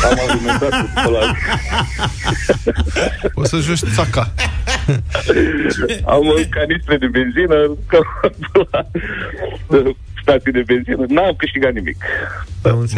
am 0.04 0.18
argumentat 0.28 0.70
cu 1.04 1.10
la... 1.10 1.20
O 3.34 3.44
să 3.44 3.56
joci 3.56 3.78
țaca. 3.94 4.32
Am 6.06 6.26
uh, 6.26 6.40
canistre 6.50 6.96
de 6.96 7.06
benzină, 7.06 7.76
cam 7.86 8.04
la 8.70 8.86
uh, 9.66 9.94
stații 10.22 10.52
de 10.52 10.62
benzină, 10.66 11.04
n-am 11.08 11.34
câștigat 11.36 11.72
nimic. 11.72 11.96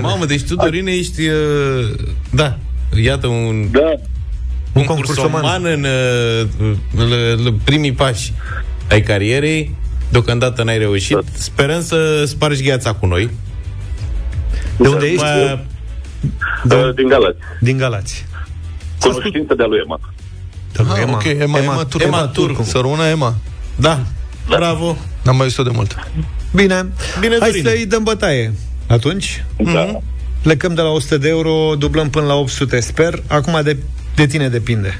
Mamă, 0.01 0.25
deci 0.25 0.43
tu, 0.43 0.55
Dorine, 0.55 0.93
ești... 0.93 1.29
Uh, 1.29 1.99
da, 2.31 2.59
iată 3.03 3.27
un... 3.27 3.70
Da. 3.70 3.93
Un 4.73 4.85
concursoman 4.85 5.64
în, 5.64 5.85
uh, 5.85 6.70
în, 6.97 7.12
în 7.45 7.55
primii 7.64 7.93
pași 7.93 8.33
ai 8.91 9.03
carierei. 9.03 9.75
Deocamdată 10.11 10.62
n-ai 10.62 10.79
reușit. 10.79 11.18
Sperăm 11.33 11.83
să 11.83 12.25
spargi 12.27 12.62
gheața 12.62 12.93
cu 12.93 13.07
noi. 13.07 13.31
De 14.77 14.89
unde 14.89 15.07
ești? 15.07 15.25
Da. 16.64 16.93
Din 16.95 17.09
Galați. 17.09 17.39
Din 17.61 17.77
Galați. 17.77 18.25
Cunoștință 19.01 19.55
de-a 19.55 19.66
lui 19.66 19.79
Ema. 19.85 20.01
Ah, 20.77 21.01
Ema. 21.03 21.12
ok, 21.12 21.25
Ema, 21.25 21.59
Ema, 21.59 21.85
Turcu. 21.85 22.07
Ema 22.07 22.27
Turcu. 22.27 22.62
Să 22.62 22.79
rămână 22.79 23.05
Ema. 23.05 23.35
Da. 23.77 24.01
Bravo. 24.49 24.97
N-am 25.23 25.37
mai 25.37 25.47
văzut 25.47 25.64
de 25.64 25.70
mult. 25.75 25.97
Bine. 26.55 26.87
Bine, 27.21 27.37
Hai 27.41 27.51
Dorine. 27.51 27.69
să-i 27.69 27.87
dăm 27.87 28.03
bătaie. 28.03 28.53
Atunci? 28.87 29.45
Da. 29.57 29.99
Plecăm 30.43 30.75
de 30.75 30.81
la 30.81 30.89
100 30.89 31.19
de 31.19 31.29
euro, 31.29 31.75
dublăm 31.79 32.11
până 32.11 32.27
la 32.27 32.35
800, 32.35 32.81
sper. 32.81 33.23
Acum 33.27 33.61
de, 33.63 33.77
de 34.15 34.27
tine 34.27 34.49
depinde. 34.49 34.99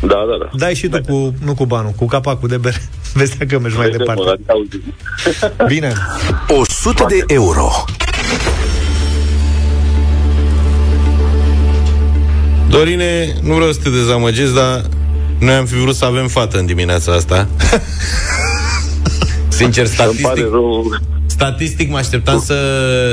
Da, 0.00 0.06
da, 0.08 0.36
da. 0.42 0.50
Dai 0.56 0.74
și 0.74 0.88
tu 0.88 1.00
cu, 1.00 1.34
nu 1.44 1.54
cu 1.54 1.66
banul, 1.66 1.90
cu 1.90 2.06
capacul 2.06 2.48
de 2.48 2.56
bere. 2.56 2.82
Vezi 3.14 3.38
dacă 3.38 3.58
mergi 3.58 3.76
mai 3.76 3.88
Vedem, 3.90 4.06
departe. 4.06 4.22
mă, 4.24 4.52
auzim. 4.52 4.82
Bine. 5.74 5.92
100 6.48 7.06
de 7.08 7.24
euro. 7.26 7.84
Dorine, 12.68 13.34
nu 13.42 13.54
vreau 13.54 13.72
să 13.72 13.80
te 13.82 13.90
dezamăgesc, 13.90 14.54
dar 14.54 14.82
noi 15.38 15.54
am 15.54 15.66
fi 15.66 15.74
vrut 15.74 15.94
să 15.94 16.04
avem 16.04 16.28
fată 16.28 16.58
în 16.58 16.66
dimineața 16.66 17.12
asta. 17.12 17.48
Sincer, 19.54 19.86
statistic, 19.86 20.26
pare 20.26 20.40
rău. 20.40 20.84
statistic 21.26 21.90
mă 21.90 21.96
așteptam 21.96 22.40
să, 22.40 22.54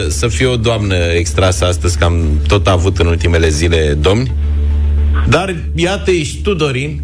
să 0.09 0.27
fie 0.27 0.45
o 0.45 0.55
doamnă 0.55 0.95
extrasă 0.95 1.65
astăzi, 1.65 1.97
că 1.97 2.03
am 2.03 2.25
tot 2.47 2.67
avut 2.67 2.97
în 2.97 3.07
ultimele 3.07 3.49
zile 3.49 3.97
domni. 4.01 4.31
Dar 5.27 5.55
iată, 5.75 6.11
ești 6.11 6.41
tu, 6.41 6.53
Dorin. 6.53 7.01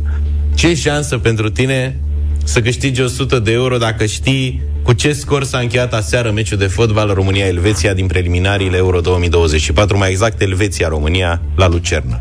Ce 0.55 0.75
șansă 0.75 1.17
pentru 1.17 1.49
tine 1.49 1.99
să 2.43 2.61
câștigi 2.61 3.01
100 3.01 3.39
de 3.39 3.51
euro 3.51 3.77
dacă 3.77 4.05
știi 4.05 4.61
cu 4.83 4.93
ce 4.93 5.13
scor 5.13 5.43
s-a 5.43 5.57
încheiat 5.57 5.93
aseară 5.93 6.31
meciul 6.31 6.57
de 6.57 6.67
fotbal 6.67 7.13
România-Elveția 7.13 7.93
din 7.93 8.07
preliminariile 8.07 8.77
Euro 8.77 8.99
2024, 8.99 9.97
mai 9.97 10.09
exact 10.09 10.41
Elveția-România 10.41 11.41
la 11.55 11.67
Lucernă. 11.67 12.19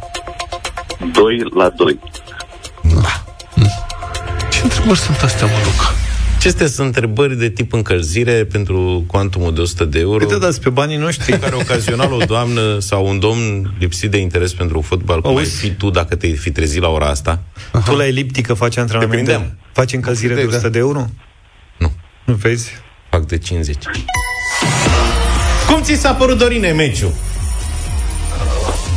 2 1.13 1.37
la 1.57 1.73
2. 1.77 1.99
Ce 4.51 4.61
întrebări 4.63 4.99
sunt 4.99 5.21
astea, 5.23 5.47
mă, 5.47 5.53
Luca? 5.65 6.06
Acestea 6.47 6.67
sunt 6.67 6.87
întrebări 6.87 7.37
de 7.37 7.49
tip 7.49 7.73
încălzire 7.73 8.45
pentru 8.45 9.05
cuantumul 9.07 9.55
de 9.55 9.61
100 9.61 9.85
de 9.85 9.99
euro. 9.99 10.27
Cât 10.27 10.41
dați 10.41 10.61
pe 10.61 10.69
banii 10.71 10.97
noștri? 10.97 11.33
În 11.33 11.39
care 11.39 11.55
ocazional 11.55 12.13
o 12.13 12.17
doamnă 12.25 12.79
sau 12.79 13.07
un 13.07 13.19
domn 13.19 13.73
lipsit 13.79 14.11
de 14.11 14.17
interes 14.17 14.53
pentru 14.55 14.81
fotbal, 14.81 15.21
cum 15.21 15.37
ai 15.37 15.45
fi 15.45 15.71
tu 15.71 15.91
dacă 15.91 16.15
te 16.17 16.29
fi 16.29 16.51
trezit 16.51 16.81
la 16.81 16.89
ora 16.89 17.07
asta, 17.07 17.43
Tu 17.85 17.95
la 17.97 18.07
eliptică 18.07 18.55
faci 18.55 18.77
antrenamente? 18.77 19.15
prindeam. 19.23 19.57
Faci 19.73 19.93
încălzire 19.93 20.35
de 20.35 20.43
100 20.43 20.69
de 20.69 20.79
euro? 20.79 21.07
Nu. 21.79 21.93
Nu 22.25 22.35
vezi? 22.35 22.71
fac 23.11 23.27
de 23.27 23.39
50. 23.39 23.85
Cum 25.71 25.83
ți 25.83 25.95
s-a 25.95 26.13
părut, 26.15 26.39
Dorine, 26.39 26.71
meciul? 26.73 27.13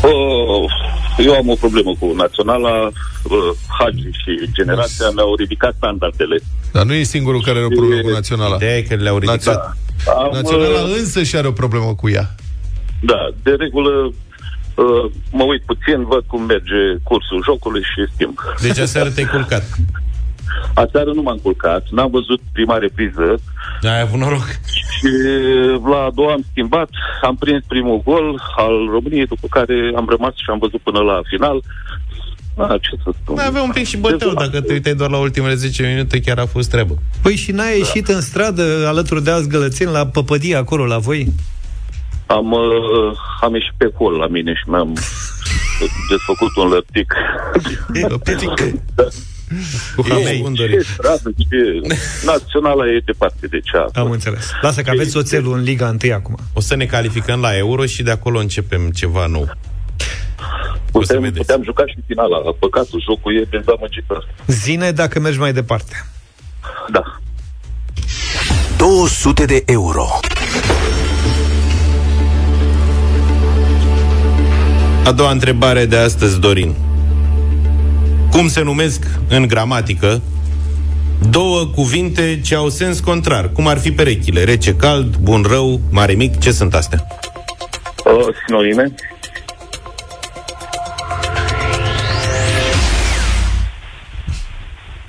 Uh, 0.04 0.72
eu 1.24 1.34
am 1.34 1.50
o 1.50 1.54
problemă 1.54 1.96
cu 2.00 2.14
naționala, 2.16 2.86
uh, 2.86 2.92
Hagi 3.80 4.02
și 4.02 4.52
generația 4.52 5.10
mi-au 5.16 5.36
ridicat 5.36 5.74
standardele. 5.78 6.40
Dar 6.72 6.86
nu 6.86 6.94
e 6.94 7.04
singurul 7.04 7.42
care 7.42 7.58
are 7.58 7.66
o 7.66 7.78
problemă 7.80 8.02
cu 8.02 8.10
naționala. 8.10 8.56
Ideea 8.56 8.78
e 8.78 8.82
că 8.82 8.96
le-au 8.96 9.18
ridicat. 9.18 9.78
Am, 10.18 10.30
Naționala 10.34 10.82
uh, 10.82 10.96
însă 10.98 11.24
și 11.24 11.36
are 11.36 11.48
o 11.48 11.52
problemă 11.52 11.96
cu 11.96 12.10
ea. 12.10 12.36
Da, 13.02 13.30
de 13.44 13.52
regulă 13.52 14.14
uh, 14.76 15.12
mă 15.32 15.44
uit 15.44 15.62
puțin, 15.62 16.06
văd 16.06 16.24
cum 16.28 16.42
merge 16.44 16.82
cursul 17.04 17.44
jocului 17.44 17.82
și 17.82 18.12
schimb. 18.14 18.38
Deci 18.62 18.78
aseară 18.78 19.10
te-ai 19.10 19.28
culcat. 19.28 19.64
Aseară 20.74 21.12
nu 21.14 21.22
m-am 21.22 21.38
culcat, 21.38 21.88
n-am 21.90 22.10
văzut 22.12 22.42
prima 22.52 22.78
repriză 22.78 23.40
Ai 23.84 24.02
avut 24.02 24.20
noroc. 24.20 24.46
și 24.96 25.08
la 25.90 25.98
a 26.04 26.12
doua 26.16 26.32
am 26.32 26.46
schimbat, 26.52 26.90
am 27.22 27.36
prins 27.36 27.64
primul 27.68 28.02
gol 28.06 28.42
al 28.58 28.88
României, 28.92 29.26
după 29.26 29.48
care 29.50 29.92
am 29.96 30.08
rămas 30.10 30.34
și 30.36 30.50
am 30.50 30.58
văzut 30.60 30.82
până 30.82 31.00
la 31.00 31.20
final. 31.30 31.62
A, 32.58 32.78
ce 32.82 32.90
să 33.04 33.12
spun? 33.22 33.36
Mai 33.36 33.46
avea 33.46 33.62
un 33.62 33.72
pic 33.72 33.86
și 33.86 33.98
băteau, 33.98 34.34
dacă 34.34 34.62
te 34.62 34.74
uitai 34.74 34.94
doar 34.94 35.10
la 35.10 35.18
ultimele 35.18 35.54
10 35.54 35.88
minute, 35.88 36.20
chiar 36.20 36.38
a 36.38 36.46
fost 36.46 36.70
treabă. 36.70 36.98
Păi 37.22 37.36
și 37.36 37.52
n-ai 37.52 37.78
ieșit 37.78 38.08
în 38.08 38.22
stradă 38.22 38.86
alături 38.88 39.24
de 39.24 39.32
alți 39.32 39.50
gălățeni 39.50 39.92
la 39.92 40.06
păpădie 40.06 40.56
acolo 40.56 40.86
la 40.86 40.98
voi? 40.98 41.34
Am, 42.26 42.52
uh, 42.52 43.18
am 43.42 43.54
ieșit 43.54 43.74
pe 43.78 43.92
hol 43.98 44.14
la 44.14 44.28
mine 44.28 44.54
și 44.54 44.70
mi-am 44.70 44.94
desfăcut 46.10 46.56
un 46.56 46.68
lăptic. 46.68 47.14
Cu 49.96 50.06
E, 50.08 50.10
hamei. 50.10 50.54
ce 50.56 50.80
stradă, 50.94 51.30
ce... 51.38 51.96
Naționala 52.26 52.88
e 52.88 53.02
departe 53.06 53.48
de 53.48 53.60
cea. 53.60 53.86
Am 53.94 54.12
înțeles. 54.12 54.52
Lasă 54.62 54.82
că 54.82 54.90
aveți 54.90 55.18
oțelul 55.18 55.58
în 55.58 55.64
Liga 55.64 55.96
1 56.04 56.14
acum. 56.14 56.36
O 56.54 56.60
să 56.62 56.76
ne 56.76 56.86
calificăm 56.86 57.40
la 57.40 57.58
Euro 57.58 57.86
și 57.86 58.04
de 58.04 58.12
acolo 58.12 58.40
începem 58.40 58.90
ceva 58.90 59.26
nou. 59.26 59.50
Putem, 60.92 61.32
puteam 61.36 61.64
juca 61.64 61.84
și 61.86 61.96
finala. 62.08 62.38
Păcatul, 62.60 63.02
jocul 63.06 63.36
e 63.38 63.48
dezamăgitor. 63.50 64.28
Zine 64.48 64.92
dacă 64.92 65.20
mergi 65.20 65.40
mai 65.40 65.54
departe. 65.54 66.06
Da. 66.92 67.20
200 68.78 69.46
de 69.46 69.64
euro. 69.66 70.06
A 75.06 75.12
doua 75.12 75.32
întrebare 75.32 75.86
de 75.86 75.96
astăzi, 75.98 76.40
Dorin. 76.40 76.76
Cum 78.32 78.48
se 78.48 78.62
numesc 78.62 79.06
în 79.28 79.48
gramatică 79.48 80.22
două 81.30 81.66
cuvinte 81.66 82.40
ce 82.44 82.56
au 82.56 82.70
sens 82.70 83.00
contrar? 83.00 83.52
Cum 83.52 83.68
ar 83.68 83.78
fi 83.78 83.92
perechile? 83.92 84.44
Rece, 84.44 84.76
cald, 84.76 85.16
bun, 85.16 85.46
rău, 85.50 85.82
mare, 85.92 86.14
mic? 86.14 86.40
Ce 86.40 86.52
sunt 86.52 86.74
astea? 86.74 87.08
Uh, 88.06 88.36
sinonime. 88.46 88.94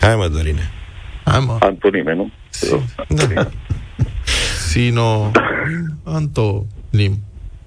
Hai 0.00 0.16
mă, 0.16 0.28
Dorine. 0.28 0.70
Hai 1.24 1.40
mă. 1.46 1.56
Antonime, 1.60 2.14
nu? 2.14 2.30
Da. 3.08 3.50
Sino... 4.68 5.30
Antonim. 6.04 7.18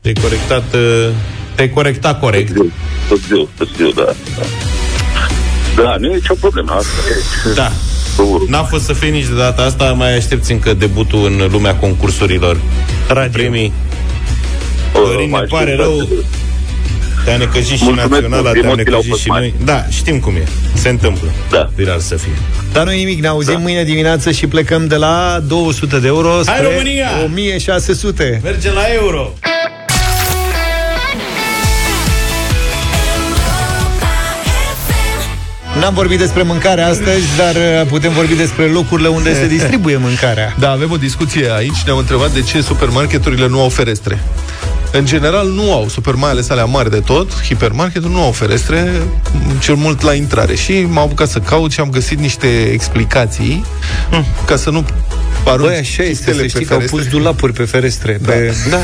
Te-ai 0.02 0.14
corectat, 0.22 0.74
uh, 0.74 1.10
te-ai 1.56 1.70
corectat 1.70 2.20
corect. 2.20 2.54
Târziu, 3.08 3.50
târziu, 3.58 3.92
da. 3.92 4.04
da. 4.04 4.46
Da, 5.76 5.96
nu 6.00 6.08
e 6.12 6.14
nicio 6.14 6.34
problemă. 6.40 6.72
Asta 6.72 6.90
e. 7.50 7.54
Da. 7.54 7.72
N-a 8.48 8.64
fost 8.64 8.84
să 8.86 8.94
fie 8.94 9.10
nici 9.10 9.26
de 9.28 9.36
data 9.36 9.62
asta, 9.62 9.84
mai 9.86 10.16
aștepți 10.18 10.52
încă 10.52 10.74
debutul 10.74 11.26
în 11.26 11.50
lumea 11.52 11.76
concursurilor. 11.76 12.58
Radio. 13.08 13.30
Premii. 13.32 13.74
Dorin, 14.94 15.20
ne 15.20 15.26
mai 15.38 15.46
pare 15.50 15.72
știu, 15.72 15.84
rău. 15.84 15.98
da. 15.98 16.06
Te-a 17.26 17.38
necăjit 17.38 17.78
și 17.78 17.84
Mulțumesc 17.84 18.10
naționala, 18.12 18.42
mult, 18.42 18.54
te-a 18.54 18.62
emoțiile 18.70 18.96
au 18.96 19.02
necăjit 19.02 19.10
fost 19.10 19.22
și 19.22 19.28
mari. 19.28 19.42
noi. 19.58 19.66
Da, 19.66 19.86
știm 19.90 20.20
cum 20.20 20.36
e. 20.36 20.44
Se 20.74 20.90
întâmplă. 20.90 21.28
Da. 21.50 21.70
Viral 21.76 22.00
să 22.00 22.16
fie. 22.16 22.32
Dar 22.72 22.86
nu 22.86 22.92
nimic, 22.92 23.22
ne 23.22 23.28
auzim 23.28 23.54
Da. 23.54 23.60
mâine 23.60 23.84
dimineață 23.84 24.32
și 24.32 24.48
plecăm 24.48 24.88
de 24.88 24.96
la 24.96 25.40
200 25.48 26.00
de 26.00 26.08
euro 26.08 26.42
spre 26.42 26.62
România! 26.72 27.08
1600. 27.26 28.40
Mergem 28.44 28.74
la 28.74 28.84
euro. 28.94 29.34
N-am 35.80 35.94
vorbit 35.94 36.18
despre 36.18 36.42
mâncare 36.44 36.82
astăzi, 36.82 37.26
dar 37.38 37.56
uh, 37.56 37.88
putem 37.88 38.12
vorbi 38.12 38.34
despre 38.34 38.66
locurile 38.66 39.08
unde 39.08 39.34
se 39.34 39.48
distribuie 39.48 39.98
mâncarea. 39.98 40.56
Da, 40.60 40.70
avem 40.70 40.92
o 40.92 40.98
discuție 40.98 41.54
aici. 41.56 41.84
Ne-am 41.86 41.98
întrebat 41.98 42.32
de 42.32 42.42
ce 42.42 42.62
supermarketurile 42.62 43.48
nu 43.48 43.62
au 43.62 43.70
ferestre. 43.70 44.20
În 44.92 45.06
general 45.06 45.48
nu 45.48 45.74
au, 45.74 45.88
super 45.90 46.14
mai 46.14 46.30
ales 46.30 46.50
alea 46.50 46.66
mari 46.66 46.90
de 46.90 47.00
tot, 47.00 47.44
hipermarketul 47.44 48.10
nu 48.10 48.22
au 48.24 48.32
ferestre, 48.32 48.92
m, 49.32 49.60
cel 49.60 49.76
mult 49.76 50.02
la 50.02 50.14
intrare. 50.14 50.56
Și 50.56 50.82
m-am 50.82 51.04
apucat 51.04 51.30
să 51.30 51.40
caut 51.40 51.72
și 51.72 51.80
am 51.80 51.90
găsit 51.90 52.20
niște 52.20 52.48
explicații 52.72 53.66
ca 54.46 54.56
să 54.56 54.70
nu 54.70 54.86
arunci 54.86 54.94
Băi, 55.44 55.76
așa 55.76 55.80
este, 55.80 56.04
chistele 56.04 56.36
să 56.36 56.42
pe 56.42 56.48
știi 56.48 56.66
că 56.66 56.74
au 56.74 56.80
ferestre. 56.80 57.00
pus 57.02 57.10
dulapuri 57.12 57.54
pe 57.54 57.64
ferestre. 57.64 58.20
Da. 58.22 58.32
Pe... 58.32 58.54
Da. 58.70 58.78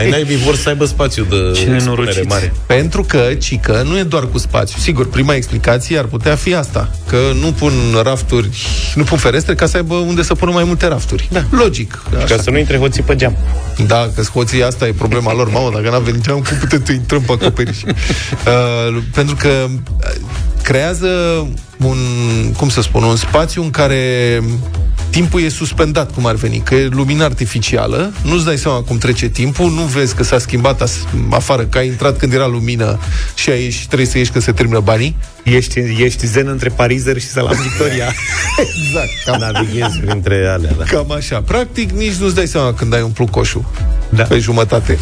Ai 0.00 0.10
naibii 0.10 0.36
vor 0.36 0.56
să 0.56 0.68
aibă 0.68 0.84
spațiu 0.84 1.24
de 1.24 1.36
Ce 1.36 1.48
expunere 1.50 1.78
nenorociți. 1.78 2.26
mare. 2.26 2.52
Pentru 2.66 3.02
că, 3.02 3.28
cică, 3.38 3.82
nu 3.86 3.98
e 3.98 4.02
doar 4.02 4.26
cu 4.28 4.38
spațiu. 4.38 4.78
Sigur, 4.80 5.08
prima 5.08 5.34
explicație 5.34 5.98
ar 5.98 6.04
putea 6.04 6.34
fi 6.34 6.54
asta, 6.54 6.90
că 7.08 7.16
nu 7.40 7.52
pun 7.52 7.72
rafturi, 8.02 8.48
nu 8.94 9.02
pun 9.02 9.18
ferestre 9.18 9.54
ca 9.54 9.66
să 9.66 9.76
aibă 9.76 9.94
unde 9.94 10.22
să 10.22 10.34
pună 10.34 10.50
mai 10.50 10.64
multe 10.64 10.86
rafturi. 10.86 11.28
Da. 11.32 11.44
Logic. 11.50 12.02
Ca 12.28 12.36
să 12.42 12.50
nu 12.50 12.58
intre 12.58 12.76
hoții 12.76 13.02
pe 13.02 13.16
geam. 13.16 13.36
Da, 13.86 14.10
că 14.14 14.22
scoții 14.22 14.62
asta 14.62 14.86
e 14.86 14.92
problema 14.92 15.32
lor. 15.34 15.50
Mamă, 15.50 15.70
dacă 15.74 15.90
n-a 15.90 15.98
venit 15.98 16.22
geam, 16.22 16.40
cum 16.40 16.56
putem 16.56 16.82
să 16.84 16.92
intrăm 16.92 17.20
pe 17.22 17.32
acoperiș? 17.32 17.82
uh, 17.82 19.02
pentru 19.14 19.36
că 19.36 19.48
uh, 19.48 20.14
creează 20.62 21.08
un, 21.78 21.98
cum 22.56 22.68
să 22.68 22.82
spun, 22.82 23.02
un 23.02 23.16
spațiu 23.16 23.62
în 23.62 23.70
care 23.70 24.40
timpul 25.14 25.40
e 25.40 25.48
suspendat, 25.48 26.14
cum 26.14 26.26
ar 26.26 26.34
veni, 26.34 26.58
că 26.58 26.74
e 26.74 26.86
lumină 26.86 27.24
artificială, 27.24 28.12
nu-ți 28.22 28.44
dai 28.44 28.56
seama 28.58 28.82
cum 28.82 28.98
trece 28.98 29.28
timpul, 29.28 29.70
nu 29.70 29.82
vezi 29.82 30.14
că 30.14 30.22
s-a 30.22 30.38
schimbat 30.38 30.80
as- 30.82 31.06
afară, 31.30 31.62
că 31.62 31.78
ai 31.78 31.86
intrat 31.86 32.18
când 32.18 32.32
era 32.32 32.46
lumină 32.46 32.98
și 33.34 33.50
ai 33.50 33.62
ieși, 33.62 33.86
trebuie 33.86 34.06
să 34.08 34.18
ieși 34.18 34.30
că 34.30 34.40
se 34.40 34.52
termină 34.52 34.80
banii. 34.80 35.16
Ești, 35.44 35.78
ești 35.98 36.26
zen 36.26 36.46
între 36.48 36.68
Parizer 36.68 37.18
și 37.20 37.26
Salam 37.26 37.56
Victoria. 37.62 38.04
exact. 38.64 39.10
Cam, 39.24 39.52
Navighezi 39.52 39.98
printre 39.98 40.46
alea, 40.48 40.70
da. 40.78 40.84
cam 40.84 41.12
așa. 41.12 41.40
Practic, 41.46 41.90
nici 41.90 42.12
nu-ți 42.14 42.34
dai 42.34 42.46
seama 42.46 42.72
când 42.74 42.94
ai 42.94 43.02
umplut 43.02 43.30
coșul 43.30 43.64
Da. 44.08 44.22
pe 44.22 44.38
jumătate 44.38 44.98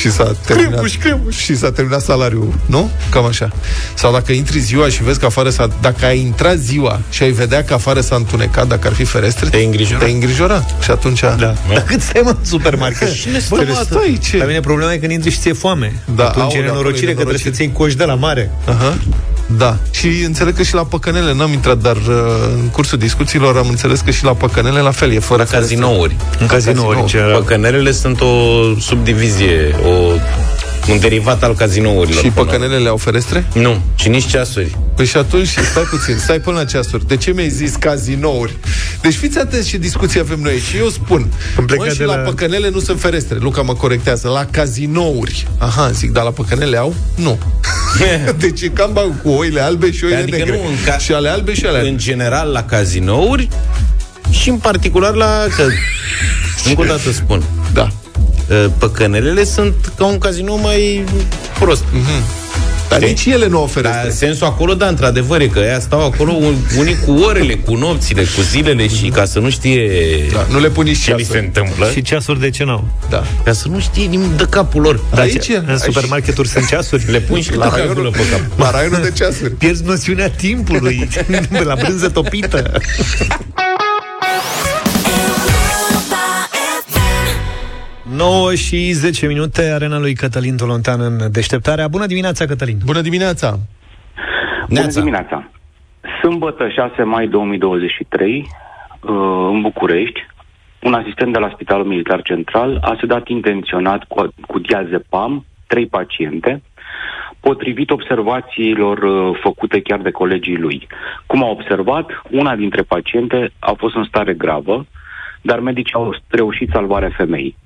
și 0.00 0.10
s-a 0.10 0.34
terminat. 0.46 0.70
Cremuș, 0.72 0.96
cremuș. 0.96 1.36
Și 1.36 1.56
s-a 1.56 1.72
terminat 1.72 2.00
salariul, 2.02 2.54
nu? 2.66 2.90
Cam 3.10 3.24
așa. 3.24 3.50
Sau 3.94 4.12
dacă 4.12 4.32
intri 4.32 4.58
ziua 4.58 4.88
și 4.88 5.02
vezi 5.02 5.18
că 5.18 5.26
afară 5.26 5.50
s-a... 5.50 5.68
Dacă 5.80 6.04
ai 6.06 6.18
intrat 6.20 6.58
ziua 6.58 7.00
și 7.10 7.22
ai 7.22 7.30
vedea 7.30 7.64
că 7.64 7.74
afară 7.74 8.00
s-a 8.00 8.16
întunecat, 8.16 8.66
dacă 8.66 8.86
ar 8.88 8.92
fi 8.94 9.04
ferestre, 9.04 9.48
Te-ai 9.48 9.64
îngrijora. 9.64 10.04
te 10.04 10.10
îngrijora. 10.10 10.66
Și 10.82 10.90
atunci... 10.90 11.20
Da. 11.20 11.36
Dar 11.68 11.82
cât 11.86 12.00
stai 12.00 12.20
mă 12.24 12.30
în 12.38 12.44
supermarket? 12.44 13.12
Cine 13.14 13.38
stă, 13.38 13.54
Bă, 13.54 13.64
mă, 13.68 13.72
stai, 13.72 13.84
stai, 13.90 14.18
ce? 14.30 14.36
La 14.36 14.44
mine 14.44 14.60
problema 14.60 14.92
e 14.92 14.96
când 14.96 15.12
intri 15.12 15.30
și 15.30 15.38
ți-e 15.38 15.52
foame. 15.52 16.02
Da, 16.16 16.24
Atunci 16.28 16.52
e 16.52 16.56
aoleu, 16.56 16.70
nenorocire 16.70 17.10
acolo 17.10 17.10
e 17.10 17.14
că 17.14 17.22
trebuie 17.22 17.24
nenorocire. 17.24 17.50
să-ți 17.50 17.62
iei 17.62 17.72
coș 17.72 17.94
de 17.94 18.04
la 18.04 18.14
mare. 18.14 18.50
Aha. 18.66 18.98
Da. 19.56 19.76
Și 19.90 20.06
înțeleg 20.06 20.56
că 20.56 20.62
și 20.62 20.74
la 20.74 20.84
păcănele 20.84 21.34
n-am 21.34 21.52
intrat, 21.52 21.78
dar 21.78 21.96
uh, 21.96 22.04
în 22.54 22.68
cursul 22.68 22.98
discuțiilor 22.98 23.56
am 23.56 23.68
înțeles 23.68 24.00
că 24.00 24.10
și 24.10 24.24
la 24.24 24.34
păcănele 24.34 24.80
la 24.80 24.90
fel 24.90 25.12
e 25.12 25.18
fără 25.18 25.38
La 25.42 25.48
ferestre. 25.48 25.76
cazinouri. 25.76 26.16
În 26.38 26.46
cazinouri. 26.46 27.04
Ce... 27.04 27.18
Păcănelele 27.18 27.92
sunt 27.92 28.20
o 28.20 28.26
subdivizie, 28.80 29.74
o, 29.84 29.88
un 30.92 30.98
derivat 31.00 31.42
al 31.42 31.54
cazinourilor. 31.54 32.22
Și 32.22 32.30
până 32.30 32.34
la 32.36 32.42
păcănelele 32.52 32.88
au 32.88 32.96
ferestre? 32.96 33.46
urmă. 33.56 33.68
Nu, 33.68 33.80
și 33.94 34.08
nici 34.08 34.26
ceasuri. 34.26 34.76
Păi 34.96 35.06
și 35.06 35.16
atunci, 35.16 35.48
stai 35.48 35.82
puțin, 35.90 36.16
stai 36.18 36.38
până 36.40 36.58
la 36.58 36.64
ceasuri. 36.64 37.06
De 37.06 37.16
ce 37.16 37.30
mi-ai 37.32 37.48
zis 37.48 37.74
cazinouri? 37.74 38.56
Deci 39.02 39.14
fiți 39.14 39.38
atenți 39.38 39.68
ce 39.68 39.78
discuție 39.78 40.20
avem 40.20 40.38
noi. 40.40 40.58
Și 40.58 40.76
eu 40.76 40.88
spun, 40.88 41.32
Am 41.58 41.64
plecat 41.64 41.86
mă, 41.86 41.92
și 41.92 41.98
de 41.98 42.04
la... 42.04 42.14
la- 42.16 42.22
păcănele 42.22 42.70
nu 42.70 42.78
sunt 42.80 43.00
ferestre. 43.00 43.36
Luca 43.40 43.62
mă 43.62 43.72
corectează. 43.74 44.28
La 44.28 44.44
cazinouri. 44.50 45.46
Aha, 45.58 45.90
zic, 45.90 46.10
dar 46.10 46.24
la 46.24 46.30
păcănele 46.30 46.76
au? 46.76 46.94
Nu. 47.16 47.38
deci 48.38 48.60
e 48.60 48.68
cam 48.68 48.92
bag 48.92 49.22
cu 49.22 49.28
oile 49.30 49.60
albe 49.60 49.90
și 49.92 50.04
oile 50.04 50.16
Adică 50.16 50.36
negre. 50.36 50.56
nu, 50.56 50.66
în 50.68 50.74
ca- 50.84 50.98
Și 50.98 51.12
ale 51.12 51.28
albe 51.28 51.54
și 51.54 51.66
ale 51.66 51.76
albe. 51.76 51.88
În 51.88 51.98
general 51.98 52.48
la 52.50 52.62
cazinouri 52.64 53.48
și 54.30 54.48
în 54.48 54.56
particular 54.56 55.14
la... 55.14 55.44
Că, 55.56 55.62
încă 56.68 56.80
o 56.80 56.84
dată 56.84 57.12
spun. 57.12 57.42
Da. 57.72 57.88
uh, 58.50 58.66
Păcănelele 58.78 59.44
sunt 59.44 59.74
ca 59.96 60.04
un 60.06 60.18
cazinou 60.18 60.56
mai 60.58 61.04
prost. 61.58 61.84
Dar 62.92 63.00
Știi? 63.00 63.12
nici 63.12 63.34
ele 63.34 63.46
nu 63.48 63.58
au 63.58 63.66
ferestre. 63.66 64.00
Dar 64.02 64.10
sensul 64.10 64.46
acolo, 64.46 64.74
da, 64.74 64.86
într-adevăr, 64.86 65.40
e 65.40 65.46
că 65.46 65.58
ea 65.58 65.80
stau 65.80 66.04
acolo 66.04 66.32
un- 66.32 66.56
unii 66.78 66.96
cu 67.06 67.12
orele, 67.12 67.54
cu 67.54 67.74
nopțile, 67.74 68.22
cu 68.22 68.40
zilele 68.50 68.88
și 68.88 69.08
ca 69.08 69.24
să 69.24 69.38
nu 69.38 69.50
știe 69.50 69.90
Da, 70.32 70.46
nu 70.50 70.60
le 70.60 70.68
pun 70.68 70.84
nici 70.84 70.98
ce 71.02 71.10
li 71.10 71.16
ceasuri. 71.16 71.38
se 71.38 71.44
întâmplă, 71.44 71.90
Și 71.92 72.02
ceasuri 72.02 72.40
de 72.40 72.50
ce 72.50 72.64
n-au? 72.64 72.88
Da. 73.10 73.22
ca 73.44 73.52
să 73.52 73.68
nu 73.68 73.80
știe 73.80 74.04
nimic 74.06 74.36
de 74.36 74.46
capul 74.50 74.80
lor. 74.82 75.00
Da, 75.14 75.20
Aici 75.20 75.42
ce- 75.44 75.52
e. 75.52 75.56
în 75.56 75.64
Aici- 75.68 75.80
supermarketuri 75.82 76.48
sunt 76.48 76.66
ceasuri. 76.68 77.10
Le 77.10 77.18
pun 77.20 77.40
și 77.40 77.50
La 77.54 77.56
la 77.56 77.68
raionul, 77.70 77.86
calculă 77.94 78.10
pe 78.10 78.28
cap. 78.30 78.40
la 78.58 78.70
raionul 78.70 79.00
de 79.02 79.10
ceasuri. 79.10 79.50
Pierzi 79.50 79.82
noțiunea 79.84 80.30
timpului 80.30 81.08
la 81.64 81.74
brânză 81.74 82.08
topită. 82.08 82.70
9 88.22 88.54
și 88.54 88.92
10 88.92 89.26
minute, 89.26 89.62
arena 89.62 89.98
lui 89.98 90.14
Cătălin 90.14 90.56
Tolontan 90.56 91.00
în 91.00 91.32
deșteptarea. 91.32 91.88
Bună 91.88 92.06
dimineața, 92.06 92.44
Cătălin! 92.44 92.78
Bună 92.84 93.00
dimineața! 93.00 93.48
Bună 94.68 94.80
Neața. 94.80 95.00
dimineața! 95.00 95.50
Sâmbătă 96.20 96.68
6 96.68 97.02
mai 97.02 97.26
2023, 97.28 98.38
uh, 98.38 99.10
în 99.52 99.60
București, 99.60 100.26
un 100.82 100.94
asistent 100.94 101.32
de 101.32 101.38
la 101.38 101.50
Spitalul 101.54 101.86
Militar 101.86 102.22
Central 102.22 102.78
a 102.82 102.96
sedat 103.00 103.28
intenționat 103.28 104.04
cu, 104.04 104.28
cu 104.46 104.58
diazepam 104.58 105.44
trei 105.66 105.86
paciente, 105.86 106.62
potrivit 107.40 107.90
observațiilor 107.90 108.98
uh, 108.98 109.38
făcute 109.42 109.80
chiar 109.80 110.00
de 110.00 110.10
colegii 110.10 110.56
lui. 110.56 110.86
Cum 111.26 111.44
a 111.44 111.48
observat, 111.48 112.06
una 112.30 112.56
dintre 112.56 112.82
paciente 112.82 113.52
a 113.58 113.72
fost 113.78 113.94
în 113.94 114.04
stare 114.04 114.34
gravă, 114.34 114.86
dar 115.40 115.60
medicii 115.60 115.94
au 115.94 116.14
reușit 116.28 116.68
salvarea 116.72 117.14
femeii. 117.16 117.56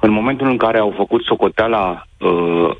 În 0.00 0.10
momentul 0.10 0.46
în 0.46 0.56
care 0.56 0.78
au 0.78 0.92
făcut 0.96 1.22
socoteala 1.22 2.06
uh, 2.18 2.70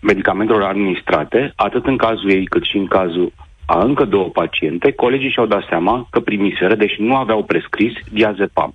medicamentelor 0.00 0.62
administrate, 0.62 1.52
atât 1.56 1.86
în 1.86 1.96
cazul 1.96 2.30
ei 2.30 2.44
cât 2.44 2.64
și 2.64 2.76
în 2.76 2.86
cazul 2.86 3.32
a 3.66 3.78
încă 3.78 4.04
două 4.04 4.28
paciente, 4.28 4.92
colegii 4.92 5.30
și-au 5.30 5.46
dat 5.46 5.64
seama 5.68 6.06
că 6.10 6.20
primiseră, 6.20 6.74
deși 6.74 7.02
nu 7.02 7.16
aveau 7.16 7.42
prescris, 7.42 7.92
diazepam. 8.12 8.74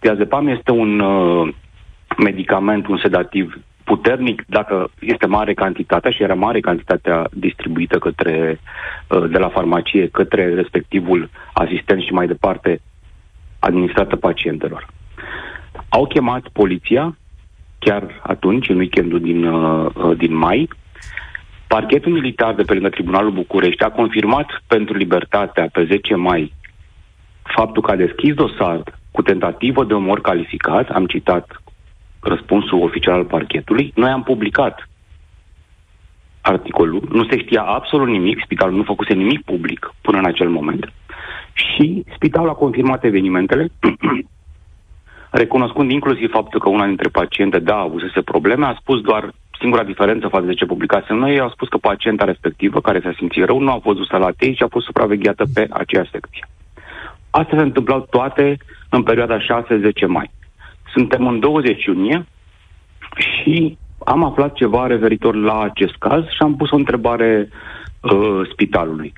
Diazepam 0.00 0.46
este 0.48 0.70
un 0.70 1.00
uh, 1.00 1.54
medicament, 2.16 2.86
un 2.86 2.98
sedativ 3.02 3.58
puternic 3.84 4.44
dacă 4.46 4.90
este 5.00 5.26
mare 5.26 5.54
cantitatea 5.54 6.10
și 6.10 6.22
era 6.22 6.34
mare 6.34 6.60
cantitatea 6.60 7.26
distribuită 7.32 7.98
către, 7.98 8.60
uh, 9.08 9.30
de 9.30 9.38
la 9.38 9.48
farmacie 9.48 10.08
către 10.08 10.54
respectivul 10.54 11.30
asistent 11.52 12.02
și 12.02 12.12
mai 12.12 12.26
departe 12.26 12.80
administrată 13.58 14.16
pacientelor. 14.16 14.86
Au 15.88 16.06
chemat 16.06 16.48
poliția, 16.52 17.16
chiar 17.78 18.20
atunci, 18.22 18.68
în 18.68 18.78
weekendul 18.78 19.20
din, 19.20 19.44
uh, 19.44 19.90
uh, 19.94 20.16
din 20.16 20.34
mai. 20.34 20.68
Parchetul 21.66 22.12
militar 22.12 22.54
de 22.54 22.62
pe 22.62 22.72
lângă 22.72 22.88
Tribunalul 22.88 23.30
București 23.30 23.82
a 23.82 23.90
confirmat 23.90 24.46
pentru 24.66 24.96
libertatea 24.96 25.68
pe 25.72 25.84
10 25.84 26.14
mai 26.14 26.52
faptul 27.42 27.82
că 27.82 27.90
a 27.90 27.96
deschis 27.96 28.34
dosar 28.34 28.82
cu 29.10 29.22
tentativă 29.22 29.84
de 29.84 29.94
omor 29.94 30.20
calificat, 30.20 30.88
am 30.88 31.06
citat 31.06 31.62
răspunsul 32.20 32.82
oficial 32.82 33.14
al 33.14 33.24
parchetului, 33.24 33.92
noi 33.94 34.10
am 34.10 34.22
publicat 34.22 34.88
articolul, 36.40 37.08
nu 37.12 37.24
se 37.24 37.38
știa 37.38 37.62
absolut 37.62 38.08
nimic, 38.08 38.40
spitalul 38.44 38.76
nu 38.76 38.82
făcuse 38.82 39.14
nimic 39.14 39.44
public 39.44 39.94
până 40.00 40.18
în 40.18 40.24
acel 40.24 40.48
moment. 40.48 40.92
Și 41.52 42.04
spitalul 42.14 42.48
a 42.48 42.52
confirmat 42.52 43.04
evenimentele 43.04 43.68
recunoscând 45.30 45.90
inclusiv 45.90 46.30
faptul 46.30 46.60
că 46.60 46.68
una 46.68 46.86
dintre 46.86 47.08
paciente, 47.08 47.58
da, 47.58 47.76
avusese 47.76 48.20
probleme, 48.22 48.66
a 48.66 48.76
spus 48.80 49.00
doar 49.00 49.32
singura 49.60 49.84
diferență 49.84 50.28
față 50.28 50.46
de 50.46 50.54
ce 50.54 50.66
publicasem 50.66 51.16
noi, 51.16 51.32
ei 51.32 51.40
au 51.40 51.50
spus 51.50 51.68
că 51.68 51.76
pacienta 51.76 52.24
respectivă, 52.24 52.80
care 52.80 53.00
s-a 53.00 53.12
simțit 53.16 53.44
rău, 53.44 53.58
nu 53.58 53.70
a 53.70 53.78
fost 53.82 53.96
dusă 53.96 54.16
la 54.16 54.30
TEI 54.36 54.54
și 54.54 54.62
a 54.62 54.68
fost 54.70 54.84
supravegheată 54.84 55.44
pe 55.54 55.66
aceeași 55.70 56.10
secție. 56.10 56.48
Astea 57.30 57.58
se 57.58 57.64
întâmplau 57.64 58.06
toate 58.10 58.56
în 58.88 59.02
perioada 59.02 59.38
6-10 59.38 59.42
mai. 60.06 60.30
Suntem 60.92 61.26
în 61.26 61.40
20 61.40 61.84
iunie 61.84 62.26
și 63.16 63.78
am 64.04 64.24
aflat 64.24 64.52
ceva 64.52 64.86
referitor 64.86 65.34
la 65.34 65.60
acest 65.60 65.94
caz 65.98 66.24
și 66.24 66.42
am 66.42 66.56
pus 66.56 66.70
o 66.70 66.76
întrebare 66.76 67.48
uh, 68.00 68.40
spitalului. 68.52 69.12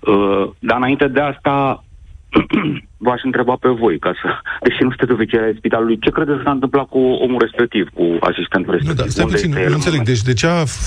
Uh, 0.00 0.50
dar 0.58 0.76
înainte 0.76 1.08
de 1.08 1.20
asta, 1.20 1.84
v-aș 3.06 3.20
întreba 3.28 3.54
pe 3.64 3.68
voi, 3.82 3.96
ca 4.04 4.12
să, 4.20 4.28
deși 4.66 4.82
nu 4.82 4.88
sunteți 4.92 5.12
oficial 5.18 5.42
ai 5.44 5.54
spitalului, 5.60 5.98
ce 6.04 6.10
credeți 6.10 6.36
că 6.38 6.44
s-a 6.44 6.56
întâmplat 6.58 6.86
cu 6.94 6.98
omul 7.24 7.40
respectiv, 7.46 7.84
cu 7.98 8.04
asistentul 8.30 8.72
Nu, 8.72 8.76
respectiv? 8.78 9.04
da, 9.04 9.10
stai 9.10 9.24
Unde 9.24 9.36
puțin, 9.36 9.50
este 9.50 9.62
el 9.64 9.68
nu 9.68 9.74
în 9.74 9.80
înțeleg. 9.80 9.98
moment? 10.00 10.12
Deci 10.12 10.28
de 10.30 10.34
ce 10.40 10.46
a 10.46 10.62
f- 10.72 10.78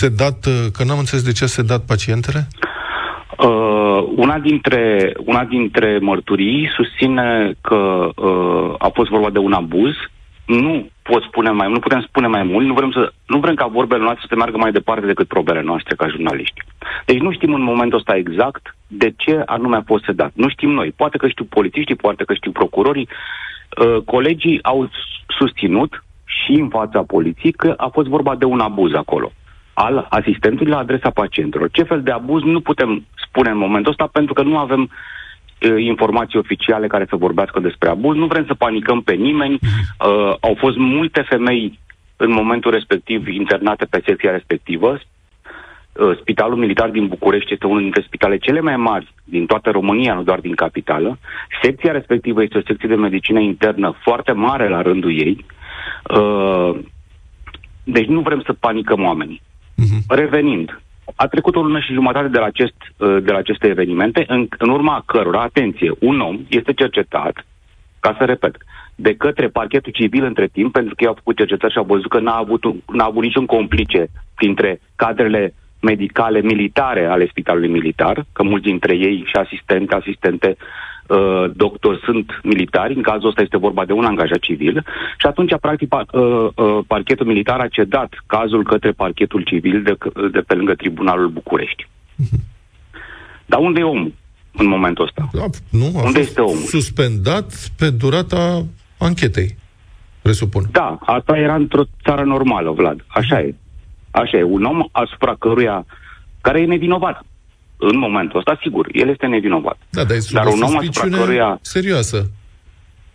sedat, 0.00 0.38
uh, 0.46 0.54
că 0.76 0.80
n-am 0.84 0.98
înțeles 1.04 1.24
de 1.24 1.32
ce 1.38 1.44
a 1.44 1.56
sedat 1.58 1.82
pacientele? 1.92 2.40
Uh, 3.38 4.00
una, 4.16 4.38
dintre, 4.38 5.12
una 5.24 5.44
dintre 5.44 5.98
mărturii 6.00 6.70
susține 6.76 7.52
că 7.60 8.08
uh, 8.16 8.74
a 8.78 8.88
fost 8.94 9.10
vorba 9.10 9.30
de 9.30 9.38
un 9.38 9.52
abuz. 9.52 9.92
Nu 10.46 10.88
pot 11.02 11.22
spune 11.22 11.50
mai 11.50 11.70
nu 11.72 11.78
putem 11.78 12.04
spune 12.08 12.26
mai 12.26 12.42
mult, 12.42 12.66
nu 12.66 12.74
vrem, 12.74 12.90
să, 12.90 13.12
nu 13.26 13.38
vrem 13.38 13.54
ca 13.54 13.66
vorbele 13.66 14.02
noastre 14.02 14.26
să 14.28 14.34
meargă 14.36 14.56
mai 14.56 14.72
departe 14.72 15.06
decât 15.06 15.26
probele 15.28 15.62
noastre 15.62 15.94
ca 15.94 16.08
jurnaliști. 16.08 16.60
Deci 17.06 17.18
nu 17.18 17.32
știm 17.32 17.54
în 17.54 17.62
momentul 17.62 17.98
ăsta 17.98 18.16
exact 18.16 18.76
de 18.92 19.12
ce 19.16 19.42
anume 19.46 19.76
a 19.76 19.82
fost 19.86 20.04
sedat. 20.04 20.32
Nu 20.34 20.48
știm 20.48 20.70
noi. 20.70 20.92
Poate 20.96 21.18
că 21.18 21.28
știu 21.28 21.44
polițiștii, 21.44 21.94
poate 21.94 22.24
că 22.24 22.34
știu 22.34 22.50
procurorii. 22.50 23.08
Uh, 23.78 24.02
colegii 24.04 24.62
au 24.62 24.90
susținut 25.38 26.04
și 26.24 26.52
în 26.52 26.68
fața 26.68 27.02
poliției 27.02 27.52
că 27.52 27.74
a 27.76 27.88
fost 27.88 28.08
vorba 28.08 28.34
de 28.36 28.44
un 28.44 28.60
abuz 28.60 28.94
acolo 28.94 29.32
al 29.74 30.06
asistentului 30.10 30.72
la 30.72 30.78
adresa 30.78 31.10
pacientelor. 31.10 31.70
Ce 31.70 31.82
fel 31.82 32.02
de 32.02 32.10
abuz 32.10 32.42
nu 32.42 32.60
putem 32.60 33.06
spune 33.26 33.50
în 33.50 33.56
momentul 33.56 33.90
ăsta 33.90 34.08
pentru 34.12 34.34
că 34.34 34.42
nu 34.42 34.58
avem 34.58 34.80
uh, 34.90 35.82
informații 35.84 36.38
oficiale 36.38 36.86
care 36.86 37.06
să 37.08 37.16
vorbească 37.16 37.60
despre 37.60 37.88
abuz. 37.88 38.16
Nu 38.16 38.26
vrem 38.26 38.44
să 38.46 38.54
panicăm 38.54 39.00
pe 39.00 39.14
nimeni. 39.14 39.54
Uh, 39.54 40.34
au 40.40 40.54
fost 40.58 40.76
multe 40.76 41.20
femei 41.28 41.78
în 42.16 42.32
momentul 42.32 42.70
respectiv 42.70 43.28
internate 43.28 43.84
pe 43.84 44.02
secția 44.06 44.30
respectivă. 44.30 44.98
Uh, 45.92 46.18
Spitalul 46.20 46.56
Militar 46.56 46.90
din 46.90 47.06
București 47.06 47.52
este 47.52 47.66
unul 47.66 47.82
dintre 47.82 48.02
spitale 48.06 48.36
cele 48.36 48.60
mai 48.60 48.76
mari 48.76 49.14
din 49.24 49.46
toată 49.46 49.70
România, 49.70 50.14
nu 50.14 50.22
doar 50.22 50.40
din 50.40 50.54
capitală. 50.54 51.18
Secția 51.62 51.92
respectivă 51.92 52.42
este 52.42 52.58
o 52.58 52.66
secție 52.66 52.88
de 52.88 52.94
medicină 52.94 53.40
internă 53.40 53.94
foarte 54.02 54.32
mare 54.32 54.68
la 54.68 54.82
rândul 54.82 55.18
ei. 55.20 55.44
Uh, 56.16 56.78
deci 57.84 58.06
nu 58.06 58.20
vrem 58.20 58.42
să 58.46 58.52
panicăm 58.52 59.04
oamenii. 59.04 59.42
Revenind, 60.08 60.80
a 61.16 61.26
trecut 61.26 61.56
o 61.56 61.62
lună 61.62 61.80
și 61.80 61.92
jumătate 61.92 62.28
de 62.28 62.38
la, 62.38 62.44
acest, 62.44 62.74
uh, 62.96 63.22
de 63.22 63.32
la 63.32 63.38
aceste 63.38 63.68
evenimente, 63.68 64.24
în, 64.28 64.46
în 64.58 64.68
urma 64.68 65.02
cărora, 65.06 65.40
atenție, 65.40 65.92
un 66.00 66.20
om 66.20 66.38
este 66.48 66.72
cercetat, 66.72 67.46
ca 68.00 68.14
să 68.18 68.24
repet, 68.24 68.56
de 68.94 69.14
către 69.14 69.48
parchetul 69.48 69.92
civil 69.92 70.24
între 70.24 70.46
timp, 70.46 70.72
pentru 70.72 70.94
că 70.94 71.02
ei 71.02 71.08
au 71.08 71.14
făcut 71.14 71.36
cercetări 71.36 71.72
și 71.72 71.78
au 71.78 71.84
văzut 71.84 72.08
că 72.08 72.20
n-a 72.20 72.36
avut, 72.36 72.64
un- 72.64 72.82
n-a 72.92 73.04
avut 73.04 73.22
niciun 73.22 73.46
complice 73.46 74.06
dintre 74.38 74.80
cadrele 74.96 75.54
medicale 75.82 76.40
militare 76.40 77.04
ale 77.06 77.26
spitalului 77.26 77.68
militar, 77.68 78.24
că 78.32 78.42
mulți 78.42 78.64
dintre 78.64 78.96
ei 78.96 79.22
și 79.26 79.36
asistente, 79.36 79.94
asistente, 79.94 80.56
uh, 81.06 81.44
doctori 81.54 82.00
sunt 82.04 82.40
militari, 82.42 82.94
în 82.94 83.02
cazul 83.02 83.28
ăsta 83.28 83.40
este 83.42 83.56
vorba 83.58 83.84
de 83.84 83.92
un 83.92 84.04
angajat 84.04 84.38
civil, 84.38 84.84
și 85.18 85.26
atunci, 85.26 85.52
practic, 85.60 85.88
pa- 85.88 86.10
uh, 86.12 86.48
uh, 86.54 86.78
parchetul 86.86 87.26
militar 87.26 87.60
a 87.60 87.68
cedat 87.68 88.22
cazul 88.26 88.62
către 88.64 88.90
parchetul 88.90 89.42
civil 89.42 89.82
de, 89.82 89.96
de 90.32 90.40
pe 90.40 90.54
lângă 90.54 90.74
Tribunalul 90.74 91.28
București. 91.28 91.86
Dar 93.46 93.60
unde 93.60 93.80
e 93.80 93.84
omul 93.84 94.12
în 94.52 94.66
momentul 94.66 95.04
ăsta? 95.04 95.28
Nu, 95.70 95.84
a 95.84 96.02
Unde 96.02 96.02
fost 96.02 96.16
este 96.16 96.40
omul? 96.40 96.56
suspendat 96.56 97.52
pe 97.78 97.90
durata 97.90 98.66
anchetei, 98.98 99.56
presupun. 100.22 100.62
Da, 100.70 100.98
asta 101.00 101.36
era 101.36 101.54
într-o 101.54 101.82
țară 102.04 102.24
normală, 102.24 102.70
Vlad. 102.70 103.04
Așa 103.06 103.40
e. 103.40 103.54
Așa 104.12 104.36
e. 104.36 104.42
Un 104.42 104.64
om 104.64 104.84
asupra 104.92 105.34
căruia, 105.38 105.86
care 106.40 106.60
e 106.60 106.66
nevinovat. 106.66 107.22
În 107.76 107.98
momentul 107.98 108.38
ăsta, 108.38 108.58
sigur, 108.62 108.88
el 108.92 109.08
este 109.08 109.26
nevinovat. 109.26 109.78
Da, 109.90 110.04
dar 110.04 110.16
e 110.16 110.20
sub 110.20 110.36
Dar 110.36 110.46
o 110.46 110.50
un 110.50 110.62
om 110.62 110.62
asupra 110.62 110.84
suspiciune 110.84 111.16
căruia... 111.16 111.58
serioasă. 111.60 112.30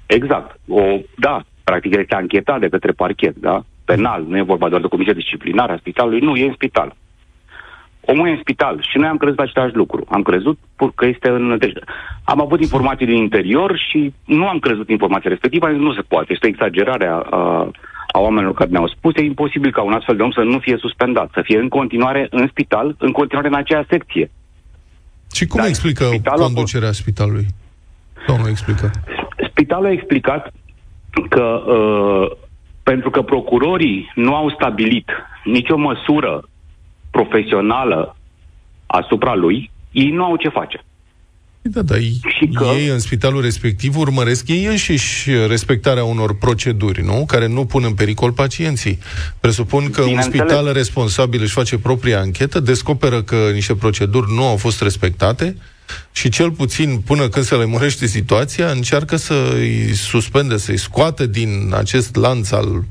Exact. 0.06 0.60
O, 0.68 0.82
da, 1.16 1.42
practic 1.64 1.94
el 1.94 2.00
este 2.00 2.16
anchetat 2.16 2.60
de 2.60 2.70
către 2.70 2.92
parchet, 2.92 3.36
da? 3.36 3.64
Penal, 3.86 4.24
nu 4.28 4.38
e 4.38 4.42
vorba 4.42 4.70
doar 4.70 4.82
de 4.82 4.88
comisia 4.88 5.14
disciplinară 5.14 5.72
a 5.74 5.78
spitalului, 5.78 6.20
nu, 6.20 6.36
e 6.36 6.46
în 6.46 6.54
spital. 6.54 6.96
Omul 8.02 8.28
e 8.28 8.32
în 8.32 8.40
spital 8.40 8.86
și 8.90 8.98
noi 8.98 9.08
am 9.08 9.18
crezut 9.18 9.40
același 9.40 9.76
lucru. 9.76 10.06
Am 10.10 10.22
crezut 10.22 10.58
pu- 10.76 10.92
că 10.96 11.06
este 11.06 11.30
în... 11.30 11.58
Deci, 11.60 11.74
am 12.24 12.42
avut 12.42 12.62
informații 12.62 13.06
din 13.06 13.16
interior 13.16 13.78
și 13.90 14.14
nu 14.26 14.48
am 14.48 14.60
crezut 14.60 14.90
informația 14.90 15.30
respectivă, 15.30 15.66
am 15.66 15.74
zis, 15.74 15.82
nu 15.82 15.94
se 15.94 16.02
poate. 16.08 16.34
Este 16.34 16.46
o 16.46 16.50
exagerare 16.50 17.08
a, 17.08 17.70
a, 18.18 18.20
a 18.20 18.22
oamenilor 18.22 18.54
care 18.54 18.70
ne-au 18.70 18.88
spus. 18.88 19.16
E 19.16 19.24
imposibil 19.24 19.72
ca 19.72 19.82
un 19.82 19.94
astfel 19.94 20.16
de 20.16 20.24
om 20.24 20.32
să 20.32 20.42
nu 20.42 20.60
fie 20.60 20.78
suspendat, 20.80 21.30
să 21.34 21.42
fie 21.44 21.58
în 21.60 21.70
continuare 21.70 22.28
în 22.30 22.48
spital, 22.48 22.96
în 23.00 23.12
continuare 23.12 23.48
în 23.48 23.54
acea 23.54 23.86
secție. 23.90 24.32
Și 25.34 25.46
cum 25.48 25.64
explică 25.64 26.04
spitalul 26.04 26.40
a 26.40 26.44
fost- 26.44 26.54
conducerea 26.54 26.92
spitalului? 26.92 27.46
Domnul 28.28 28.50
explică. 28.50 28.92
Spitalul 29.50 29.86
a 29.86 29.92
explicat 29.92 30.54
că 31.30 31.44
uh, 31.44 32.38
pentru 32.84 33.10
că 33.10 33.22
procurorii 33.22 34.12
nu 34.16 34.36
au 34.36 34.50
stabilit 34.50 35.10
nicio 35.44 35.78
măsură 35.78 36.50
profesională 37.12 38.16
asupra 38.86 39.36
lui, 39.36 39.72
ei 39.92 40.10
nu 40.10 40.24
au 40.24 40.36
ce 40.36 40.50
face. 40.50 40.84
Da, 41.72 41.82
dar 41.82 41.98
și 42.00 42.50
că... 42.54 42.64
ei 42.64 42.88
în 42.88 43.00
spitalul 43.00 43.42
respectiv 43.42 43.98
urmăresc 43.98 44.48
ei 44.48 44.66
înșiși 44.66 45.30
respectarea 45.48 46.04
unor 46.04 46.38
proceduri, 46.38 47.04
nu? 47.04 47.26
Care 47.28 47.48
nu 47.48 47.66
pun 47.66 47.84
în 47.84 47.94
pericol 47.94 48.32
pacienții. 48.32 49.00
Presupun 49.40 49.90
că 49.90 50.02
un 50.02 50.08
Bineînțeles. 50.08 50.40
spital 50.40 50.74
responsabil 50.74 51.42
își 51.42 51.54
face 51.54 51.78
propria 51.78 52.20
anchetă, 52.20 52.60
descoperă 52.60 53.22
că 53.22 53.50
niște 53.54 53.76
proceduri 53.76 54.34
nu 54.34 54.46
au 54.48 54.56
fost 54.56 54.82
respectate 54.82 55.56
și 56.12 56.30
cel 56.30 56.52
puțin 56.52 57.02
până 57.06 57.30
când 57.30 57.46
se 57.46 57.56
lămurește 57.56 58.08
situația, 58.08 58.70
încearcă 58.70 59.16
să-i 59.16 59.94
suspende, 59.94 60.58
să-i 60.58 60.78
scoată 60.78 61.26
din 61.26 61.74
acest 61.74 62.16
lanț 62.16 62.52
al 62.52 62.84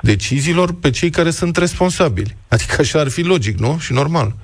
deciziilor 0.00 0.74
pe 0.74 0.90
cei 0.90 1.10
care 1.10 1.30
sunt 1.30 1.56
responsabili. 1.56 2.36
Adică 2.48 2.76
așa 2.78 2.98
ar 3.00 3.08
fi 3.08 3.22
logic, 3.22 3.58
nu? 3.58 3.78
Și 3.80 3.92
normal. 3.92 4.36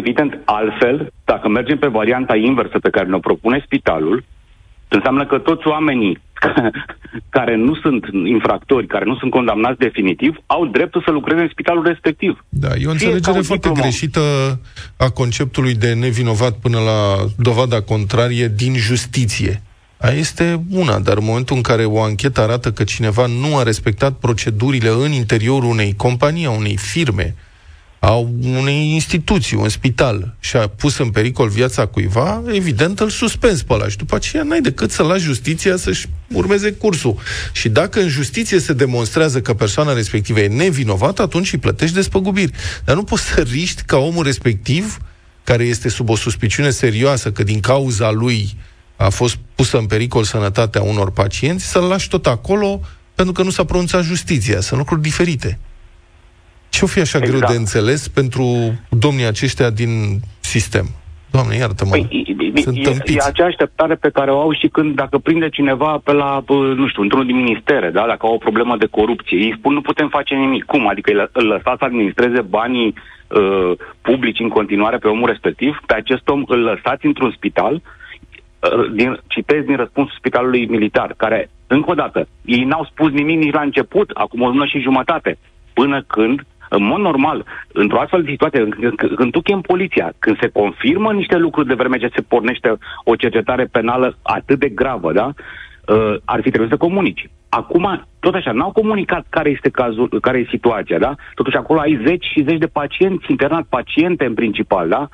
Evident, 0.00 0.38
altfel, 0.44 1.12
dacă 1.24 1.48
mergem 1.48 1.78
pe 1.78 1.86
varianta 1.86 2.36
inversă 2.36 2.78
pe 2.78 2.90
care 2.90 3.06
ne-o 3.06 3.18
propune 3.18 3.62
spitalul, 3.64 4.24
înseamnă 4.88 5.26
că 5.26 5.38
toți 5.38 5.66
oamenii 5.66 6.18
care 7.36 7.56
nu 7.56 7.74
sunt 7.74 8.04
infractori, 8.24 8.86
care 8.86 9.04
nu 9.04 9.16
sunt 9.16 9.30
condamnați 9.30 9.78
definitiv, 9.78 10.36
au 10.46 10.66
dreptul 10.66 11.02
să 11.04 11.10
lucreze 11.10 11.40
în 11.40 11.48
spitalul 11.52 11.84
respectiv. 11.86 12.44
Da, 12.48 12.68
e 12.68 12.70
o 12.70 12.76
Fie 12.76 12.90
înțelegere 12.90 13.20
ca 13.20 13.36
un 13.36 13.42
foarte 13.42 13.68
diplomă. 13.68 13.80
greșită 13.80 14.20
a 14.96 15.10
conceptului 15.10 15.74
de 15.74 15.92
nevinovat 15.92 16.52
până 16.52 16.78
la 16.78 17.24
dovada 17.36 17.80
contrarie 17.80 18.48
din 18.48 18.74
justiție. 18.76 19.62
Aia 19.96 20.18
este 20.18 20.60
una, 20.70 20.98
dar 20.98 21.16
în 21.16 21.24
momentul 21.24 21.56
în 21.56 21.62
care 21.62 21.84
o 21.84 22.02
anchetă 22.02 22.40
arată 22.40 22.72
că 22.72 22.84
cineva 22.84 23.26
nu 23.26 23.56
a 23.56 23.62
respectat 23.62 24.12
procedurile 24.12 24.88
în 24.88 25.12
interiorul 25.12 25.70
unei 25.70 25.94
companii, 25.96 26.46
a 26.46 26.50
unei 26.50 26.76
firme, 26.76 27.34
a 28.04 28.14
unei 28.42 28.92
instituții, 28.92 29.56
un 29.56 29.68
spital, 29.68 30.34
și 30.40 30.56
a 30.56 30.66
pus 30.66 30.98
în 30.98 31.10
pericol 31.10 31.48
viața 31.48 31.86
cuiva, 31.86 32.42
evident 32.52 33.00
îl 33.00 33.08
suspenzi 33.10 33.64
pe 33.64 33.72
ăla 33.72 33.88
și 33.88 33.96
după 33.96 34.14
aceea 34.14 34.42
n-ai 34.42 34.60
decât 34.60 34.90
să 34.90 35.02
lași 35.02 35.24
justiția 35.24 35.76
să-și 35.76 36.06
urmeze 36.32 36.72
cursul. 36.72 37.18
Și 37.52 37.68
dacă 37.68 38.00
în 38.00 38.08
justiție 38.08 38.58
se 38.58 38.72
demonstrează 38.72 39.40
că 39.40 39.54
persoana 39.54 39.92
respectivă 39.92 40.40
e 40.40 40.48
nevinovată, 40.48 41.22
atunci 41.22 41.52
îi 41.52 41.58
plătești 41.58 41.94
despăgubiri. 41.94 42.52
Dar 42.84 42.96
nu 42.96 43.04
poți 43.04 43.22
să 43.22 43.40
riști 43.40 43.82
ca 43.82 43.96
omul 43.96 44.24
respectiv, 44.24 44.98
care 45.44 45.64
este 45.64 45.88
sub 45.88 46.08
o 46.08 46.16
suspiciune 46.16 46.70
serioasă 46.70 47.32
că 47.32 47.42
din 47.42 47.60
cauza 47.60 48.10
lui 48.10 48.56
a 48.96 49.08
fost 49.08 49.36
pusă 49.54 49.78
în 49.78 49.86
pericol 49.86 50.24
sănătatea 50.24 50.82
unor 50.82 51.10
pacienți, 51.10 51.64
să-l 51.64 51.84
lași 51.84 52.08
tot 52.08 52.26
acolo 52.26 52.80
pentru 53.14 53.34
că 53.34 53.42
nu 53.42 53.50
s-a 53.50 53.64
pronunțat 53.64 54.02
justiția. 54.02 54.60
Sunt 54.60 54.78
lucruri 54.78 55.02
diferite. 55.02 55.58
Ce-o 56.74 56.86
fi 56.86 57.00
așa 57.00 57.18
exact. 57.18 57.36
greu 57.36 57.50
de 57.50 57.56
înțeles 57.56 58.08
pentru 58.08 58.44
domnii 58.88 59.26
aceștia 59.32 59.70
din 59.70 59.90
sistem? 60.40 60.86
Doamne, 61.30 61.54
iartă-mă. 61.56 61.90
Păi, 61.90 62.62
Sunt 62.66 62.76
e, 62.76 62.80
e 62.80 62.82
tâmpiți. 62.82 63.26
acea 63.26 63.44
așteptare 63.46 63.94
pe 63.94 64.10
care 64.10 64.30
o 64.30 64.40
au 64.40 64.52
și 64.52 64.68
când, 64.68 64.94
dacă 64.94 65.18
prinde 65.18 65.48
cineva 65.48 66.00
pe 66.04 66.12
la, 66.12 66.42
bă, 66.44 66.54
nu 66.54 66.88
știu, 66.88 67.02
într-unul 67.02 67.26
din 67.26 67.36
ministere, 67.36 67.90
da? 67.90 68.04
dacă 68.06 68.26
au 68.26 68.34
o 68.34 68.44
problemă 68.46 68.76
de 68.76 68.86
corupție, 68.90 69.38
ei 69.38 69.54
spun 69.58 69.72
nu 69.72 69.80
putem 69.80 70.08
face 70.08 70.34
nimic. 70.34 70.64
Cum? 70.64 70.88
Adică 70.88 71.10
îl, 71.12 71.30
îl 71.32 71.46
lăsați 71.46 71.78
să 71.78 71.84
administreze 71.84 72.40
banii 72.40 72.94
uh, 72.94 73.72
publici 74.00 74.40
în 74.40 74.48
continuare 74.48 74.96
pe 74.96 75.08
omul 75.08 75.28
respectiv, 75.28 75.80
pe 75.86 75.94
acest 75.94 76.28
om 76.28 76.42
îl 76.46 76.60
lăsați 76.60 77.06
într-un 77.06 77.32
spital, 77.36 77.74
uh, 77.74 78.90
din, 78.92 79.20
citesc 79.26 79.64
din 79.66 79.76
răspunsul 79.76 80.14
spitalului 80.18 80.66
militar, 80.66 81.14
care, 81.16 81.50
încă 81.66 81.90
o 81.90 81.94
dată, 81.94 82.28
ei 82.44 82.64
n-au 82.64 82.84
spus 82.90 83.10
nimic 83.10 83.38
nici 83.38 83.54
la 83.54 83.60
început, 83.60 84.10
acum 84.14 84.40
o 84.40 84.48
lună 84.48 84.66
și 84.66 84.86
jumătate. 84.88 85.38
până 85.72 86.04
când 86.06 86.42
în 86.76 86.84
mod 86.84 87.00
normal, 87.00 87.44
într-o 87.72 88.00
astfel 88.00 88.22
de 88.22 88.30
situație, 88.30 88.68
când, 88.68 88.94
când- 88.96 89.14
când 89.14 89.32
tu 89.32 89.40
chem 89.40 89.60
poliția, 89.60 90.12
când 90.18 90.38
se 90.40 90.48
confirmă 90.48 91.12
niște 91.12 91.36
lucruri 91.36 91.66
de 91.66 91.74
vreme 91.74 91.98
ce 91.98 92.10
se 92.14 92.20
pornește 92.20 92.78
o 93.04 93.16
cercetare 93.16 93.64
penală 93.64 94.16
atât 94.22 94.58
de 94.58 94.68
gravă, 94.68 95.12
da? 95.12 95.26
Uh, 95.26 96.14
ar 96.24 96.40
fi 96.42 96.50
trebuit 96.50 96.70
să 96.70 96.76
comunici. 96.76 97.28
Acum, 97.48 98.06
tot 98.20 98.34
așa, 98.34 98.52
n-au 98.52 98.72
comunicat 98.72 99.26
care 99.28 99.50
este 99.50 99.68
cazul, 99.70 100.08
care 100.20 100.38
e 100.38 100.46
situația, 100.50 100.98
da? 100.98 101.14
Totuși 101.34 101.56
acolo 101.56 101.80
ai 101.80 102.02
zeci 102.06 102.24
și 102.24 102.44
zeci 102.48 102.58
de 102.58 102.66
pacienți 102.66 103.24
internați, 103.28 103.68
paciente 103.68 104.24
în 104.24 104.34
principal, 104.34 104.88
da? 104.88 105.08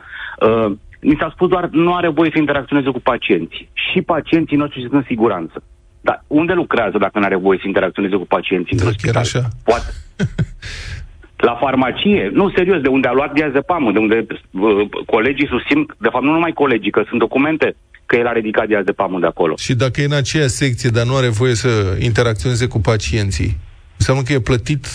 Uh, 0.47 0.73
mi 1.01 1.17
s-a 1.19 1.31
spus 1.35 1.49
doar 1.49 1.69
nu 1.73 1.95
are 1.95 2.09
voie 2.09 2.31
să 2.33 2.39
interacționeze 2.39 2.91
cu 2.91 3.01
pacienții. 3.01 3.69
Și 3.73 4.03
pacienții 4.03 4.57
noștri 4.57 4.81
sunt 4.81 4.93
în 4.93 5.05
siguranță. 5.07 5.63
Dar 6.01 6.25
unde 6.27 6.53
lucrează 6.53 6.99
dacă 6.99 7.19
nu 7.19 7.25
are 7.25 7.37
voie 7.37 7.59
să 7.63 7.67
interacționeze 7.67 8.17
cu 8.17 8.27
pacienții 8.27 8.79
în 8.79 8.93
spital? 8.93 9.23
așa. 9.23 9.49
Poate. 9.65 9.87
La 11.41 11.57
farmacie, 11.61 12.31
nu, 12.33 12.51
serios, 12.51 12.81
de 12.81 12.89
unde 12.89 13.09
a 13.09 13.13
luat 13.13 13.33
diazepamul, 13.33 13.93
de 13.93 13.99
unde 13.99 14.27
uh, 14.51 14.89
colegii 15.07 15.47
susțin, 15.47 15.87
de 15.99 16.09
fapt 16.13 16.25
nu 16.25 16.33
numai 16.33 16.53
colegii, 16.53 16.91
că 16.91 17.05
sunt 17.09 17.21
documente 17.21 17.77
că 18.07 18.17
el 18.17 18.27
a 18.27 18.33
ridicat 18.33 18.67
diazepamul 18.67 19.21
de 19.21 19.27
acolo. 19.27 19.55
Și 19.57 19.75
dacă 19.75 20.01
e 20.01 20.05
în 20.05 20.13
aceeași 20.13 20.51
secție, 20.51 20.91
dar 20.91 21.07
nu 21.07 21.17
are 21.17 21.29
voie 21.29 21.55
să 21.55 21.69
interacționeze 21.99 22.67
cu 22.67 22.81
pacienții, 22.81 23.57
înseamnă 23.97 24.23
că 24.23 24.33
e 24.33 24.41
plătit 24.41 24.87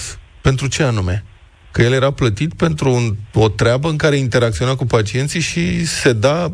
pentru 0.42 0.68
ce 0.68 0.84
anume? 0.84 1.24
Că 1.72 1.82
el 1.82 1.92
era 1.92 2.12
plătit 2.12 2.54
pentru 2.54 2.90
un, 2.90 3.12
o 3.34 3.50
treabă 3.50 3.90
în 3.90 3.98
care 3.98 4.16
interacționa 4.16 4.76
cu 4.76 4.86
pacienții 4.86 5.40
și 5.40 5.86
se 5.86 6.14
da 6.14 6.52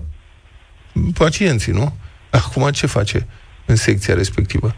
pacienții, 1.18 1.72
nu? 1.72 1.94
Acum 2.30 2.70
ce 2.70 2.88
face 2.88 3.28
în 3.66 3.76
secția 3.76 4.14
respectivă? 4.14 4.76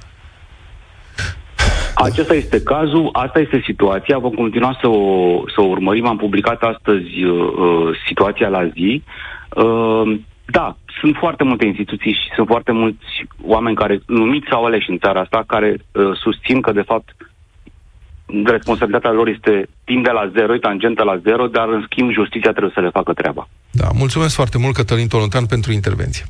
Acesta 2.04 2.34
este 2.34 2.62
cazul, 2.62 3.10
asta 3.12 3.40
este 3.40 3.62
situația, 3.66 4.18
vom 4.18 4.32
continua 4.32 4.78
să 4.82 4.88
o, 4.88 5.44
să 5.56 5.62
o 5.62 5.66
urmărim. 5.66 6.08
Am 6.08 6.18
publicat 6.18 6.62
astăzi 6.62 7.24
uh, 7.24 7.54
uh, 7.58 8.00
situația 8.08 8.48
la 8.48 8.68
zi. 8.68 9.04
Uh, 9.50 10.20
da, 10.46 10.78
sunt 11.00 11.16
foarte 11.20 11.44
multe 11.44 11.66
instituții 11.66 12.12
și 12.12 12.36
sunt 12.36 12.48
foarte 12.48 12.72
mulți 12.72 13.06
oameni 13.46 13.76
care, 13.76 14.02
numiți 14.06 14.48
sau 14.50 14.64
aleși 14.64 14.90
în 14.90 14.98
țara 14.98 15.20
asta, 15.20 15.44
care 15.48 15.70
uh, 15.92 16.18
susțin 16.24 16.62
că, 16.62 16.72
de 16.72 16.82
fapt, 16.82 17.16
responsabilitatea 18.46 19.12
lor 19.12 19.28
este 19.28 19.68
timp 19.84 20.04
de 20.04 20.12
la 20.12 20.32
zero, 20.36 20.54
e 20.54 20.58
tangentă 20.58 21.04
la 21.04 21.18
zero, 21.18 21.48
dar, 21.48 21.68
în 21.70 21.86
schimb, 21.90 22.12
justiția 22.12 22.52
trebuie 22.52 22.72
să 22.74 22.82
le 22.82 22.90
facă 22.90 23.14
treaba. 23.14 23.48
Da, 23.72 23.88
mulțumesc 23.94 24.36
foarte 24.36 24.58
mult, 24.58 24.76
Cătălin 24.76 25.08
Tolontan, 25.08 25.46
pentru 25.46 25.72
intervenție. 25.72 26.24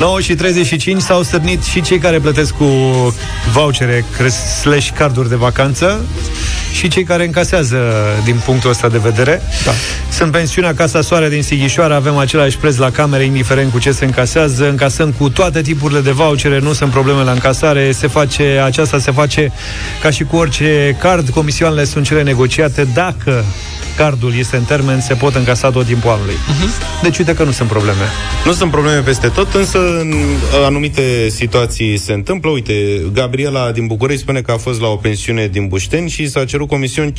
Nouă 0.00 0.20
și 0.20 0.34
35 0.34 1.00
s-au 1.00 1.22
stârnit 1.22 1.62
și 1.62 1.80
cei 1.80 1.98
care 1.98 2.20
plătesc 2.20 2.54
cu 2.54 2.64
vouchere 3.52 4.04
slash 4.62 4.90
carduri 4.94 5.28
de 5.28 5.34
vacanță 5.34 6.04
și 6.72 6.88
cei 6.88 7.04
care 7.04 7.24
încasează 7.24 7.76
din 8.24 8.40
punctul 8.44 8.70
ăsta 8.70 8.88
de 8.88 8.98
vedere. 8.98 9.42
Da. 9.64 9.72
Sunt 10.12 10.32
pensiunea 10.32 10.74
Casa 10.74 11.00
Soare 11.00 11.28
din 11.28 11.42
Sighișoara, 11.42 11.94
avem 11.94 12.16
același 12.16 12.56
preț 12.56 12.76
la 12.76 12.90
camere, 12.90 13.24
indiferent 13.24 13.72
cu 13.72 13.78
ce 13.78 13.92
se 13.92 14.04
încasează. 14.04 14.68
Încasăm 14.68 15.12
cu 15.18 15.28
toate 15.30 15.62
tipurile 15.62 16.00
de 16.00 16.10
vouchere, 16.10 16.58
nu 16.58 16.72
sunt 16.72 16.90
probleme 16.90 17.22
la 17.22 17.32
încasare. 17.32 17.92
Se 17.92 18.06
face, 18.06 18.62
aceasta 18.64 18.98
se 18.98 19.10
face 19.10 19.52
ca 20.02 20.10
și 20.10 20.24
cu 20.24 20.36
orice 20.36 20.96
card. 21.00 21.28
Comisioanele 21.28 21.84
sunt 21.84 22.04
cele 22.04 22.22
negociate. 22.22 22.88
Dacă 22.94 23.44
cardul 23.96 24.34
este 24.38 24.56
în 24.56 24.62
termen, 24.62 25.00
se 25.00 25.14
pot 25.14 25.34
încasa 25.34 25.70
tot 25.70 25.86
timpul 25.86 26.10
anului. 26.10 26.34
Uh-huh. 26.34 27.02
Deci 27.02 27.18
uite 27.18 27.34
că 27.34 27.42
nu 27.42 27.50
sunt 27.50 27.68
probleme. 27.68 28.02
Nu 28.44 28.52
sunt 28.52 28.70
probleme 28.70 29.00
peste 29.00 29.28
tot, 29.28 29.54
însă 29.54 29.78
în 30.00 30.14
anumite 30.64 31.28
situații 31.28 31.96
se 31.96 32.12
întâmplă. 32.12 32.50
Uite, 32.50 32.72
Gabriela 33.12 33.70
din 33.70 33.86
București 33.86 34.22
spune 34.22 34.40
că 34.40 34.52
a 34.52 34.56
fost 34.56 34.80
la 34.80 34.86
o 34.86 34.96
pensiune 34.96 35.46
din 35.46 35.68
Bușteni 35.68 36.08
și 36.08 36.28
s-a 36.28 36.44
cerut 36.44 36.59
comision 36.66 37.12
15% 37.12 37.14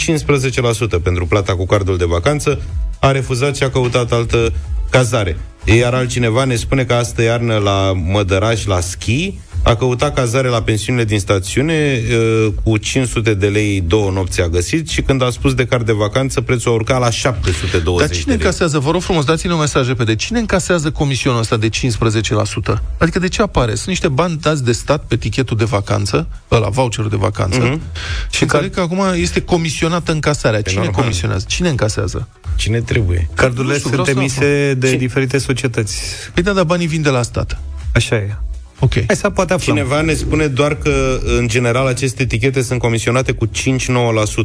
pentru 1.04 1.26
plata 1.26 1.56
cu 1.56 1.66
cardul 1.66 1.98
de 1.98 2.06
vacanță. 2.06 2.62
A 3.00 3.12
refuzat 3.12 3.56
și 3.56 3.64
a 3.64 3.70
căutat 3.70 4.12
altă 4.12 4.54
cazare. 4.90 5.38
Iar 5.66 5.94
altcineva 5.94 6.44
ne 6.44 6.56
spune 6.56 6.84
că 6.84 6.94
astă 6.94 7.22
iarnă 7.22 7.58
la 7.58 7.94
Mădăraș, 8.12 8.66
la 8.66 8.80
schi, 8.80 9.34
a 9.64 9.76
căutat 9.76 10.14
cazare 10.14 10.48
la 10.48 10.62
pensiunile 10.62 11.04
din 11.06 11.20
stațiune 11.20 12.02
uh, 12.10 12.54
cu 12.64 12.78
500 12.78 13.34
de 13.34 13.48
lei 13.48 13.82
două 13.82 14.12
nopți 14.12 14.42
a 14.42 14.48
găsit 14.48 14.90
și 14.90 15.02
când 15.02 15.22
a 15.24 15.30
spus 15.30 15.54
de 15.54 15.66
card 15.66 15.86
de 15.86 15.92
vacanță, 15.92 16.42
prețul 16.42 16.72
a 16.72 16.74
urcat 16.74 17.00
la 17.00 17.10
720 17.10 18.08
Dar 18.08 18.16
cine 18.18 18.24
de 18.26 18.30
lei. 18.32 18.46
încasează, 18.46 18.80
vă 18.80 18.92
rog 18.92 19.02
frumos, 19.02 19.26
dați-ne 19.26 19.54
un 19.54 19.60
mesaj 19.60 19.88
repede, 19.88 20.16
cine 20.16 20.40
încasează 20.40 20.92
comisionul 20.92 21.40
ăsta 21.40 21.58
de 21.58 21.70
15%? 21.70 22.82
Adică 22.98 23.20
de 23.20 23.28
ce 23.28 23.42
apare? 23.42 23.76
Sunt 23.76 23.88
niște 23.88 24.08
bani 24.08 24.38
dați 24.42 24.64
de 24.64 24.72
stat 24.72 25.04
pe 25.08 25.16
tichetul 25.16 25.58
de 25.58 25.64
vacanță, 25.66 26.28
ăla, 26.52 26.70
voucherul 26.70 27.10
de 27.10 27.16
vacanță, 27.16 27.58
Mhm. 27.60 27.78
mm-hmm. 27.80 28.32
și 28.32 28.44
înțeleg 28.44 28.74
că 28.74 28.80
acum 28.82 29.00
este 29.16 29.42
comisionată 29.42 30.12
încasarea. 30.12 30.62
Cine 30.62 30.82
normal. 30.84 31.02
comisionează? 31.02 31.46
Cine 31.48 31.70
încasează? 31.70 32.28
Cine 32.56 32.80
trebuie? 32.82 33.30
Cardurile 33.36 33.74
Nu 33.74 33.78
știu, 33.80 33.90
sunt 33.90 34.02
vreau 34.02 34.28
să 34.28 34.42
emise 34.42 34.74
de 34.74 34.90
Ce- 34.90 34.96
diferite 34.98 35.38
societăți. 35.38 36.02
Păi 36.34 36.44
da, 36.44 36.52
dar 36.52 36.64
banii 36.64 36.88
vin 36.88 37.02
de 37.02 37.10
la 37.10 37.22
stat. 37.22 37.60
Așa 37.94 38.16
e. 38.16 38.38
Ok. 38.84 38.94
Hai 38.94 39.16
să 39.16 39.30
poate 39.30 39.54
aflăm. 39.54 39.76
Cineva 39.76 40.02
ne 40.02 40.14
spune 40.14 40.48
doar 40.48 40.76
că, 40.76 41.20
în 41.38 41.48
general, 41.48 41.88
aceste 41.88 42.22
etichete 42.22 42.62
sunt 42.62 42.80
comisionate 42.80 43.32
cu 43.32 43.48
5-9%. 43.48 43.52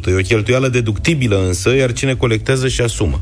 E 0.07 0.14
o 0.14 0.22
cheltuială 0.22 0.68
deductibilă 0.68 1.47
însă, 1.47 1.74
iar 1.74 1.93
cine 1.93 2.14
colectează 2.14 2.68
și 2.68 2.80
asumă. 2.80 3.20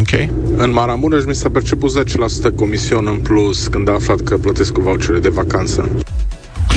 Ok. 0.00 0.28
În 0.56 0.72
Maramureș 0.72 1.24
mi 1.24 1.34
s-a 1.34 1.50
perceput 1.50 1.90
10% 2.52 2.54
comision 2.56 3.06
în 3.06 3.16
plus 3.18 3.66
când 3.66 3.88
a 3.88 3.92
aflat 3.92 4.20
că 4.20 4.36
plătesc 4.36 4.72
cu 4.72 4.80
vouchere 4.80 5.18
de 5.18 5.28
vacanță. 5.28 5.90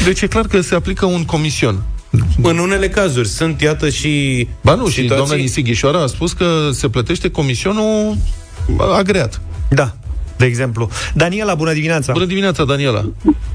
Deci 0.05 0.21
e 0.21 0.27
clar 0.27 0.47
că 0.47 0.61
se 0.61 0.75
aplică 0.75 1.05
un 1.05 1.23
comision. 1.25 1.83
În 2.41 2.57
unele 2.57 2.89
cazuri 2.89 3.27
sunt, 3.27 3.61
iată, 3.61 3.89
și 3.89 4.47
Ba 4.61 4.75
nu, 4.75 4.87
și 4.87 4.93
situații- 4.93 5.15
doamna 5.15 5.35
din 5.35 5.47
Sighișoara 5.47 6.01
a 6.01 6.07
spus 6.07 6.33
că 6.33 6.69
se 6.71 6.89
plătește 6.89 7.29
comisionul 7.29 8.17
agreat. 8.97 9.41
Da, 9.69 9.95
de 10.43 10.49
exemplu. 10.49 10.83
Daniela, 11.13 11.53
bună 11.55 11.73
dimineața! 11.73 12.13
Bună 12.13 12.31
dimineața, 12.33 12.63
Daniela! 12.71 13.01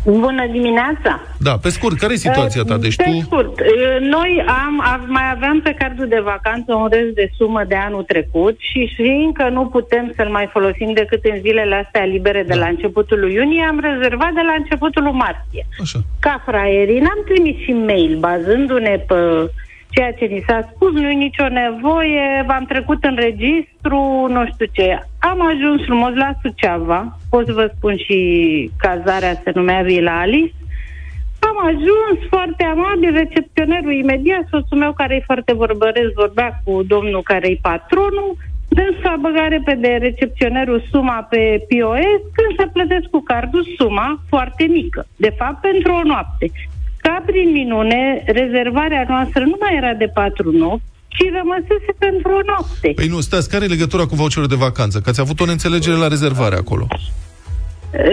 Bună 0.05 0.45
dimineața! 0.57 1.13
Da, 1.47 1.55
pe 1.65 1.69
scurt, 1.77 1.97
care 1.99 2.13
e 2.13 2.27
situația 2.29 2.63
ta? 2.63 2.77
Deci 2.77 2.97
pe 2.97 3.03
tu... 3.11 3.21
scurt, 3.25 3.55
uh, 3.61 3.67
noi 4.17 4.31
am, 4.65 4.75
am, 4.93 5.01
mai 5.07 5.27
aveam 5.35 5.61
pe 5.61 5.75
cardul 5.79 6.09
de 6.09 6.21
vacanță 6.25 6.75
un 6.75 6.89
rest 6.91 7.13
de 7.21 7.31
sumă 7.37 7.63
de 7.69 7.75
anul 7.75 8.03
trecut 8.03 8.57
și 8.59 8.91
știind 8.93 9.33
că 9.35 9.49
nu 9.49 9.63
putem 9.67 10.13
să-l 10.17 10.31
mai 10.39 10.47
folosim 10.53 10.93
decât 10.93 11.25
în 11.33 11.41
zilele 11.41 11.75
astea 11.85 12.05
libere 12.05 12.43
de 12.51 12.55
la 12.55 12.67
începutul 12.67 13.19
lui 13.21 13.35
iunie, 13.35 13.65
am 13.71 13.81
rezervat 13.91 14.33
de 14.33 14.45
la 14.51 14.55
începutul 14.59 15.03
lui 15.03 15.19
martie. 15.25 15.67
Așa. 15.81 15.99
Ca 16.21 16.43
fraierii, 16.47 17.05
n-am 17.07 17.21
trimis 17.29 17.57
și 17.65 17.73
mail 17.73 18.19
bazându-ne 18.19 18.95
pe 19.09 19.15
ceea 19.91 20.13
ce 20.13 20.25
ni 20.25 20.45
s-a 20.47 20.69
spus, 20.75 20.93
nu 20.93 21.09
e 21.11 21.13
nicio 21.13 21.49
nevoie, 21.49 22.45
v-am 22.47 22.65
trecut 22.65 23.05
în 23.05 23.17
registru, 23.17 24.27
nu 24.29 24.47
știu 24.53 24.67
ce. 24.73 24.99
Am 25.19 25.47
ajuns 25.47 25.85
frumos 25.85 26.15
la 26.15 26.31
Suceava, 26.43 27.19
pot 27.31 27.47
să 27.47 27.53
vă 27.53 27.73
spun 27.77 27.97
și 27.97 28.19
cazarea 28.79 29.41
se 29.45 29.51
numea 29.55 29.83
Vila 29.83 30.21
Alice, 30.21 30.55
am 31.41 31.67
ajuns 31.67 32.29
foarte 32.29 32.65
amabil, 32.65 33.13
recepționerul 33.13 33.93
imediat, 33.93 34.45
soțul 34.51 34.79
meu 34.79 34.93
care 34.93 35.15
e 35.15 35.31
foarte 35.31 35.53
vorbăresc, 35.55 36.13
vorbea 36.15 36.61
cu 36.65 36.83
domnul 36.83 37.23
care 37.23 37.49
e 37.49 37.59
patronul, 37.63 38.37
dânsa 38.69 39.17
băga 39.21 39.49
repede 39.49 39.99
recepționerul 40.01 40.83
suma 40.91 41.27
pe 41.31 41.67
POS, 41.69 42.21
când 42.37 42.51
se 42.59 42.67
plătesc 42.73 43.07
cu 43.11 43.21
cardul 43.21 43.67
suma 43.77 44.21
foarte 44.29 44.65
mică, 44.65 45.07
de 45.17 45.35
fapt 45.39 45.61
pentru 45.61 45.93
o 45.93 46.03
noapte. 46.03 46.51
Ca 47.09 47.23
prin 47.27 47.51
minune, 47.51 48.23
rezervarea 48.27 49.05
noastră 49.09 49.43
nu 49.45 49.57
mai 49.61 49.77
era 49.77 49.93
de 49.93 50.11
patru 50.15 50.51
nopți, 50.51 50.85
ci 51.09 51.25
rămăsese 51.39 51.93
pentru 51.99 52.31
o 52.31 52.41
noapte. 52.47 52.93
Păi 52.95 53.07
nu, 53.07 53.21
stați, 53.21 53.51
care 53.51 53.65
e 53.65 53.77
legătura 53.77 54.07
cu 54.07 54.15
voucherul 54.15 54.49
de 54.49 54.63
vacanță? 54.67 55.01
Că 55.01 55.09
ați 55.09 55.21
avut 55.21 55.41
o 55.41 55.45
neînțelegere 55.45 55.97
la 55.97 56.09
rezervare 56.09 56.57
acolo. 56.57 56.87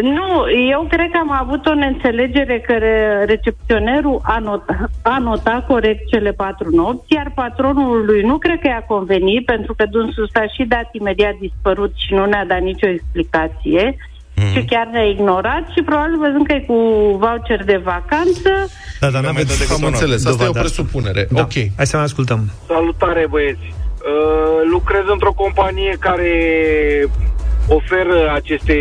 Nu, 0.02 0.30
eu 0.70 0.88
cred 0.90 1.10
că 1.12 1.18
am 1.18 1.32
avut 1.32 1.66
o 1.66 1.74
neînțelegere 1.74 2.60
că 2.60 2.74
re- 2.74 3.24
recepționerul 3.26 4.22
a 4.24 4.40
notat, 4.40 4.90
a 5.02 5.18
notat 5.18 5.66
corect 5.66 6.08
cele 6.08 6.32
patru 6.32 6.70
nopți, 6.70 7.14
iar 7.14 7.32
patronul 7.36 8.06
lui 8.06 8.22
nu 8.22 8.38
cred 8.38 8.60
că 8.60 8.68
i-a 8.68 8.86
convenit, 8.88 9.46
pentru 9.46 9.74
că 9.74 9.86
dânsul 9.92 10.30
s-a 10.34 10.46
și 10.48 10.64
dat 10.64 10.90
imediat 10.92 11.36
dispărut 11.40 11.94
și 11.96 12.14
nu 12.14 12.26
ne-a 12.26 12.46
dat 12.46 12.62
nicio 12.62 12.88
explicație 12.88 13.96
mm-hmm. 14.36 14.54
și 14.54 14.66
chiar 14.66 14.88
ne-a 14.92 15.04
ignorat 15.04 15.64
și 15.76 15.82
probabil 15.84 16.18
văzând 16.18 16.48
că 16.48 16.54
e 16.54 16.60
cu 16.60 16.80
voucher 17.20 17.64
de 17.64 17.82
vacanță, 17.84 18.52
Da, 19.00 19.10
dar 19.10 19.22
n-aveți 19.24 19.74
Am 19.74 19.84
înțeles, 19.84 20.26
asta 20.26 20.44
e 20.44 20.48
o 20.48 20.52
presupunere. 20.52 21.28
Da. 21.32 21.42
Ok. 21.42 21.54
Hai 21.76 21.88
să 21.88 21.96
mai 21.96 22.06
ascultăm. 22.06 22.52
Salutare, 22.68 23.26
băieți! 23.30 23.74
Uh, 24.06 24.70
lucrez 24.72 25.04
într-o 25.08 25.34
companie 25.34 25.96
care 26.00 26.32
oferă 27.68 28.32
aceste 28.34 28.76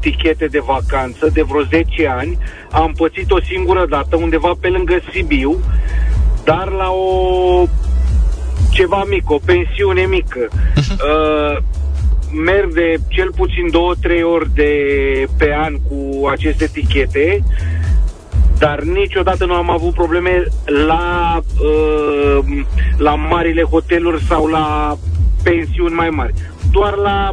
tichete 0.00 0.46
de 0.46 0.58
vacanță 0.58 1.30
de 1.32 1.42
vreo 1.42 1.62
10 1.62 2.08
ani. 2.08 2.38
Am 2.70 2.92
pățit 2.96 3.30
o 3.30 3.40
singură 3.40 3.86
dată 3.88 4.16
undeva 4.16 4.52
pe 4.60 4.68
lângă 4.68 4.98
Sibiu, 5.12 5.58
dar 6.44 6.68
la 6.68 6.90
o 6.90 7.66
ceva 8.70 9.04
mic, 9.08 9.30
o 9.30 9.38
pensiune 9.44 10.02
mică. 10.02 10.48
Uh, 10.76 11.56
merg 12.44 12.72
de 12.72 12.94
cel 13.08 13.30
puțin 13.36 13.70
două, 13.70 13.94
trei 14.00 14.22
ori 14.22 14.54
de 14.54 14.72
pe 15.38 15.54
an 15.54 15.74
cu 15.74 16.26
aceste 16.26 16.64
etichete 16.64 17.44
dar 18.58 18.82
niciodată 18.82 19.44
nu 19.44 19.54
am 19.54 19.70
avut 19.70 19.94
probleme 19.94 20.44
la, 20.86 21.40
uh, 21.58 22.64
la 22.96 23.14
marile 23.14 23.62
hoteluri 23.62 24.24
sau 24.28 24.46
la 24.46 24.98
pensiuni 25.42 25.94
mai 25.94 26.08
mari. 26.08 26.34
Doar 26.70 26.94
la 26.94 27.30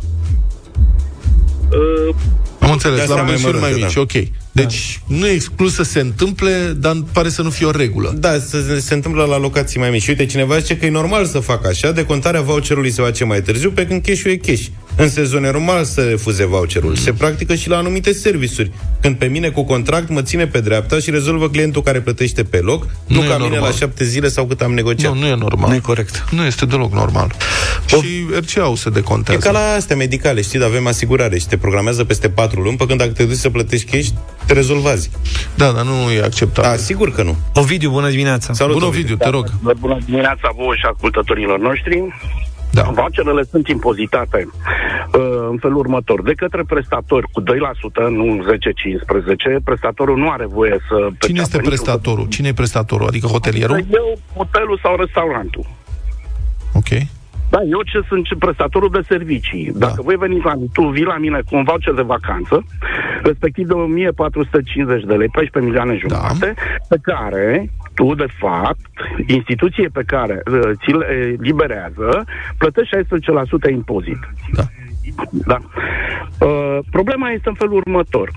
uh, 1.72 2.16
Am 2.60 2.72
înțeles, 2.72 2.96
De 2.96 3.02
asta 3.02 3.16
la 3.16 3.22
mai 3.22 3.30
pensiuni 3.30 3.60
mai 3.60 3.70
mărunte, 3.70 3.86
mici, 3.86 3.94
da. 3.94 4.02
ok. 4.02 4.40
Deci 4.52 5.02
nu 5.08 5.28
e 5.28 5.32
exclus 5.32 5.74
să 5.74 5.84
se 5.84 6.00
întâmple, 6.00 6.74
dar 6.78 7.04
pare 7.14 7.30
să 7.30 7.42
nu 7.42 7.50
fie 7.50 7.66
o 7.66 7.72
regulă. 7.72 8.14
Da, 8.18 8.40
se, 8.40 8.80
se 8.80 8.94
întâmplă 8.94 9.24
la 9.24 9.38
locații 9.38 9.80
mai 9.80 9.90
mici. 9.90 10.08
Uite, 10.08 10.26
cineva 10.26 10.58
zice 10.58 10.78
că 10.78 10.86
e 10.86 10.90
normal 10.90 11.26
să 11.26 11.40
facă 11.40 11.68
așa, 11.68 11.92
decontarea 11.92 12.42
voucherului 12.42 12.92
se 12.92 13.02
face 13.02 13.26
mai 13.26 13.42
târziu, 13.42 13.72
pe 13.72 13.88
când 13.88 14.02
cash-ul 14.06 14.32
e 14.32 14.36
cash. 14.36 14.66
Însă 14.96 15.22
e 15.22 15.40
normal 15.40 15.84
să 15.84 16.02
refuze 16.10 16.46
voucherul. 16.46 16.96
Se 16.96 17.14
practică 17.14 17.56
și 17.56 17.70
la 17.70 17.78
anumite 17.78 18.14
servisuri. 18.14 18.72
Când 19.02 19.16
pe 19.16 19.26
mine 19.26 19.50
cu 19.50 19.64
contract 19.66 20.10
mă 20.10 20.22
ține 20.22 20.48
pe 20.48 20.60
dreapta 20.60 21.00
și 21.00 21.10
rezolvă 21.12 21.50
clientul 21.50 21.82
care 21.82 22.00
plătește 22.02 22.44
pe 22.44 22.58
loc, 22.58 22.88
nu, 23.08 23.16
Nu 23.16 23.24
e 23.24 23.28
ca 23.28 23.36
mine 23.38 23.50
normal. 23.50 23.70
la 23.70 23.76
șapte 23.76 24.04
zile 24.04 24.28
sau 24.28 24.46
cât 24.46 24.62
am 24.62 24.74
negociat. 24.74 25.14
Nu, 25.14 25.20
nu 25.20 25.26
e 25.26 25.36
normal. 25.36 25.70
Nu 25.70 25.76
e 25.76 25.80
corect. 25.80 26.26
Nu 26.32 26.46
este 26.46 26.66
deloc 26.66 26.94
normal. 26.94 27.32
Și 27.86 28.26
RCA-ul 28.40 28.76
se 28.76 28.88
E 28.88 28.92
decontează. 28.92 29.40
ca 29.40 29.52
la 29.52 29.74
astea 29.78 29.96
medicale, 29.96 30.42
știi, 30.42 30.64
avem 30.64 30.88
asigurare 30.88 31.38
și 31.40 31.48
te 31.48 31.58
programează 31.58 32.04
peste 32.04 32.30
patru 32.30 32.62
luni, 32.62 32.78
pe 32.78 32.86
când 32.86 33.00
dacă 33.00 33.12
te 33.12 33.24
duci 33.24 33.36
să 33.38 33.50
plătești 33.50 33.92
cash, 33.92 34.08
te 34.46 34.54
rezolvați. 34.54 35.10
Da, 35.56 35.72
dar 35.72 35.84
nu 35.84 36.12
e 36.12 36.22
acceptabil. 36.24 36.70
Da, 36.72 36.76
sigur 36.78 37.12
că 37.12 37.24
nu. 37.24 37.38
Ovidiu, 37.54 37.90
bună 37.90 38.10
dimineața! 38.10 38.54
Salut, 38.54 38.74
Bună, 38.74 38.86
Ovidiu, 38.86 39.16
te 39.16 39.30
rog. 39.30 39.52
Bună 39.80 39.98
dimineața 40.06 40.52
vouă 40.56 40.74
și 40.76 40.86
ascultătorilor 40.94 41.60
noștri. 41.60 42.04
Da. 42.72 42.82
Voucherele 42.82 43.44
sunt 43.44 43.68
impozitate 43.68 44.48
uh, 44.48 45.48
în 45.50 45.58
felul 45.58 45.78
următor. 45.78 46.22
De 46.22 46.34
către 46.34 46.64
prestatori 46.68 47.28
cu 47.32 47.44
2%, 47.44 47.46
nu 48.10 48.46
10-15%, 49.60 49.64
prestatorul 49.64 50.18
nu 50.18 50.30
are 50.30 50.46
voie 50.46 50.78
să... 50.90 50.96
Cine 50.96 51.10
perceapă 51.18 51.42
este 51.42 51.58
niciun- 51.58 51.68
prestatorul? 51.68 52.28
Cine 52.28 52.48
e 52.48 52.54
prestatorul? 52.54 53.08
Adică 53.08 53.28
hotelierul? 53.28 53.86
Eu, 53.92 54.20
hotelul 54.36 54.80
sau 54.84 54.96
restaurantul. 54.96 55.66
Ok. 56.74 56.90
Da, 57.50 57.60
eu 57.62 57.82
ce 57.82 58.00
sunt 58.08 58.26
ce 58.26 58.36
prestatorul 58.36 58.90
de 58.92 59.02
servicii. 59.08 59.72
Da. 59.74 59.86
Dacă 59.88 60.02
voi 60.02 60.16
veni 60.16 60.40
la 60.44 60.54
tu 60.74 60.88
vii 60.88 61.04
la 61.04 61.18
mine 61.18 61.42
cu 61.50 61.56
un 61.56 61.64
voucher 61.64 61.94
de 61.94 62.02
vacanță, 62.02 62.66
respectiv 63.24 63.68
de 63.68 63.74
1450 63.74 65.04
de 65.04 65.14
lei, 65.14 65.28
14 65.28 65.72
milioane 65.72 65.98
jumate, 66.00 66.54
pe 66.90 66.98
care 67.02 67.72
tu, 67.94 68.16
de 68.16 68.26
fapt, 68.40 68.90
instituție 69.28 69.88
pe 69.88 70.04
care 70.06 70.42
uh, 70.52 70.60
ți-l 70.86 70.98
uh, 70.98 71.34
liberează, 71.40 72.24
plătești 72.58 72.96
16% 72.96 73.72
impozit. 73.72 74.20
Da. 74.52 74.64
Da. 75.30 75.58
Uh, 76.46 76.78
problema 76.92 77.30
este 77.30 77.50
în 77.50 77.56
felul 77.56 77.76
următor 77.76 78.32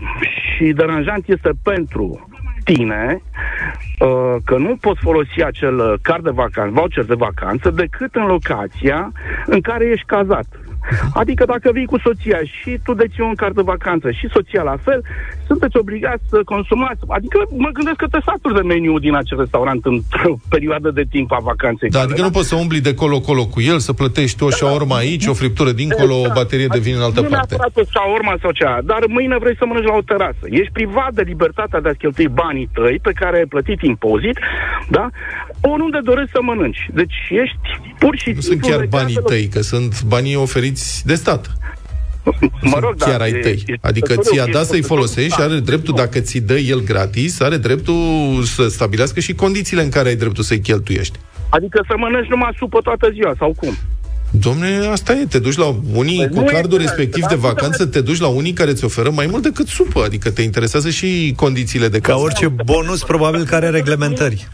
și 0.56 0.64
deranjant 0.64 1.28
este 1.28 1.50
pentru 1.62 2.28
tine 2.64 3.22
uh, 3.98 4.36
că 4.44 4.56
nu 4.58 4.76
poți 4.80 5.00
folosi 5.00 5.42
acel 5.42 5.78
uh, 5.78 5.94
card 6.02 6.24
de 6.24 6.30
vacanță, 6.30 6.72
voucher 6.74 7.04
de 7.04 7.14
vacanță, 7.14 7.70
decât 7.70 8.14
în 8.14 8.26
locația 8.26 9.12
în 9.46 9.60
care 9.60 9.84
ești 9.84 10.06
cazat. 10.06 10.46
Adică 11.14 11.44
dacă 11.44 11.72
vii 11.72 11.86
cu 11.86 11.98
soția 11.98 12.38
și 12.42 12.78
tu 12.84 12.94
deții 12.94 13.22
un 13.22 13.34
card 13.34 13.54
de 13.54 13.62
vacanță 13.62 14.10
și 14.10 14.28
soția 14.32 14.62
la 14.62 14.76
fel, 14.76 15.04
sunteți 15.46 15.76
obligați 15.76 16.22
să 16.28 16.40
consumați. 16.44 17.00
Adică 17.08 17.38
mă 17.64 17.68
gândesc 17.72 17.96
că 17.96 18.06
te 18.10 18.18
saturi 18.24 18.54
de 18.54 18.60
meniu 18.60 18.98
din 18.98 19.14
acel 19.14 19.38
restaurant 19.38 19.84
într-o 19.84 20.36
perioadă 20.54 20.90
de 20.90 21.04
timp 21.10 21.32
a 21.32 21.38
vacanței. 21.42 21.88
Da, 21.88 21.98
tale, 21.98 22.10
adică 22.10 22.26
nu 22.26 22.32
poți 22.36 22.48
să 22.48 22.54
umbli 22.56 22.80
de 22.80 22.94
colo-colo 22.94 23.46
cu 23.46 23.60
el, 23.60 23.78
să 23.78 23.92
plătești 23.92 24.42
o 24.42 24.50
șaorma 24.50 24.96
aici, 24.96 25.26
o 25.26 25.32
friptură 25.34 25.70
dincolo, 25.72 26.14
o 26.20 26.32
baterie 26.34 26.66
de 26.66 26.78
vin 26.78 26.94
în 26.96 27.02
altă 27.02 27.20
nu 27.20 27.28
parte. 27.28 27.46
neapărat 27.56 27.76
o 27.76 27.82
șaorma 27.90 28.34
sau 28.42 28.50
cea, 28.50 28.78
dar 28.84 29.00
mâine 29.08 29.36
vrei 29.38 29.56
să 29.56 29.64
mănânci 29.66 29.86
la 29.86 29.94
o 29.96 30.00
terasă. 30.00 30.44
Ești 30.60 30.72
privat 30.72 31.12
de 31.12 31.22
libertatea 31.22 31.80
de 31.80 31.88
a 31.88 31.92
cheltui 31.92 32.28
banii 32.28 32.68
tăi 32.74 32.98
pe 33.02 33.12
care 33.14 33.36
ai 33.36 33.44
plătit 33.54 33.80
impozit, 33.82 34.38
da? 34.88 35.08
Oriunde 35.60 35.98
dorești 36.04 36.30
să 36.30 36.38
mănânci. 36.42 36.88
Deci 36.94 37.14
ești 37.30 37.58
pur 37.98 38.16
și 38.16 38.28
Nu 38.28 38.40
sunt 38.40 38.44
simplu 38.44 38.68
chiar 38.68 38.78
legat 38.78 39.00
banii 39.00 39.14
de- 39.14 39.20
tăi, 39.26 39.48
că 39.48 39.60
sunt 39.60 40.02
banii 40.02 40.36
oferiți 40.36 41.06
de 41.06 41.14
stat. 41.14 41.42
Nu 42.40 42.48
Mă 42.70 42.78
rog, 42.80 42.94
sunt 42.98 43.10
chiar 43.10 43.18
da, 43.18 43.24
ai 43.24 43.30
e- 43.30 43.38
tăi. 43.40 43.62
e- 43.66 43.74
Adică 43.80 44.12
e- 44.12 44.16
ți-a 44.16 44.44
e- 44.48 44.52
dat 44.52 44.66
să-i 44.66 44.78
e- 44.78 44.82
folosești 44.82 45.34
și 45.34 45.40
are 45.40 45.58
dreptul, 45.58 45.94
dacă 45.96 46.18
ți 46.20 46.38
dă 46.38 46.54
el 46.58 46.80
gratis, 46.84 47.40
are 47.40 47.56
dreptul 47.56 48.42
să 48.44 48.68
stabilească 48.68 49.20
și 49.20 49.32
condițiile 49.34 49.82
în 49.82 49.88
care 49.88 50.08
ai 50.08 50.16
dreptul 50.16 50.44
să-i 50.44 50.60
cheltuiești. 50.60 51.18
Adică 51.48 51.84
să 51.88 51.94
mănânci 51.98 52.28
numai 52.28 52.50
supă 52.58 52.80
toată 52.80 53.10
ziua, 53.12 53.34
sau 53.38 53.54
cum? 53.56 53.76
Domne, 54.30 54.76
asta 54.92 55.12
e, 55.12 55.24
te 55.28 55.38
duci 55.38 55.56
la 55.56 55.76
unii 55.94 56.16
Păi 56.16 56.28
cu 56.28 56.34
nu 56.34 56.44
e 56.46 56.52
cardul 56.52 56.70
corect, 56.70 56.88
respectiv 56.88 57.20
dar 57.20 57.30
de 57.30 57.34
nu 57.34 57.40
te 57.40 57.46
vacanță, 57.48 57.86
te 57.86 58.00
duci 58.00 58.20
la 58.20 58.26
unii 58.26 58.52
care 58.52 58.70
îți 58.70 58.84
oferă 58.84 59.10
mai 59.10 59.26
mult 59.26 59.42
decât 59.42 59.66
supă, 59.66 60.02
adică 60.04 60.30
te 60.30 60.42
interesează 60.42 60.90
și 60.90 61.32
condițiile 61.36 61.88
de 61.88 61.98
Ca 61.98 62.12
casă. 62.12 62.22
orice 62.24 62.48
bonus, 62.64 63.02
probabil 63.02 63.44
că 63.44 63.54
are 63.54 63.68
reglementări. 63.70 64.48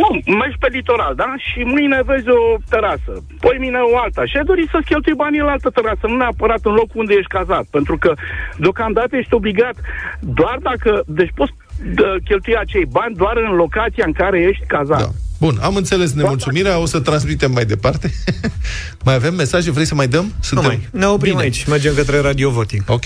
Nu, 0.00 0.08
mergi 0.40 0.58
pe 0.58 0.68
litoral, 0.70 1.14
da? 1.14 1.34
Și 1.36 1.60
mâine 1.74 2.02
vezi 2.06 2.28
o 2.28 2.56
terasă, 2.68 3.12
poi 3.40 3.56
mine 3.64 3.78
o 3.92 3.98
alta 3.98 4.22
și 4.26 4.36
ai 4.36 4.44
dori 4.44 4.68
să-ți 4.72 4.88
cheltui 4.90 5.20
banii 5.22 5.40
la 5.40 5.50
altă 5.50 5.70
terasă, 5.70 6.04
nu 6.06 6.16
neapărat 6.16 6.60
în 6.62 6.74
locul 6.80 7.00
unde 7.02 7.14
ești 7.14 7.34
cazat, 7.36 7.64
pentru 7.70 7.98
că 7.98 8.10
deocamdată 8.56 9.16
ești 9.16 9.34
obligat 9.34 9.76
doar 10.20 10.58
dacă, 10.62 11.02
deci 11.06 11.32
poți 11.34 11.52
dă, 11.94 12.16
cheltui 12.24 12.56
acei 12.56 12.86
bani 12.98 13.14
doar 13.16 13.36
în 13.36 13.54
locația 13.62 14.04
în 14.06 14.12
care 14.12 14.38
ești 14.40 14.64
cazat. 14.66 14.98
Da. 14.98 15.10
Bun, 15.40 15.56
am 15.62 15.76
înțeles 15.76 16.12
nemulțumirea, 16.12 16.78
o 16.78 16.86
să 16.86 17.00
transmitem 17.00 17.52
mai 17.52 17.64
departe. 17.64 18.10
mai 19.06 19.14
avem 19.14 19.34
mesaje, 19.34 19.70
vrei 19.70 19.84
să 19.84 19.94
mai 19.94 20.08
dăm? 20.08 20.32
Suntem... 20.40 20.66
mai. 20.66 20.88
Ne 20.90 21.06
oprim 21.06 21.32
Bine. 21.32 21.42
aici, 21.42 21.64
mergem 21.64 21.94
către 21.94 22.20
Radio 22.20 22.50
Voting. 22.50 22.82
Ok. 22.86 23.04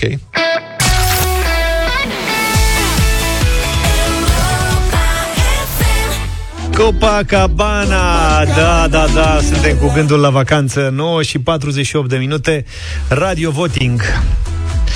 Copacabana, 6.77 8.45
da, 8.45 8.87
da, 8.89 9.05
da, 9.13 9.39
suntem 9.41 9.77
cu 9.77 9.91
gândul 9.95 10.19
la 10.19 10.29
vacanță 10.29 10.89
9 10.93 11.23
și 11.23 11.39
48 11.39 12.09
de 12.09 12.17
minute 12.17 12.65
Radio 13.07 13.51
Voting 13.51 14.01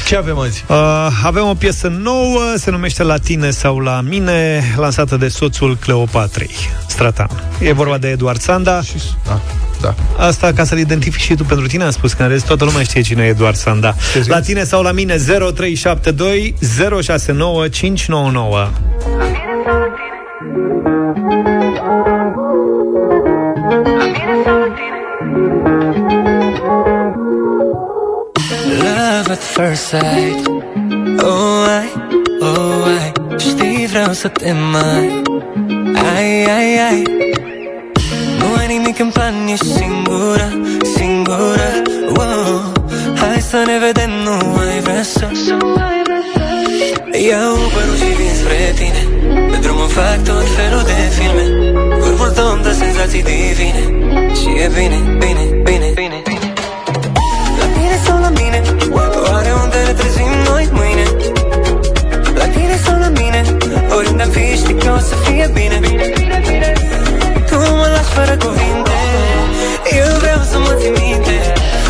Ce 0.08 0.16
avem 0.16 0.38
azi? 0.38 0.66
Uh, 0.68 0.78
avem 1.24 1.44
o 1.44 1.54
piesă 1.54 1.88
nouă, 1.88 2.42
se 2.56 2.72
numește 2.72 3.04
La 3.04 3.18
tine 3.18 3.50
sau 3.50 3.80
la 3.80 4.02
mine, 4.02 4.64
lansată 4.78 5.18
de 5.18 5.28
soțul 5.28 5.78
Cleopatrei, 5.78 6.56
Stratan. 6.88 7.30
E 7.60 7.74
vorba 7.74 7.98
de 7.98 8.08
Eduard 8.08 8.40
Sanda. 8.40 8.82
Da, 9.26 9.42
da. 9.82 9.96
Asta 10.18 10.52
ca 10.54 10.64
să-l 10.64 10.78
identifici 10.78 11.22
și 11.22 11.36
tu 11.36 11.44
pentru 11.44 11.68
tine, 11.68 11.84
am 11.84 11.92
spus 11.92 12.14
că 12.14 12.24
în 12.24 12.30
rest 12.30 12.46
toată 12.46 12.64
lumea 12.64 12.84
știe 12.84 13.02
cine 13.02 13.24
e 13.24 13.28
Eduard 13.28 13.56
Sanda. 13.56 13.96
La 14.26 14.40
tine 14.40 14.64
sau 14.64 14.82
la 14.82 14.92
mine 14.92 15.16
0372 15.18 16.56
069 17.02 17.68
599. 17.68 18.70
At 29.32 29.40
first 29.40 29.84
sight. 29.88 30.48
Oh, 31.24 31.66
ai, 31.78 31.90
oh, 32.42 33.00
ai 33.00 33.12
Știi, 33.38 33.88
vreau 33.88 34.12
să 34.14 34.28
te 34.28 34.52
mai. 34.72 35.22
Ai, 36.16 36.44
ai, 36.58 36.70
ai. 36.90 37.04
Nu 38.40 38.46
ai 38.58 38.68
nimic 38.68 39.00
în 39.00 39.10
plan, 39.10 39.34
ești 39.48 39.66
singură, 39.66 40.48
singură. 40.96 41.70
Wow. 42.16 42.72
Hai 43.16 43.42
să 43.42 43.64
ne 43.66 43.78
vedem, 43.86 44.10
nu 44.24 44.58
ai 44.58 44.80
vrea 44.80 45.04
să 45.04 45.28
Iau 47.30 47.56
părul 47.74 47.96
și 48.02 48.12
vin 48.18 48.34
spre 48.42 48.74
tine. 48.76 49.02
Pe 49.52 49.58
drum 49.62 49.80
îmi 49.80 49.90
fac 49.90 50.24
tot 50.24 50.48
felul 50.56 50.84
de 50.84 50.98
filme. 51.18 51.46
Corpul 52.00 52.30
tău 52.30 52.52
îmi 52.54 52.64
dă 52.64 52.72
senzații 52.72 53.24
divine. 53.24 53.84
Și 54.40 54.48
e 54.64 54.72
bine, 54.76 55.00
bine, 55.20 55.20
bine, 55.20 55.44
bine 55.44 55.61
Oriunde 64.02 64.24
am 64.24 64.30
fi 64.30 64.56
știi 64.56 64.74
că 64.74 64.92
o 64.98 65.00
să 65.00 65.16
fie 65.16 65.50
bine. 65.54 65.80
Tu 67.50 67.56
mă 67.80 67.88
lași 67.94 68.12
fără 68.18 68.38
cuvinte. 68.44 68.92
Eu 70.00 70.18
vreau 70.20 70.42
să 70.52 70.58
mă 70.60 70.74
țin 70.80 70.94
minte. 71.00 71.36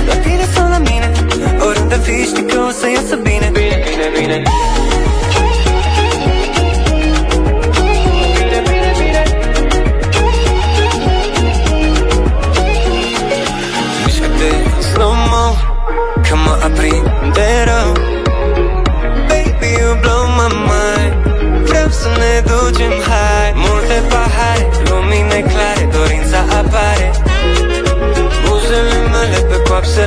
La 0.07 0.15
tine 0.15 0.45
sau 0.55 0.69
la 0.69 0.77
mine? 0.77 1.11
Oriunde 1.67 1.93
am 1.93 2.01
fi 2.01 2.23
știi 2.23 2.45
că 2.45 2.59
o 2.67 2.71
să 2.79 2.85
iasă 2.95 3.15
bine. 3.15 3.49
Bine, 3.53 3.77
bine, 3.87 4.07
bine 4.19 4.43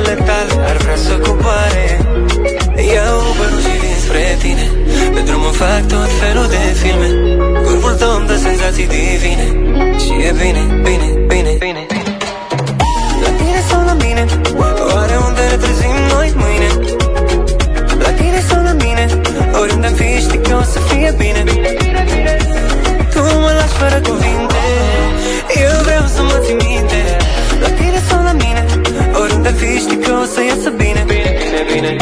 letal 0.07 0.47
ar 0.69 0.77
vrea 0.83 0.95
să 0.95 1.13
cobare 1.25 1.85
Iau 2.93 3.17
Uber 3.29 3.51
și 3.65 3.73
dinspre 3.83 4.23
tine. 4.43 4.65
Pe 5.13 5.21
drum 5.27 5.43
îmi 5.49 5.57
fac 5.61 5.81
tot 5.93 6.09
felul 6.21 6.47
de 6.55 6.61
filme. 6.81 7.09
Corpul 7.65 7.93
tău 8.01 8.13
îmi 8.17 8.27
dă 8.27 8.35
senzații 8.47 8.87
divine. 8.95 9.45
Și 10.03 10.11
e 10.27 10.31
bine, 10.41 10.61
bine, 10.85 11.07
bine, 11.31 11.51
bine. 11.63 11.83
La 13.23 13.29
tine 13.39 13.59
sau 13.69 13.81
la 13.89 13.95
mine? 14.03 14.23
Oare 14.93 15.15
unde 15.27 15.41
ne 15.49 15.57
trezim 15.63 15.97
noi 16.13 16.29
mâine? 16.41 16.69
La 18.03 18.11
tine 18.19 18.39
sau 18.49 18.59
la 18.63 18.73
mine? 18.83 19.05
Oriunde 19.61 19.87
am 19.87 19.93
fi 19.93 20.07
știi 20.25 20.41
că 20.45 20.53
o 20.61 20.63
să 20.73 20.79
fie 20.89 21.13
bine. 21.17 21.41
Tu 23.13 23.21
mă 23.43 23.51
lași 23.57 23.75
fără 23.79 23.99
cuvinte. 24.07 24.24
Și 29.65 29.79
știi 29.79 29.97
că 29.97 30.11
o 30.21 30.25
să 30.25 30.43
iasă 30.43 30.69
bine 30.69 31.03
Bine, 31.07 31.31
bine, 31.39 31.73
bine. 31.73 31.95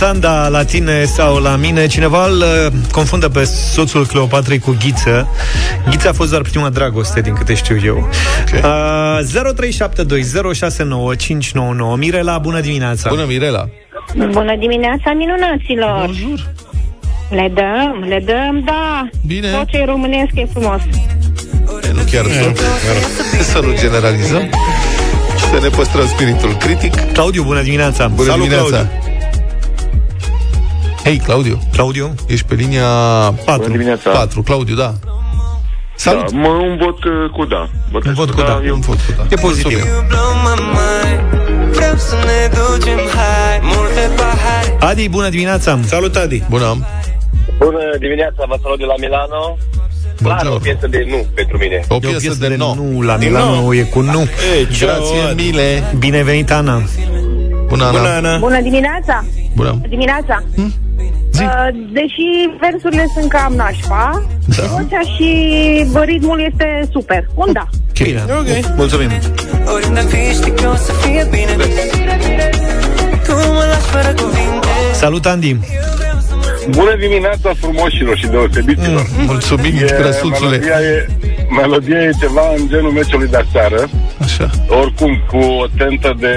Sanda, 0.00 0.48
la 0.48 0.64
tine 0.64 1.04
sau 1.04 1.36
la 1.36 1.56
mine 1.56 1.86
Cineva 1.86 2.26
îl 2.26 2.36
uh, 2.36 2.46
confundă 2.92 3.28
pe 3.28 3.44
soțul 3.44 4.06
Cleopatrei 4.06 4.58
cu 4.58 4.76
Ghiță 4.78 5.28
Ghiță 5.90 6.08
a 6.08 6.12
fost 6.12 6.30
doar 6.30 6.42
prima 6.42 6.68
dragoste, 6.68 7.20
din 7.20 7.34
câte 7.34 7.54
știu 7.54 7.76
eu 7.84 8.08
okay. 8.40 8.60
uh, 8.60 9.20
0372069599 11.94 11.98
Mirela, 11.98 12.38
bună 12.38 12.60
dimineața 12.60 13.08
Bună, 13.08 13.24
Mirela 13.26 13.68
Bună 14.14 14.56
dimineața, 14.58 15.12
minunaților! 15.12 16.04
Bonjour! 16.04 16.52
Le 17.30 17.52
dăm, 17.54 18.04
le 18.08 18.22
dăm, 18.24 18.62
da! 18.64 19.08
Bine. 19.26 19.50
Tot 19.50 19.66
ce 19.66 19.76
e 19.76 19.84
românesc 19.84 20.30
e 20.34 20.46
frumos. 20.52 20.80
E, 21.82 21.92
nu 21.92 22.02
chiar 22.10 22.24
tot. 22.24 22.58
Să 23.52 23.58
nu 23.58 23.72
generalizăm. 23.78 24.50
Să 25.52 25.58
ne 25.62 25.68
păstrăm 25.68 26.06
spiritul 26.06 26.56
critic. 26.56 27.12
Claudiu, 27.12 27.42
bună 27.42 27.62
dimineața 27.62 28.08
Bună 28.08 28.28
Salut, 28.28 28.42
dimineața. 28.42 28.68
Claudiu. 28.68 29.09
Hei, 31.10 31.18
Claudiu. 31.18 31.58
Claudiu? 31.72 32.14
Ești 32.26 32.46
pe 32.46 32.54
linia 32.54 32.84
4. 32.84 33.54
Bună 33.56 33.68
dimineața. 33.68 34.10
4, 34.10 34.42
Claudiu, 34.42 34.74
da. 34.74 34.94
Salut. 35.94 36.30
Da, 36.32 36.38
mă, 36.38 36.48
un 36.48 36.76
vot 36.76 37.04
uh, 37.04 37.30
cu 37.36 37.44
da. 37.44 37.68
Votez 37.90 38.08
Un 38.08 38.14
vot 38.14 38.30
cu 38.30 38.40
da. 38.40 38.60
Eu 38.66 38.74
Un 38.74 38.80
vot 38.80 38.96
cu 38.96 39.12
da. 39.16 39.22
E 39.30 39.34
pozitiv 39.40 39.78
Mulțumim. 39.82 40.06
blow 40.08 40.30
my 40.46 40.56
mind 40.76 41.20
Vreau 41.74 41.96
să 41.96 42.14
ne 42.14 42.40
ducem 42.58 42.98
hai 43.14 43.58
Multe 43.62 44.10
pahare 44.16 44.76
Adi, 44.80 45.08
bună 45.08 45.28
dimineața 45.28 45.78
Salut, 45.82 46.16
Adi! 46.16 46.42
Bună. 46.48 46.76
Bună 47.58 47.78
dimineața, 47.98 48.44
vă 48.48 48.56
salut 48.62 48.78
de 48.78 48.84
la 48.84 48.94
Milano. 49.00 49.56
Clar, 50.22 50.36
o 50.36 50.48
Buongiorno. 50.48 50.58
piesă 50.58 50.86
de 50.86 51.06
nu 51.10 51.26
pentru 51.34 51.56
mine. 51.58 51.80
O 51.88 51.94
E 51.94 51.98
piesă 51.98 52.48
de 52.48 52.56
no. 52.56 52.74
nu 52.74 53.00
La 53.02 53.16
Din 53.18 53.28
Milano 53.28 53.54
nou. 53.54 53.74
e 53.74 53.82
cu 53.82 54.00
nu 54.00 54.28
Grație 54.78 55.22
mile. 55.36 55.94
Bine 55.98 56.22
venit, 56.22 56.50
Ana 56.50 56.82
Bună, 57.68 57.84
Ana. 57.84 57.98
Bună, 57.98 58.08
Ana! 58.08 58.38
Bună 58.38 58.60
dimineața! 58.60 59.24
Bună. 59.56 59.80
Dimineața! 59.88 60.42
Zi. 60.56 60.74
Uh, 61.40 61.68
deși 61.92 62.26
versurile 62.60 63.06
sunt 63.14 63.30
cam 63.30 63.52
nașpa, 63.56 64.26
Da. 64.56 64.62
vocea 64.62 65.00
și 65.16 65.28
bă, 65.92 66.00
ritmul 66.02 66.40
este 66.50 66.88
super. 66.92 67.26
Un 67.34 67.52
da. 67.52 67.66
Bine, 68.02 68.22
Ok. 68.38 68.76
mulțumim 68.76 69.10
Oriunde 69.74 70.00
fi 70.00 70.32
știi 70.34 70.52
că 70.54 70.68
o 70.68 70.74
să 70.74 70.92
fie 70.92 71.26
bine 71.30 71.56
Tu 73.24 73.32
mă 73.32 73.64
lași 73.70 73.88
fără 73.94 74.14
cuvinte 74.22 74.66
Salut, 74.92 75.26
Andy 75.26 75.56
Bună 76.68 76.96
dimineața 77.00 77.52
frumoșilor 77.60 78.16
și 78.16 78.26
deosebiților. 78.26 79.06
Mm, 79.18 79.24
Mulțumim, 79.26 79.72
grăsuțule. 79.98 80.48
melodia, 80.56 80.80
e, 80.80 81.06
melodia 81.50 82.00
e 82.02 82.10
ceva 82.20 82.54
în 82.56 82.68
genul 82.68 82.90
meciului 82.90 83.28
de 83.28 83.36
aseară. 83.36 83.88
Așa. 84.18 84.50
Oricum, 84.68 85.24
cu 85.30 85.36
o 85.36 85.66
tentă 85.76 86.14
de, 86.18 86.34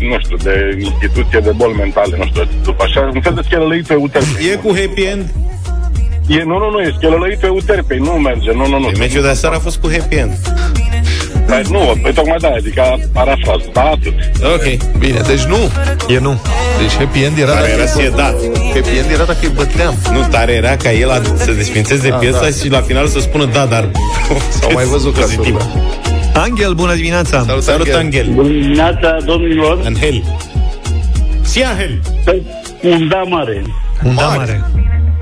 nu 0.00 0.18
știu, 0.18 0.36
de 0.36 0.78
instituție 0.80 1.40
de 1.40 1.52
boli 1.56 1.76
mentale, 1.76 2.16
nu 2.16 2.24
știu, 2.24 2.48
după 2.64 2.82
așa, 2.86 3.10
un 3.14 3.20
fel 3.20 3.34
de 3.34 3.40
schelălăit 3.44 3.86
pe 3.86 3.94
uterpei. 3.94 4.50
E 4.52 4.56
cu 4.56 4.74
happy 4.74 5.02
end? 5.02 5.34
E, 6.26 6.42
nu, 6.42 6.58
nu, 6.58 6.70
nu, 6.70 6.80
e 6.80 6.94
schelălăit 6.96 7.38
pe 7.38 7.48
uterpei, 7.48 7.98
nu 7.98 8.10
merge, 8.10 8.52
nu, 8.52 8.66
nu, 8.66 8.78
nu. 8.78 8.86
Păi 8.86 8.98
Meciul 8.98 9.22
de 9.22 9.28
aseară 9.28 9.54
a 9.54 9.58
fost 9.58 9.78
cu 9.80 9.90
happy 9.90 10.14
end. 10.16 10.32
Dar 11.46 11.60
nu, 11.70 11.98
păi 12.02 12.12
tocmai 12.12 12.36
da, 12.40 12.48
adică 12.48 12.82
parafrază, 13.12 13.64
da, 13.72 13.80
atât. 13.82 14.12
Ok. 14.54 14.96
Bine, 14.98 15.20
deci 15.26 15.42
nu. 15.42 15.56
E 16.14 16.18
nu 16.18 16.40
Deci 16.80 16.96
happy 16.98 17.22
end 17.22 17.38
era 17.38 17.52
Care 17.52 17.60
dacă 17.66 17.72
era 17.72 17.86
să 17.86 17.98
fie 17.98 18.08
da. 18.16 18.22
Happy 18.74 18.96
end 19.00 19.10
era 19.12 19.24
dacă 19.24 19.38
îi 19.42 19.48
băteam. 19.54 19.94
Nu, 20.12 20.20
tare 20.30 20.52
era 20.52 20.76
ca 20.76 20.90
el 20.92 21.10
a- 21.10 21.20
să 21.36 21.52
desfințeze 21.52 22.08
Da, 22.08 22.14
piesa 22.16 22.40
da. 22.40 22.46
și 22.46 22.68
la 22.70 22.80
final 22.80 23.06
să 23.06 23.20
spună 23.20 23.44
da, 23.44 23.64
dar... 23.64 23.88
S-au 24.60 24.70
mai 24.74 24.84
văzut 24.84 25.14
pozitiv. 25.14 25.56
cazuri. 25.56 25.80
Angel, 26.34 26.72
bună 26.74 26.94
dimineața 26.94 27.44
Salut, 27.46 27.62
Salut, 27.62 27.86
Angel. 27.86 27.98
Angel. 27.98 28.26
Bună 28.34 28.48
dimineața, 28.48 29.16
domnilor! 29.24 29.78
Angel. 29.84 30.22
Si 31.42 31.62
Angel. 31.62 32.00
Un 32.82 33.08
da 33.08 33.22
mare. 33.28 33.62
Un 34.04 34.14
da 34.14 34.22
Mare. 34.22 34.36
mare 34.36 34.64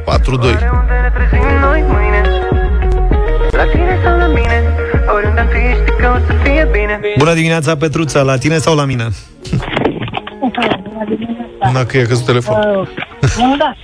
4-2. 0.05 0.29
Oriunde 0.33 0.95
ne 1.03 1.11
trezim 1.15 1.47
noi 1.61 1.85
mâine 1.89 2.23
La 3.51 3.65
tine 3.73 3.99
sau 4.05 4.17
la 4.19 4.27
mine 4.27 4.63
Oriunde 5.15 5.41
am 5.41 5.47
fi 5.47 5.59
știi 5.59 5.97
că 6.01 6.13
o 6.17 6.19
să 6.27 6.33
fie 6.43 6.69
bine 6.73 7.01
Bună 7.19 7.35
dimineața, 7.35 7.77
Petruța, 7.77 8.23
la 8.23 8.37
tine 8.39 8.59
sau 8.59 8.75
la 8.75 8.85
mine? 8.85 9.09
Na, 11.73 11.85
că 11.85 11.97
i-a 11.97 12.07
căzut 12.07 12.25
telefonul. 12.25 12.89
Nu, 13.37 13.57
da. 13.57 13.75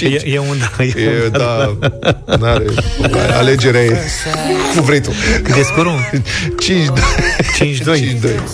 E, 0.00 0.32
e 0.32 0.38
un 0.38 0.56
da 0.58 0.84
e 0.84 0.92
E, 0.96 1.24
un 1.24 1.32
da, 1.32 2.36
n-are, 2.38 2.64
alegerea 3.38 3.80
e 3.80 3.98
cum 4.74 4.84
vrei 4.84 5.00
tu. 5.00 5.10
Cât 5.42 5.56
e 5.56 5.62
scorul? 5.62 5.92
5-2. 5.92 6.20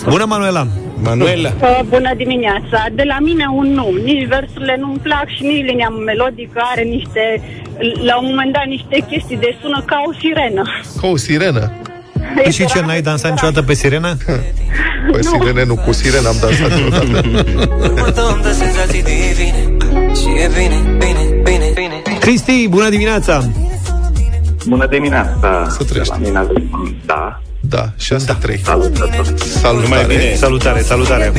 5-2 0.05 0.09
Bună, 0.09 0.25
Manuela 0.25 0.67
Manuela. 1.01 1.51
Uh, 1.61 1.79
bună 1.89 2.13
dimineața! 2.15 2.85
De 2.91 3.03
la 3.03 3.17
mine 3.19 3.45
un 3.53 3.67
nu. 3.67 3.91
Nici 4.03 4.27
versurile 4.27 4.75
nu-mi 4.79 4.97
plac 4.97 5.27
și 5.27 5.43
nici 5.43 5.65
linia 5.65 5.89
melodică 5.89 6.61
are 6.71 6.81
niște, 6.83 7.41
la 8.03 8.17
un 8.17 8.25
moment 8.27 8.53
dat, 8.53 8.65
niște 8.65 9.05
chestii 9.09 9.37
de 9.37 9.57
sună 9.61 9.83
ca 9.85 10.03
o 10.07 10.13
sirenă. 10.13 10.63
Ca 11.01 11.07
o 11.07 11.17
sirenă. 11.17 11.71
Păi 12.43 12.51
și 12.51 12.65
ce, 12.65 12.81
n-ai 12.81 13.01
dansat 13.01 13.31
niciodată 13.31 13.61
pe 13.61 13.73
sirenă? 13.73 14.17
Păi 15.11 15.23
sirene 15.23 15.63
nu, 15.63 15.75
cu 15.75 15.91
sirene 15.91 16.27
am 16.27 16.35
dansat 16.41 16.71
niciodată. 16.71 17.05
Următăm 17.79 18.39
de 18.43 18.51
senzații 18.51 19.03
divine 19.03 19.77
Și 20.15 20.27
e 20.43 20.49
bine, 20.53 20.97
bine, 20.97 21.41
bine, 21.43 21.71
bine 21.73 22.01
Cristi, 22.19 22.67
bună 22.69 22.89
dimineața 22.89 23.43
Bună 24.67 24.87
dimineața. 24.87 25.67
Să 25.69 25.83
trăiești. 25.83 26.13
La 26.13 26.19
mine 26.19 26.37
avem 26.37 26.69
un 26.71 26.95
da. 27.05 27.41
Da, 27.69 27.89
6-3. 27.97 28.61
Salutător. 28.63 29.25
Salutare. 29.37 29.81
Numai 29.81 30.05
bine. 30.07 30.35
Salutare, 30.35 30.81
salutare 30.81 31.31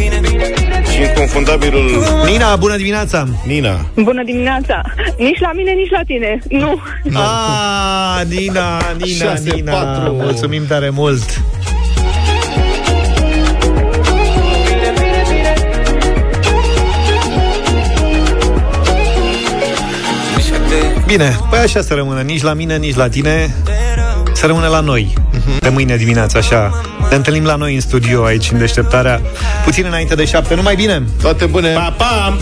Și 0.93 1.01
inconfundabilul 1.01 2.03
Nina, 2.27 2.57
bună 2.57 2.77
dimineața 2.77 3.29
Nina. 3.47 3.87
Bună 3.95 4.23
dimineața! 4.25 4.81
Nici 5.19 5.39
la 5.41 5.53
mine, 5.53 5.71
nici 5.71 5.91
la 5.91 6.01
tine. 6.07 6.39
Nu. 6.49 6.81
Ah, 7.13 8.25
Nina, 8.29 8.81
Nina, 8.99 9.25
Șase, 9.25 9.51
Nina 9.55 9.73
patru. 9.73 10.13
Mulțumim 10.13 10.67
tare 10.67 10.91
mult 10.91 11.41
Bine, 21.07 21.37
păi 21.51 21.59
așa 21.59 21.81
să 21.83 21.95
rămână 21.95 22.21
Nici 22.21 22.43
la 22.43 22.53
mine, 22.53 22.77
nici 22.77 22.95
la 22.95 23.09
tine 23.09 23.55
Să 24.37 24.47
rămână 24.47 24.67
la 24.67 24.81
noi 24.81 25.13
De 25.61 25.69
mâine 25.69 25.97
dimineața, 25.97 26.39
așa 26.39 26.81
Ne 27.11 27.17
întâlnim 27.17 27.45
la 27.45 27.57
noi 27.57 27.75
în 27.75 27.81
studio 27.81 28.25
aici 28.25 28.51
În 28.51 28.59
deșteptarea 28.59 29.21
Puțin 29.65 29.85
înainte 29.87 30.15
de 30.15 30.25
șapte 30.25 30.55
Numai 30.55 30.75
bine 30.75 31.03
Toate 31.21 31.47
bune. 31.47 31.73
Pa, 31.73 31.95
pa! 31.97 32.37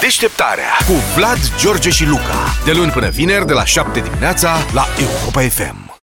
Deșteptarea 0.00 0.76
cu 0.86 0.92
Vlad, 1.16 1.38
George 1.58 1.90
și 1.90 2.06
Luca. 2.06 2.54
De 2.64 2.72
luni 2.72 2.90
până 2.90 3.08
vineri, 3.08 3.46
de 3.46 3.52
la 3.52 3.64
7 3.64 4.00
dimineața, 4.00 4.56
la 4.72 4.86
Europa 4.98 5.40
FM. 5.40 5.89